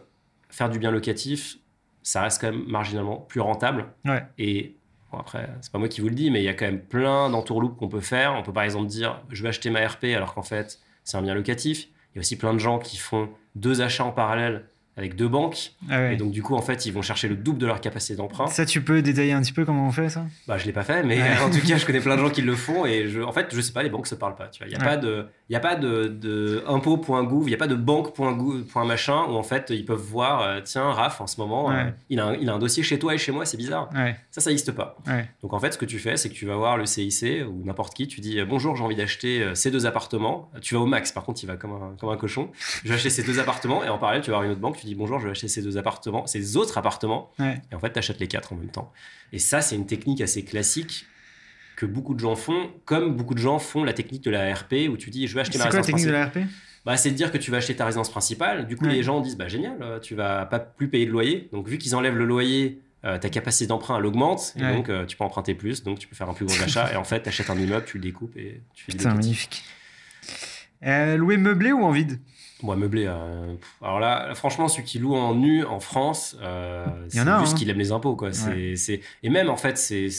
faire 0.49 0.71
du 0.71 0.79
bien 0.79 0.89
locatif, 0.89 1.57
ça 2.01 2.23
reste 2.23 2.41
quand 2.41 2.51
même 2.51 2.63
marginalement 2.65 3.17
plus 3.17 3.41
rentable. 3.41 3.87
Ouais. 4.05 4.23
Et 4.39 4.76
bon, 5.11 5.17
après, 5.19 5.49
c'est 5.61 5.71
pas 5.71 5.79
moi 5.79 5.87
qui 5.87 6.01
vous 6.01 6.09
le 6.09 6.15
dis, 6.15 6.29
mais 6.31 6.41
il 6.41 6.45
y 6.45 6.49
a 6.49 6.53
quand 6.53 6.65
même 6.65 6.81
plein 6.81 7.29
d'entourloupes 7.29 7.77
qu'on 7.77 7.87
peut 7.89 7.99
faire. 8.01 8.33
On 8.35 8.43
peut 8.43 8.53
par 8.53 8.63
exemple 8.63 8.87
dire 8.87 9.21
je 9.29 9.43
vais 9.43 9.49
acheter 9.49 9.69
ma 9.69 9.85
RP 9.87 10.05
alors 10.15 10.33
qu'en 10.33 10.43
fait 10.43 10.79
c'est 11.03 11.17
un 11.17 11.21
bien 11.21 11.33
locatif. 11.35 11.87
Il 12.13 12.15
y 12.15 12.17
a 12.17 12.21
aussi 12.21 12.37
plein 12.37 12.53
de 12.53 12.59
gens 12.59 12.79
qui 12.79 12.97
font 12.97 13.29
deux 13.55 13.81
achats 13.81 14.03
en 14.05 14.11
parallèle 14.11 14.65
avec 14.97 15.15
deux 15.15 15.27
banques. 15.27 15.73
Ah 15.89 15.99
ouais. 15.99 16.13
Et 16.15 16.17
donc 16.17 16.31
du 16.31 16.41
coup, 16.41 16.55
en 16.55 16.61
fait, 16.61 16.85
ils 16.87 16.91
vont 16.91 17.03
chercher 17.03 17.27
le 17.27 17.35
double 17.35 17.59
de 17.59 17.67
leur 17.67 17.79
capacité 17.81 18.15
d'emprunt. 18.15 18.47
Ça, 18.47 18.65
tu 18.65 18.81
peux 18.81 19.03
détailler 19.03 19.31
un 19.31 19.41
petit 19.41 19.53
peu 19.53 19.63
comment 19.63 19.87
on 19.87 19.91
fait 19.91 20.09
ça? 20.09 20.25
Bah, 20.47 20.57
je 20.57 20.65
l'ai 20.65 20.73
pas 20.73 20.83
fait, 20.83 21.03
mais 21.03 21.21
Ouais. 21.21 21.37
en 21.39 21.51
tout 21.51 21.59
cas, 21.65 21.77
je 21.77 21.85
connais 21.85 21.99
plein 21.99 22.15
de 22.15 22.21
gens 22.21 22.29
qui 22.31 22.41
le 22.41 22.55
font 22.55 22.85
et 22.85 23.07
je, 23.07 23.21
en 23.21 23.31
fait, 23.31 23.53
je 23.53 23.61
sais 23.61 23.73
pas, 23.73 23.83
les 23.83 23.89
banques 23.91 24.07
se 24.07 24.15
parlent 24.15 24.35
pas. 24.35 24.47
Tu 24.47 24.57
vois, 24.63 24.67
il 24.67 24.73
y 24.73 24.75
a 24.75 24.79
Ouais. 24.79 24.85
pas 24.85 24.97
de, 24.97 25.27
il 25.49 25.53
y 25.53 25.55
a 25.55 25.59
pas 25.59 25.75
de, 25.75 26.07
de 26.07 26.63
impôt.gouv, 26.67 27.47
il 27.47 27.51
y 27.51 27.53
a 27.53 27.57
pas 27.57 27.67
de 27.67 27.75
banque.gouv.machin 27.75 29.23
où 29.29 29.35
en 29.35 29.43
fait 29.43 29.67
ils 29.69 29.85
peuvent 29.85 29.97
voir, 29.97 30.41
euh, 30.41 30.59
tiens, 30.63 30.91
Raph, 30.91 31.21
en 31.21 31.27
ce 31.27 31.39
moment, 31.39 31.71
euh, 31.71 31.85
il, 32.09 32.19
a 32.19 32.25
un, 32.27 32.33
il 32.35 32.49
a 32.49 32.53
un 32.53 32.59
dossier 32.59 32.83
chez 32.83 32.99
toi 32.99 33.13
et 33.13 33.17
chez 33.17 33.31
moi, 33.31 33.45
c'est 33.45 33.57
bizarre. 33.57 33.89
Ouais. 33.95 34.15
Ça, 34.31 34.41
ça 34.41 34.49
n'existe 34.49 34.73
pas. 34.73 34.97
Ouais. 35.07 35.29
Donc 35.41 35.53
en 35.53 35.59
fait, 35.59 35.71
ce 35.71 35.77
que 35.77 35.85
tu 35.85 35.99
fais, 35.99 36.17
c'est 36.17 36.29
que 36.29 36.33
tu 36.33 36.45
vas 36.45 36.55
voir 36.55 36.77
le 36.77 36.85
CIC 36.85 37.45
ou 37.47 37.63
n'importe 37.63 37.93
qui, 37.93 38.07
tu 38.07 38.19
dis 38.19 38.39
euh, 38.39 38.45
bonjour, 38.45 38.75
j'ai 38.75 38.83
envie 38.83 38.95
d'acheter 38.95 39.55
ces 39.55 39.71
deux 39.71 39.85
appartements. 39.85 40.51
Tu 40.61 40.73
vas 40.75 40.81
au 40.81 40.85
max, 40.85 41.11
par 41.11 41.23
contre, 41.23 41.41
il 41.43 41.47
va 41.47 41.55
comme 41.55 41.71
un, 41.71 41.95
comme 41.99 42.09
un 42.09 42.17
cochon. 42.17 42.49
Je 42.83 42.89
vais 42.89 42.95
acheter 42.95 43.09
ces 43.09 43.23
deux 43.23 43.39
appartements 43.39 43.83
et 43.83 43.89
en 43.89 43.97
parallèle, 43.97 44.21
tu 44.21 44.31
vas 44.31 44.37
voir 44.37 44.43
une 44.43 44.51
autre 44.51 44.61
banque, 44.61 44.77
tu 44.77 44.85
dis 44.85 44.95
bonjour, 44.95 45.19
je 45.19 45.25
vais 45.25 45.31
acheter 45.31 45.47
ces 45.47 45.61
deux 45.61 45.77
appartements, 45.77 46.27
ces 46.27 46.57
autres 46.57 46.77
appartements. 46.77 47.31
Et 47.39 47.75
en 47.75 47.79
fait, 47.79 47.93
tu 47.93 47.99
achètes 47.99 48.19
les 48.19 48.27
quatre 48.27 48.53
en 48.53 48.55
même 48.57 48.69
temps. 48.69 48.91
Et 49.31 49.39
ça, 49.39 49.61
c'est 49.61 49.75
une 49.75 49.85
technique 49.85 50.21
assez 50.21 50.43
classique 50.43 51.05
que 51.77 51.85
beaucoup 51.85 52.13
de 52.13 52.19
gens 52.19 52.35
font, 52.35 52.69
comme 52.83 53.15
beaucoup 53.15 53.33
de 53.35 53.39
gens 53.39 53.57
font 53.59 53.85
la 53.85 53.93
technique 53.93 54.23
de 54.23 54.31
la 54.31 54.53
RP 54.53 54.89
où 54.89 54.97
tu 54.97 55.09
dis 55.09 55.27
je 55.27 55.35
vais 55.35 55.41
acheter 55.41 55.57
ma 55.57 55.63
C'est 55.65 55.69
quoi 55.69 55.79
la 55.79 55.81
résidence 55.83 55.85
technique 56.01 56.05
de 56.07 56.11
principale. 56.11 56.43
la 56.43 56.45
RP 56.47 56.51
Bah, 56.85 56.97
c'est 56.97 57.11
de 57.11 57.15
dire 57.15 57.31
que 57.31 57.37
tu 57.37 57.51
vas 57.51 57.57
acheter 57.57 57.75
ta 57.75 57.85
résidence 57.85 58.09
principale. 58.09 58.67
Du 58.67 58.75
coup, 58.75 58.85
Ouais. 58.85 58.93
les 58.93 59.03
gens 59.03 59.21
disent 59.21 59.37
bah 59.37 59.47
génial, 59.47 59.77
euh, 59.81 59.99
tu 59.99 60.13
vas 60.15 60.45
pas 60.45 60.59
plus 60.59 60.89
payer 60.89 61.05
de 61.05 61.11
loyer. 61.11 61.47
Donc 61.53 61.67
vu 61.69 61.77
qu'ils 61.77 61.95
enlèvent 61.95 62.17
le 62.17 62.25
loyer, 62.25 62.81
euh, 63.05 63.17
ta 63.19 63.29
capacité 63.29 63.67
d'emprunt 63.67 63.97
elle 63.99 64.05
augmente 64.05 64.53
et 64.57 64.61
Ouais. 64.63 64.73
donc 64.75 64.89
euh, 64.89 65.05
tu 65.05 65.15
peux 65.17 65.23
emprunter 65.23 65.53
plus, 65.53 65.83
donc 65.83 65.99
tu 65.99 66.07
peux 66.07 66.15
faire 66.15 66.29
un 66.29 66.33
plus 66.33 66.45
gros 66.45 66.61
achat. 66.61 66.91
et 66.91 66.95
en 66.97 67.03
fait, 67.03 67.21
tu 67.23 67.29
achètes 67.29 67.49
un 67.49 67.57
immeuble, 67.57 67.85
tu 67.85 67.97
le 67.99 68.03
découpes 68.03 68.35
et 68.37 68.61
tu 68.73 68.85
fais 68.85 68.91
Putain, 68.93 69.13
magnifique. 69.13 69.63
Euh, 70.85 71.17
louer 71.17 71.37
meublé 71.37 71.71
ou 71.71 71.83
en 71.83 71.91
vide? 71.91 72.19
Moi, 72.63 72.75
meublé. 72.75 73.05
euh, 73.07 73.53
alors 73.83 73.99
là, 73.99 74.33
franchement, 74.33 74.67
celui 74.67 74.83
qui 74.83 74.97
loue 74.99 75.15
en 75.15 75.35
nu 75.35 75.63
en 75.63 75.79
France, 75.79 76.35
euh, 76.41 76.85
c'est 77.09 77.19
juste 77.19 77.27
hein. 77.27 77.53
qu'il 77.55 77.69
aime 77.69 77.77
les 77.77 77.91
impôts, 77.91 78.15
quoi. 78.15 78.29
Et 78.55 79.29
même, 79.29 79.49
en 79.49 79.57
fait, 79.57 79.77
c'est, 79.77 80.09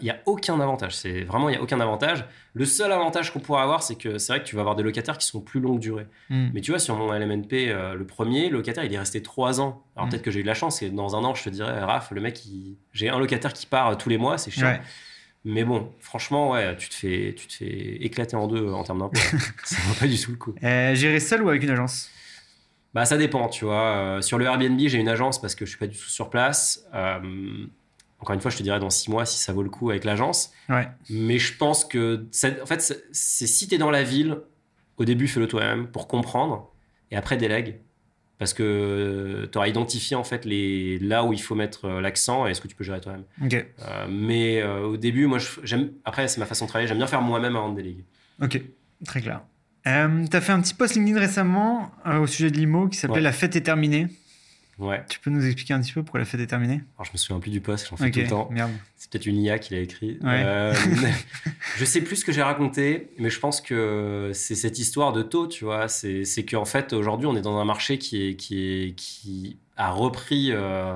il 0.00 0.06
y 0.06 0.10
a 0.10 0.18
aucun 0.26 0.58
avantage. 0.60 0.94
C'est 0.96 1.22
vraiment, 1.22 1.48
il 1.48 1.54
y 1.54 1.58
a 1.58 1.62
aucun 1.62 1.78
avantage. 1.80 2.24
Le 2.54 2.64
seul 2.64 2.90
avantage 2.92 3.32
qu'on 3.32 3.40
pourra 3.40 3.62
avoir, 3.62 3.82
c'est 3.82 3.94
que 3.96 4.18
c'est 4.18 4.32
vrai 4.32 4.42
que 4.42 4.46
tu 4.48 4.54
vas 4.56 4.60
avoir 4.62 4.76
des 4.76 4.82
locataires 4.82 5.16
qui 5.18 5.26
sont 5.26 5.40
plus 5.40 5.60
longue 5.60 5.78
durée. 5.78 6.06
Hmm. 6.30 6.48
Mais 6.52 6.60
tu 6.60 6.70
vois, 6.72 6.80
sur 6.80 6.96
mon 6.96 7.12
LMNP, 7.12 7.68
euh, 7.70 7.94
le 7.94 8.04
premier, 8.06 8.48
le 8.48 8.56
locataire, 8.58 8.84
il 8.84 8.92
est 8.92 8.98
resté 8.98 9.22
trois 9.22 9.60
ans. 9.60 9.84
Alors 9.96 10.06
Mm. 10.06 10.10
peut-être 10.10 10.22
que 10.22 10.30
j'ai 10.30 10.40
eu 10.40 10.42
de 10.42 10.48
la 10.48 10.54
chance 10.54 10.82
et 10.82 10.90
dans 10.90 11.14
un 11.16 11.24
an, 11.24 11.34
je 11.34 11.44
te 11.44 11.50
dirais, 11.50 11.80
Raph, 11.84 12.10
le 12.10 12.20
mec, 12.20 12.44
il- 12.46 12.76
j'ai 12.92 13.08
un 13.08 13.18
locataire 13.18 13.52
qui 13.52 13.66
part 13.66 13.88
euh, 13.88 13.94
tous 13.94 14.08
les 14.08 14.18
mois, 14.18 14.38
c'est 14.38 14.50
chiant. 14.50 14.66
Ouais. 14.66 14.80
Mais 15.44 15.64
bon, 15.64 15.90
franchement, 16.00 16.50
ouais, 16.50 16.76
tu 16.76 16.88
te 16.88 16.94
fais, 16.94 17.34
tu 17.36 17.46
te 17.48 17.52
fais 17.54 17.96
éclater 18.04 18.36
en 18.36 18.46
deux 18.46 18.68
en 18.68 18.84
termes 18.84 19.00
d'impôts. 19.00 19.18
ça 19.64 19.76
vaut 19.86 19.94
pas 19.94 20.06
du 20.06 20.18
tout 20.18 20.30
le 20.30 20.36
coup. 20.36 20.54
Euh, 20.62 20.94
gérer 20.94 21.20
seul 21.20 21.42
ou 21.42 21.48
avec 21.48 21.62
une 21.62 21.70
agence? 21.70 22.10
Bah, 22.94 23.06
ça 23.06 23.16
dépend, 23.16 23.48
tu 23.48 23.64
vois. 23.64 23.82
Euh, 23.96 24.20
sur 24.20 24.36
le 24.38 24.44
Airbnb, 24.44 24.78
j'ai 24.78 24.98
une 24.98 25.08
agence 25.08 25.40
parce 25.40 25.54
que 25.54 25.64
je 25.64 25.70
suis 25.70 25.78
pas 25.78 25.86
du 25.86 25.96
tout 25.96 26.08
sur 26.10 26.28
place. 26.30 26.84
Euh, 26.94 27.18
encore 28.22 28.34
une 28.34 28.40
fois, 28.40 28.50
je 28.50 28.56
te 28.56 28.62
dirais 28.62 28.78
dans 28.80 28.88
six 28.88 29.10
mois 29.10 29.26
si 29.26 29.38
ça 29.38 29.52
vaut 29.52 29.62
le 29.64 29.68
coup 29.70 29.90
avec 29.90 30.04
l'agence. 30.04 30.52
Ouais. 30.68 30.88
Mais 31.10 31.38
je 31.38 31.56
pense 31.56 31.84
que, 31.84 32.24
ça- 32.30 32.50
en 32.62 32.66
fait, 32.66 32.80
c'est- 32.80 33.46
si 33.46 33.68
tu 33.68 33.74
es 33.74 33.78
dans 33.78 33.90
la 33.90 34.02
ville, 34.04 34.38
au 34.96 35.04
début, 35.04 35.26
fais-le 35.28 35.48
toi-même 35.48 35.88
pour 35.88 36.06
comprendre 36.08 36.70
et 37.10 37.16
après 37.16 37.36
délègue. 37.36 37.80
Parce 38.38 38.54
que 38.54 39.48
tu 39.52 39.58
auras 39.58 39.68
identifié 39.68 40.16
en 40.16 40.24
fait 40.24 40.44
les, 40.44 40.98
là 40.98 41.22
où 41.24 41.32
il 41.32 41.40
faut 41.40 41.54
mettre 41.54 41.84
euh, 41.84 42.00
l'accent 42.00 42.46
et 42.46 42.54
ce 42.54 42.60
que 42.60 42.66
tu 42.68 42.74
peux 42.74 42.82
gérer 42.84 43.00
toi-même. 43.00 43.24
Euh, 43.82 44.06
mais 44.08 44.60
euh, 44.62 44.80
au 44.86 44.96
début, 44.96 45.26
moi, 45.26 45.38
j'aime. 45.62 45.90
Après, 46.04 46.26
c'est 46.28 46.40
ma 46.40 46.46
façon 46.46 46.64
de 46.64 46.68
travailler. 46.68 46.88
J'aime 46.88 46.98
bien 46.98 47.06
faire 47.06 47.22
moi-même 47.22 47.54
avant 47.56 47.70
de 47.70 47.76
déléguer. 47.76 48.04
Ok. 48.42 48.60
Très 49.04 49.20
clair. 49.20 49.42
Euh, 49.86 50.24
tu 50.30 50.36
as 50.36 50.40
fait 50.40 50.52
un 50.52 50.60
petit 50.60 50.74
post 50.74 50.94
LinkedIn 50.94 51.18
récemment 51.18 51.90
euh, 52.06 52.18
au 52.20 52.26
sujet 52.28 52.50
de 52.50 52.56
l'IMO 52.56 52.88
qui 52.88 52.98
s'appelait 52.98 53.16
Ouais. 53.16 53.20
La 53.22 53.32
fête 53.32 53.54
est 53.56 53.60
terminée. 53.62 54.06
Ouais. 54.82 55.02
Tu 55.08 55.18
peux 55.20 55.30
nous 55.30 55.44
expliquer 55.46 55.74
un 55.74 55.80
petit 55.80 55.92
peu 55.92 56.02
pourquoi 56.02 56.20
la 56.20 56.26
fête 56.26 56.40
est 56.40 56.46
terminée? 56.46 56.80
Alors, 56.96 57.04
je 57.06 57.12
me 57.12 57.16
souviens 57.16 57.38
plus 57.40 57.50
du 57.50 57.60
poste. 57.60 57.88
J'en 57.90 57.96
fais 57.96 58.06
Ok, 58.06 58.12
tout 58.12 58.20
le 58.20 58.26
temps. 58.26 58.48
merde. 58.50 58.72
C'est 58.96 59.10
peut-être 59.10 59.26
une 59.26 59.36
IA 59.36 59.58
qui 59.58 59.74
l'a 59.74 59.80
écrit. 59.80 60.18
Ouais. 60.22 60.42
Euh, 60.44 60.74
je 61.76 61.84
sais 61.84 62.00
plus 62.02 62.16
ce 62.16 62.24
que 62.24 62.32
j'ai 62.32 62.42
raconté, 62.42 63.08
mais 63.18 63.30
je 63.30 63.38
pense 63.40 63.60
que 63.60 64.30
c'est 64.34 64.54
cette 64.54 64.78
histoire 64.78 65.12
de 65.12 65.22
taux, 65.22 65.46
tu 65.46 65.64
vois. 65.64 65.88
C'est 65.88 66.24
c'est 66.24 66.44
qu'en 66.44 66.64
fait, 66.64 66.92
aujourd'hui, 66.92 67.26
on 67.26 67.36
est 67.36 67.40
dans 67.42 67.58
un 67.58 67.64
marché 67.64 67.98
qui, 67.98 68.28
est, 68.28 68.34
qui, 68.36 68.58
est, 68.88 68.92
qui 68.96 69.56
a 69.76 69.90
repris. 69.90 70.50
euh, 70.52 70.94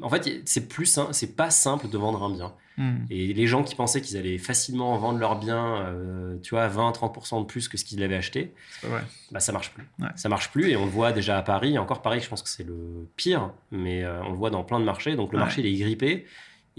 En 0.00 0.08
fait, 0.08 0.40
c'est 0.46 0.68
plus 0.68 0.98
c'est 1.12 1.36
pas 1.36 1.50
simple 1.50 1.88
de 1.88 1.98
vendre 1.98 2.22
un 2.22 2.30
bien. 2.30 2.52
Hmm. 2.78 3.04
Et 3.10 3.34
les 3.34 3.46
gens 3.46 3.62
qui 3.62 3.74
pensaient 3.74 4.00
qu'ils 4.00 4.16
allaient 4.16 4.38
facilement 4.38 4.96
vendre 4.96 5.18
leur 5.18 5.38
bien, 5.38 5.82
euh, 5.82 6.38
tu 6.42 6.54
vois, 6.54 6.66
20-30% 6.68 7.40
de 7.42 7.44
plus 7.46 7.68
que 7.68 7.76
ce 7.76 7.84
qu'ils 7.84 8.02
avaient 8.02 8.16
acheté, 8.16 8.54
bah, 9.30 9.40
ça 9.40 9.52
marche 9.52 9.72
plus. 9.74 9.84
Ouais. 9.98 10.08
Ça 10.16 10.30
marche 10.30 10.50
plus 10.50 10.70
et 10.70 10.76
on 10.76 10.86
le 10.86 10.90
voit 10.90 11.12
déjà 11.12 11.36
à 11.36 11.42
Paris. 11.42 11.76
Encore 11.76 12.00
Paris, 12.00 12.20
je 12.20 12.28
pense 12.30 12.42
que 12.42 12.48
c'est 12.48 12.64
le 12.64 13.06
pire, 13.16 13.52
mais 13.70 14.02
euh, 14.02 14.22
on 14.24 14.30
le 14.30 14.36
voit 14.38 14.48
dans 14.48 14.64
plein 14.64 14.80
de 14.80 14.84
marchés. 14.86 15.14
Donc 15.16 15.32
le 15.32 15.38
Ouais. 15.38 15.44
marché, 15.44 15.60
il 15.60 15.66
est 15.66 15.78
grippé 15.84 16.24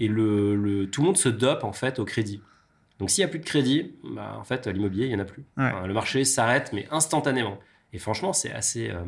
et 0.00 0.08
le, 0.08 0.56
le- 0.56 0.90
tout 0.90 1.02
le 1.02 1.06
monde 1.06 1.16
se 1.16 1.28
dope 1.28 1.62
en 1.62 1.72
fait 1.72 2.00
au 2.00 2.04
crédit. 2.04 2.42
Donc 2.98 3.10
s'il 3.10 3.22
n'y 3.22 3.26
a 3.26 3.28
plus 3.28 3.38
de 3.38 3.44
crédit, 3.44 3.92
bah, 4.02 4.36
en 4.36 4.42
fait, 4.44 4.66
l'immobilier, 4.66 5.04
il 5.06 5.10
n'y 5.10 5.14
en 5.14 5.20
a 5.20 5.24
plus. 5.24 5.44
Ouais. 5.56 5.64
Enfin, 5.72 5.86
le 5.86 5.94
marché 5.94 6.24
s'arrête, 6.24 6.72
mais 6.72 6.88
instantanément. 6.90 7.58
Et 7.92 7.98
franchement, 7.98 8.32
c'est 8.32 8.50
assez, 8.52 8.90
euh, 8.90 9.04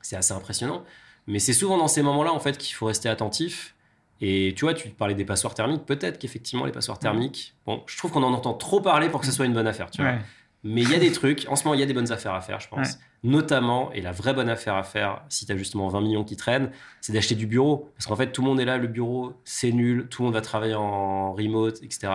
c'est 0.00 0.14
assez 0.14 0.32
impressionnant. 0.32 0.84
Mais 1.26 1.38
c'est 1.38 1.52
souvent 1.52 1.78
dans 1.78 1.88
ces 1.88 2.02
moments-là 2.02 2.32
en 2.32 2.40
fait 2.40 2.58
qu'il 2.58 2.74
faut 2.74 2.86
rester 2.86 3.08
attentif. 3.08 3.74
Et 4.20 4.54
tu 4.56 4.64
vois, 4.64 4.74
tu 4.74 4.88
parlais 4.90 5.14
des 5.14 5.24
passoires 5.24 5.54
thermiques. 5.54 5.84
Peut-être 5.84 6.18
qu'effectivement, 6.18 6.64
les 6.64 6.72
passoires 6.72 6.98
thermiques, 6.98 7.54
bon, 7.66 7.82
je 7.86 7.96
trouve 7.98 8.10
qu'on 8.12 8.22
en 8.22 8.32
entend 8.32 8.54
trop 8.54 8.80
parler 8.80 9.08
pour 9.08 9.20
que 9.20 9.26
ce 9.26 9.32
soit 9.32 9.46
une 9.46 9.54
bonne 9.54 9.66
affaire. 9.66 9.90
Tu 9.90 10.02
vois. 10.02 10.12
Ouais. 10.12 10.18
Mais 10.62 10.80
il 10.80 10.90
y 10.90 10.94
a 10.94 10.98
des 10.98 11.12
trucs, 11.12 11.44
en 11.50 11.56
ce 11.56 11.64
moment, 11.64 11.74
il 11.74 11.80
y 11.80 11.82
a 11.82 11.86
des 11.86 11.92
bonnes 11.92 12.10
affaires 12.10 12.32
à 12.32 12.40
faire, 12.40 12.58
je 12.58 12.68
pense. 12.68 12.98
Notamment, 13.22 13.92
et 13.92 14.00
la 14.00 14.12
vraie 14.12 14.32
bonne 14.32 14.48
affaire 14.48 14.76
à 14.76 14.82
faire, 14.82 15.22
si 15.28 15.44
tu 15.44 15.52
as 15.52 15.56
justement 15.58 15.88
20 15.88 16.00
millions 16.00 16.24
qui 16.24 16.36
traînent, 16.36 16.70
c'est 17.02 17.12
d'acheter 17.12 17.34
du 17.34 17.46
bureau. 17.46 17.90
Parce 17.96 18.06
qu'en 18.06 18.16
fait, 18.16 18.32
tout 18.32 18.40
le 18.40 18.48
monde 18.48 18.60
est 18.60 18.64
là, 18.64 18.78
le 18.78 18.86
bureau, 18.86 19.34
c'est 19.44 19.72
nul, 19.72 20.06
tout 20.08 20.22
le 20.22 20.26
monde 20.26 20.34
va 20.34 20.40
travailler 20.40 20.74
en 20.74 21.34
remote, 21.34 21.82
etc. 21.82 22.08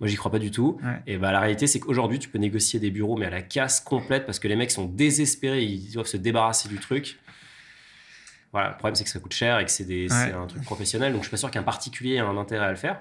Moi, 0.00 0.08
j'y 0.08 0.16
crois 0.16 0.30
pas 0.30 0.38
du 0.38 0.50
tout. 0.50 0.78
Et 1.06 1.18
bah, 1.18 1.32
la 1.32 1.40
réalité, 1.40 1.66
c'est 1.66 1.80
qu'aujourd'hui, 1.80 2.18
tu 2.18 2.30
peux 2.30 2.38
négocier 2.38 2.80
des 2.80 2.90
bureaux, 2.90 3.18
mais 3.18 3.26
à 3.26 3.30
la 3.30 3.42
casse 3.42 3.80
complète, 3.80 4.24
parce 4.24 4.38
que 4.38 4.48
les 4.48 4.56
mecs 4.56 4.70
sont 4.70 4.86
désespérés, 4.86 5.62
ils 5.62 5.92
doivent 5.92 6.06
se 6.06 6.16
débarrasser 6.16 6.70
du 6.70 6.78
truc. 6.78 7.18
Voilà, 8.52 8.70
le 8.70 8.76
problème, 8.76 8.94
c'est 8.96 9.04
que 9.04 9.10
ça 9.10 9.20
coûte 9.20 9.32
cher 9.32 9.58
et 9.58 9.64
que 9.64 9.70
c'est 9.70 10.08
un 10.10 10.46
truc 10.46 10.62
professionnel. 10.64 11.12
Donc, 11.12 11.22
je 11.22 11.26
suis 11.26 11.30
pas 11.30 11.36
sûr 11.36 11.50
qu'un 11.50 11.62
particulier 11.62 12.14
ait 12.14 12.20
un 12.20 12.36
intérêt 12.36 12.66
à 12.66 12.70
le 12.70 12.76
faire. 12.76 13.00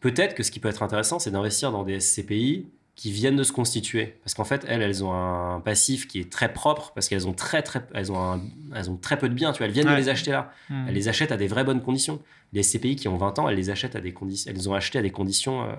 Peut-être 0.00 0.34
que 0.34 0.42
ce 0.42 0.50
qui 0.50 0.60
peut 0.60 0.68
être 0.68 0.82
intéressant, 0.82 1.18
c'est 1.18 1.30
d'investir 1.30 1.72
dans 1.72 1.82
des 1.82 2.00
SCPI 2.00 2.68
qui 2.98 3.12
viennent 3.12 3.36
de 3.36 3.44
se 3.44 3.52
constituer. 3.52 4.16
Parce 4.24 4.34
qu'en 4.34 4.44
fait, 4.44 4.64
elles, 4.66 4.82
elles 4.82 5.04
ont 5.04 5.12
un 5.12 5.60
passif 5.60 6.08
qui 6.08 6.18
est 6.18 6.32
très 6.32 6.52
propre 6.52 6.90
parce 6.96 7.08
qu'elles 7.08 7.28
ont 7.28 7.32
très, 7.32 7.62
très, 7.62 7.86
elles 7.94 8.10
ont, 8.10 8.40
elles 8.74 8.90
ont 8.90 8.96
très 8.96 9.16
peu 9.16 9.28
de 9.28 9.34
biens. 9.34 9.52
Tu 9.52 9.58
vois, 9.58 9.66
elles 9.66 9.72
viennent 9.72 9.86
de 9.86 9.94
les 9.94 10.08
acheter 10.08 10.32
là. 10.32 10.52
Hmm. 10.68 10.86
Elles 10.88 10.94
les 10.94 11.08
achètent 11.08 11.30
à 11.30 11.36
des 11.36 11.46
vraies 11.46 11.62
bonnes 11.62 11.80
conditions. 11.80 12.20
Les 12.52 12.64
SCPI 12.64 12.96
qui 12.96 13.06
ont 13.06 13.16
20 13.16 13.38
ans, 13.38 13.48
elles 13.48 13.54
les 13.54 13.70
achètent 13.70 13.94
à 13.94 14.00
des 14.00 14.12
conditions, 14.12 14.50
elles 14.52 14.68
ont 14.68 14.74
acheté 14.74 14.98
à 14.98 15.02
des 15.02 15.10
conditions 15.10 15.62
euh, 15.62 15.74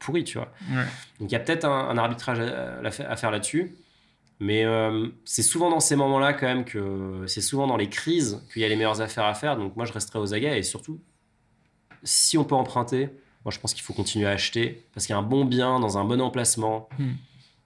pourries, 0.00 0.24
tu 0.24 0.38
vois. 0.38 0.52
Donc 1.20 1.30
il 1.30 1.32
y 1.32 1.36
a 1.36 1.38
peut-être 1.40 1.66
un, 1.66 1.96
arbitrage 1.98 2.40
à, 2.40 3.16
faire 3.16 3.30
là-dessus. 3.30 3.76
Mais 4.38 4.64
euh, 4.64 5.08
c'est 5.24 5.42
souvent 5.42 5.70
dans 5.70 5.80
ces 5.80 5.96
moments-là 5.96 6.34
quand 6.34 6.46
même 6.46 6.64
que 6.64 7.24
c'est 7.26 7.40
souvent 7.40 7.66
dans 7.66 7.76
les 7.76 7.88
crises 7.88 8.42
qu'il 8.52 8.62
y 8.62 8.64
a 8.64 8.68
les 8.68 8.76
meilleures 8.76 9.00
affaires 9.00 9.24
à 9.24 9.34
faire. 9.34 9.56
Donc 9.56 9.76
moi, 9.76 9.86
je 9.86 9.92
resterai 9.92 10.18
aux 10.18 10.34
aguets 10.34 10.58
et 10.58 10.62
surtout, 10.62 11.00
si 12.02 12.36
on 12.36 12.44
peut 12.44 12.54
emprunter, 12.54 13.10
moi, 13.44 13.52
je 13.52 13.58
pense 13.58 13.72
qu'il 13.72 13.82
faut 13.82 13.94
continuer 13.94 14.26
à 14.26 14.30
acheter 14.30 14.84
parce 14.92 15.06
qu'il 15.06 15.14
y 15.14 15.16
a 15.16 15.18
un 15.18 15.22
bon 15.22 15.44
bien 15.44 15.80
dans 15.80 15.96
un 15.98 16.04
bon 16.04 16.20
emplacement. 16.20 16.88
Hmm. 16.98 17.12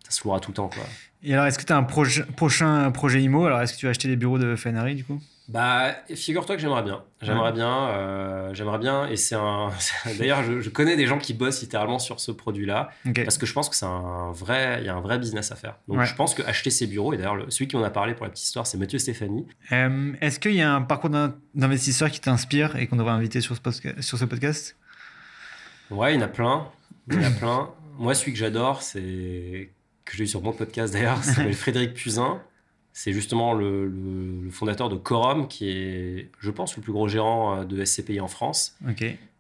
Ça 0.04 0.12
se 0.12 0.24
louera 0.24 0.40
tout 0.40 0.50
le 0.50 0.56
temps. 0.56 0.68
Quoi. 0.68 0.83
Et 1.22 1.33
alors, 1.33 1.46
est-ce 1.46 1.59
que 1.59 1.64
tu 1.64 1.72
as 1.72 1.76
un 1.76 1.83
prochain 1.83 2.90
projet 2.92 3.22
IMO 3.22 3.44
Alors, 3.44 3.61
est-ce 3.61 3.74
que 3.74 3.78
tu 3.78 3.87
vas 3.87 3.90
acheter 3.90 4.09
les 4.09 4.16
bureaux 4.16 4.38
de 4.38 4.56
Fenari 4.56 4.94
du 4.94 5.04
coup? 5.04 5.20
Bah, 5.51 5.97
figure-toi 6.15 6.55
que 6.55 6.63
j'aimerais 6.63 6.85
bien. 6.85 7.03
J'aimerais 7.23 7.51
bien, 7.51 7.89
euh, 7.89 8.55
j'aimerais 8.55 8.79
bien. 8.79 9.09
Et 9.09 9.17
c'est 9.17 9.35
un. 9.35 9.71
D'ailleurs, 10.19 10.45
je, 10.45 10.69
connais 10.71 10.97
des 10.97 11.07
gens 11.07 11.19
qui 11.19 11.35
bossent 11.35 11.61
littéralement 11.61 11.99
sur 11.99 12.21
ce 12.21 12.31
produit-là 12.31 12.91
parce 13.25 13.37
que 13.37 13.47
je 13.47 13.53
pense 13.53 13.69
que 13.69 13.75
c'est 13.75 13.87
un 13.87 14.31
vrai, 14.31 14.79
il 14.81 14.87
y 14.87 14.89
a 14.89 14.95
un 14.95 15.01
vrai 15.01 15.19
business 15.19 15.51
à 15.51 15.57
faire. 15.57 15.75
Donc, 15.89 16.03
je 16.05 16.15
pense 16.15 16.35
que 16.35 16.43
acheter 16.43 16.71
ces 16.71 16.87
bureaux. 16.87 17.13
Et 17.15 17.17
d'ailleurs, 17.17 17.47
celui 17.49 17.67
qui 17.67 17.75
en 17.75 17.83
a 17.83 17.91
parlé 17.91 18.15
pour 18.15 18.27
la 18.27 18.31
petite 18.31 18.45
histoire, 18.45 18.65
c'est 18.65 18.79
Mathieu 18.79 19.01
Stéphanie. 19.01 19.45
Euh, 19.73 20.13
est-ce 20.21 20.39
qu'il 20.39 20.55
y 20.55 20.63
a 20.63 20.73
un 20.73 20.83
parcours 20.83 21.11
d'investisseur 21.11 22.13
qui 22.13 22.21
t'inspire 22.21 22.77
et 22.77 22.87
qu'on 22.87 22.97
devrait 22.97 23.13
inviter 23.13 23.41
sur 23.41 23.57
ce, 23.57 23.61
sur 24.03 24.19
ce 24.19 24.25
podcast? 24.25 24.77
Ouais, 25.91 26.15
il 26.15 26.21
y 26.21 26.23
en 26.23 26.27
a 26.27 26.29
plein. 26.29 26.69
Il 27.09 27.21
y 27.21 27.27
en 27.27 27.29
a 27.29 27.33
plein. 27.33 27.71
Moi, 27.99 28.15
celui 28.15 28.33
que 28.33 28.39
j'adore, 28.39 28.83
c'est 28.83 29.73
que 30.05 30.17
j'ai 30.17 30.25
eu 30.25 30.29
sur 30.29 30.43
mon 30.43 30.53
podcast 30.53 30.93
d'ailleurs, 30.93 31.19
c'est 31.25 31.53
Frédéric 31.55 31.95
Puzin. 31.95 32.41
C'est 33.03 33.15
justement 33.15 33.55
le, 33.55 34.51
fondateur 34.51 34.91
de 34.91 34.97
Corum, 34.97 35.49
qui 35.49 35.71
est, 35.71 36.29
je 36.39 36.51
pense, 36.51 36.77
le 36.77 36.83
plus 36.83 36.93
gros 36.93 37.09
gérant 37.09 37.57
euh, 37.57 37.65
de 37.65 37.83
SCPI 37.83 38.21
en 38.21 38.29
France. 38.29 38.77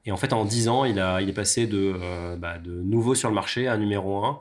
Et 0.06 0.12
en 0.12 0.16
fait, 0.16 0.32
en 0.32 0.46
10 0.46 0.68
ans, 0.68 0.86
il, 0.86 0.98
a, 0.98 1.20
il 1.20 1.28
est 1.28 1.34
passé 1.34 1.66
de, 1.66 1.92
euh, 2.00 2.36
bah, 2.36 2.56
de 2.56 2.70
nouveau 2.70 3.14
sur 3.14 3.28
le 3.28 3.34
marché 3.34 3.68
à 3.68 3.76
numéro 3.76 4.24
1. 4.24 4.40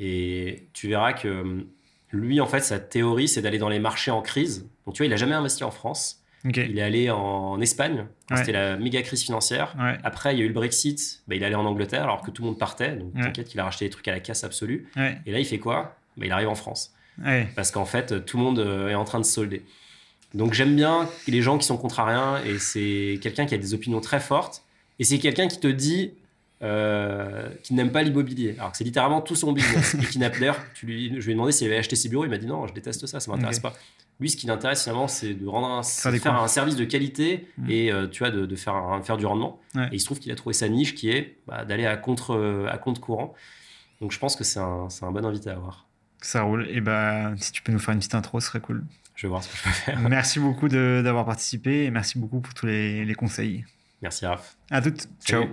Et 0.00 0.64
tu 0.72 0.88
verras 0.88 1.12
que 1.12 1.64
lui, 2.10 2.40
en 2.40 2.46
fait, 2.46 2.58
sa 2.58 2.80
théorie, 2.80 3.28
c'est 3.28 3.42
d'aller 3.42 3.58
dans 3.58 3.68
les 3.68 3.78
marchés 3.78 4.10
en 4.10 4.22
crise. 4.22 4.68
Donc, 4.86 4.96
tu 4.96 5.04
vois, 5.04 5.06
il 5.06 5.10
n'a 5.10 5.16
jamais 5.16 5.36
investi 5.36 5.62
en 5.62 5.70
France. 5.70 6.24
Il 6.44 6.80
est 6.80 6.82
allé 6.82 7.12
en 7.12 7.60
Espagne, 7.60 8.06
c'était 8.34 8.50
la 8.50 8.76
méga 8.76 9.02
crise 9.02 9.22
financière. 9.22 9.76
Après, 10.02 10.34
il 10.34 10.40
y 10.40 10.42
a 10.42 10.44
eu 10.44 10.48
le 10.48 10.54
Brexit, 10.54 11.22
bah, 11.28 11.36
il 11.36 11.42
est 11.44 11.46
allé 11.46 11.54
en 11.54 11.64
Angleterre 11.64 12.02
alors 12.02 12.22
que 12.22 12.32
tout 12.32 12.42
le 12.42 12.48
monde 12.48 12.58
partait. 12.58 12.96
Donc, 12.96 13.14
t'inquiète, 13.14 13.54
il 13.54 13.60
a 13.60 13.64
racheté 13.64 13.84
des 13.84 13.90
trucs 13.90 14.08
à 14.08 14.12
la 14.12 14.20
casse 14.20 14.42
absolue. 14.42 14.88
Et 15.26 15.30
là, 15.30 15.38
il 15.38 15.46
fait 15.46 15.58
quoi? 15.58 15.96
Bah, 16.16 16.26
Il 16.26 16.32
arrive 16.32 16.48
en 16.48 16.56
France. 16.56 16.92
Parce 17.56 17.70
qu'en 17.70 17.84
fait, 17.84 18.24
tout 18.24 18.36
le 18.36 18.42
monde 18.42 18.58
euh, 18.58 18.88
est 18.88 18.94
en 18.94 19.04
train 19.04 19.18
de 19.18 19.24
solder. 19.24 19.64
Donc, 20.34 20.52
j'aime 20.52 20.76
bien 20.76 21.08
les 21.26 21.42
gens 21.42 21.58
qui 21.58 21.66
sont 21.66 21.78
contrariens 21.78 22.42
et 22.44 22.58
c'est 22.58 23.18
quelqu'un 23.22 23.46
qui 23.46 23.54
a 23.54 23.58
des 23.58 23.74
opinions 23.74 24.00
très 24.00 24.20
fortes. 24.20 24.62
Et 24.98 25.04
c'est 25.04 25.18
quelqu'un 25.18 25.48
qui 25.48 25.58
te 25.58 25.68
dit 25.68 26.12
euh, 26.60 27.48
qu'il 27.62 27.76
n'aime 27.76 27.92
pas 27.92 28.02
l'immobilier. 28.02 28.56
Alors 28.58 28.72
que 28.72 28.78
c'est 28.78 28.84
littéralement 28.84 29.20
tout 29.20 29.36
son 29.36 29.52
business. 29.52 29.94
et 29.94 30.04
qui 30.06 30.18
n'a 30.18 30.28
d'ailleurs, 30.28 30.58
je 30.74 30.86
lui 30.86 31.06
ai 31.16 31.34
demandé 31.34 31.52
s'il 31.52 31.66
avait 31.68 31.78
acheté 31.78 31.94
ses 31.94 32.08
bureaux. 32.08 32.24
Il 32.24 32.30
m'a 32.30 32.38
dit 32.38 32.46
non, 32.46 32.66
je 32.66 32.74
déteste 32.74 33.06
ça, 33.06 33.20
ça 33.20 33.30
m'intéresse 33.30 33.60
pas. 33.60 33.74
Lui, 34.20 34.28
ce 34.28 34.36
qui 34.36 34.48
l'intéresse 34.48 34.82
finalement, 34.82 35.06
c'est 35.06 35.34
de 35.34 35.46
rendre 35.46 35.68
un, 35.68 35.82
faire, 35.84 36.34
un 36.34 36.48
service 36.48 36.74
de 36.74 36.84
qualité 36.84 37.46
mm. 37.58 37.70
et 37.70 37.92
euh, 37.92 38.08
tu 38.08 38.24
vois, 38.24 38.32
de, 38.32 38.56
faire, 38.56 39.00
faire 39.04 39.16
du 39.16 39.26
rendement. 39.26 39.60
Et 39.76 39.88
il 39.92 40.00
se 40.00 40.06
trouve 40.06 40.18
qu'il 40.18 40.32
a 40.32 40.34
trouvé 40.34 40.52
sa 40.52 40.68
niche 40.68 40.96
qui 40.96 41.10
est 41.10 41.36
bah, 41.46 41.64
d'aller 41.64 41.86
à 41.86 41.96
contre, 41.96 42.66
à 42.68 42.76
contre 42.78 43.00
courant. 43.00 43.34
Donc 44.00 44.10
je 44.10 44.18
pense 44.18 44.34
que 44.34 44.42
c'est 44.42 44.60
un, 44.60 44.88
un, 45.02 45.10
bon 45.12 45.24
invité 45.24 45.50
à 45.50 45.54
avoir. 45.54 45.86
Ça 46.20 46.42
roule. 46.42 46.66
Et 46.68 46.80
bah, 46.80 47.32
si 47.36 47.52
tu 47.52 47.62
peux 47.62 47.72
nous 47.72 47.78
faire 47.78 47.92
une 47.92 47.98
petite 47.98 48.14
intro, 48.14 48.40
ce 48.40 48.48
serait 48.48 48.60
cool. 48.60 48.84
Je 49.14 49.26
vais 49.26 49.30
voir 49.30 49.42
ce 49.42 49.48
que 49.48 49.56
je 49.56 49.62
peux 49.62 49.70
faire. 49.70 49.98
Merci 50.08 50.38
beaucoup 50.38 50.68
d'avoir 50.68 51.24
participé 51.24 51.84
et 51.84 51.90
merci 51.90 52.18
beaucoup 52.18 52.40
pour 52.40 52.54
tous 52.54 52.66
les, 52.66 53.04
les 53.04 53.14
conseils. 53.14 53.64
Merci 54.00 54.26
Raph. 54.26 54.56
À 54.70 54.80
toutes. 54.80 55.08
Ciao. 55.24 55.44